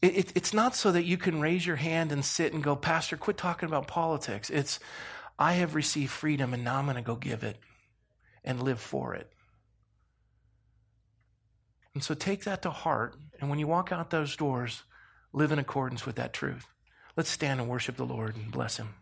It, 0.00 0.16
it, 0.16 0.32
it's 0.36 0.54
not 0.54 0.76
so 0.76 0.92
that 0.92 1.04
you 1.04 1.16
can 1.16 1.40
raise 1.40 1.66
your 1.66 1.76
hand 1.76 2.12
and 2.12 2.24
sit 2.24 2.52
and 2.52 2.62
go, 2.62 2.76
Pastor, 2.76 3.16
quit 3.16 3.36
talking 3.36 3.68
about 3.68 3.88
politics. 3.88 4.48
It's, 4.50 4.78
I 5.38 5.54
have 5.54 5.74
received 5.74 6.10
freedom 6.10 6.54
and 6.54 6.64
now 6.64 6.76
I'm 6.76 6.84
going 6.84 6.96
to 6.96 7.02
go 7.02 7.16
give 7.16 7.42
it 7.42 7.58
and 8.44 8.62
live 8.62 8.80
for 8.80 9.14
it. 9.14 9.32
And 11.94 12.04
so 12.04 12.14
take 12.14 12.44
that 12.44 12.62
to 12.62 12.70
heart. 12.70 13.16
And 13.40 13.50
when 13.50 13.58
you 13.58 13.66
walk 13.66 13.90
out 13.90 14.10
those 14.10 14.36
doors, 14.36 14.84
live 15.32 15.50
in 15.50 15.58
accordance 15.58 16.06
with 16.06 16.16
that 16.16 16.32
truth. 16.32 16.66
Let's 17.16 17.30
stand 17.30 17.60
and 17.60 17.68
worship 17.68 17.96
the 17.96 18.06
Lord 18.06 18.36
and 18.36 18.52
bless 18.52 18.76
him. 18.76 18.94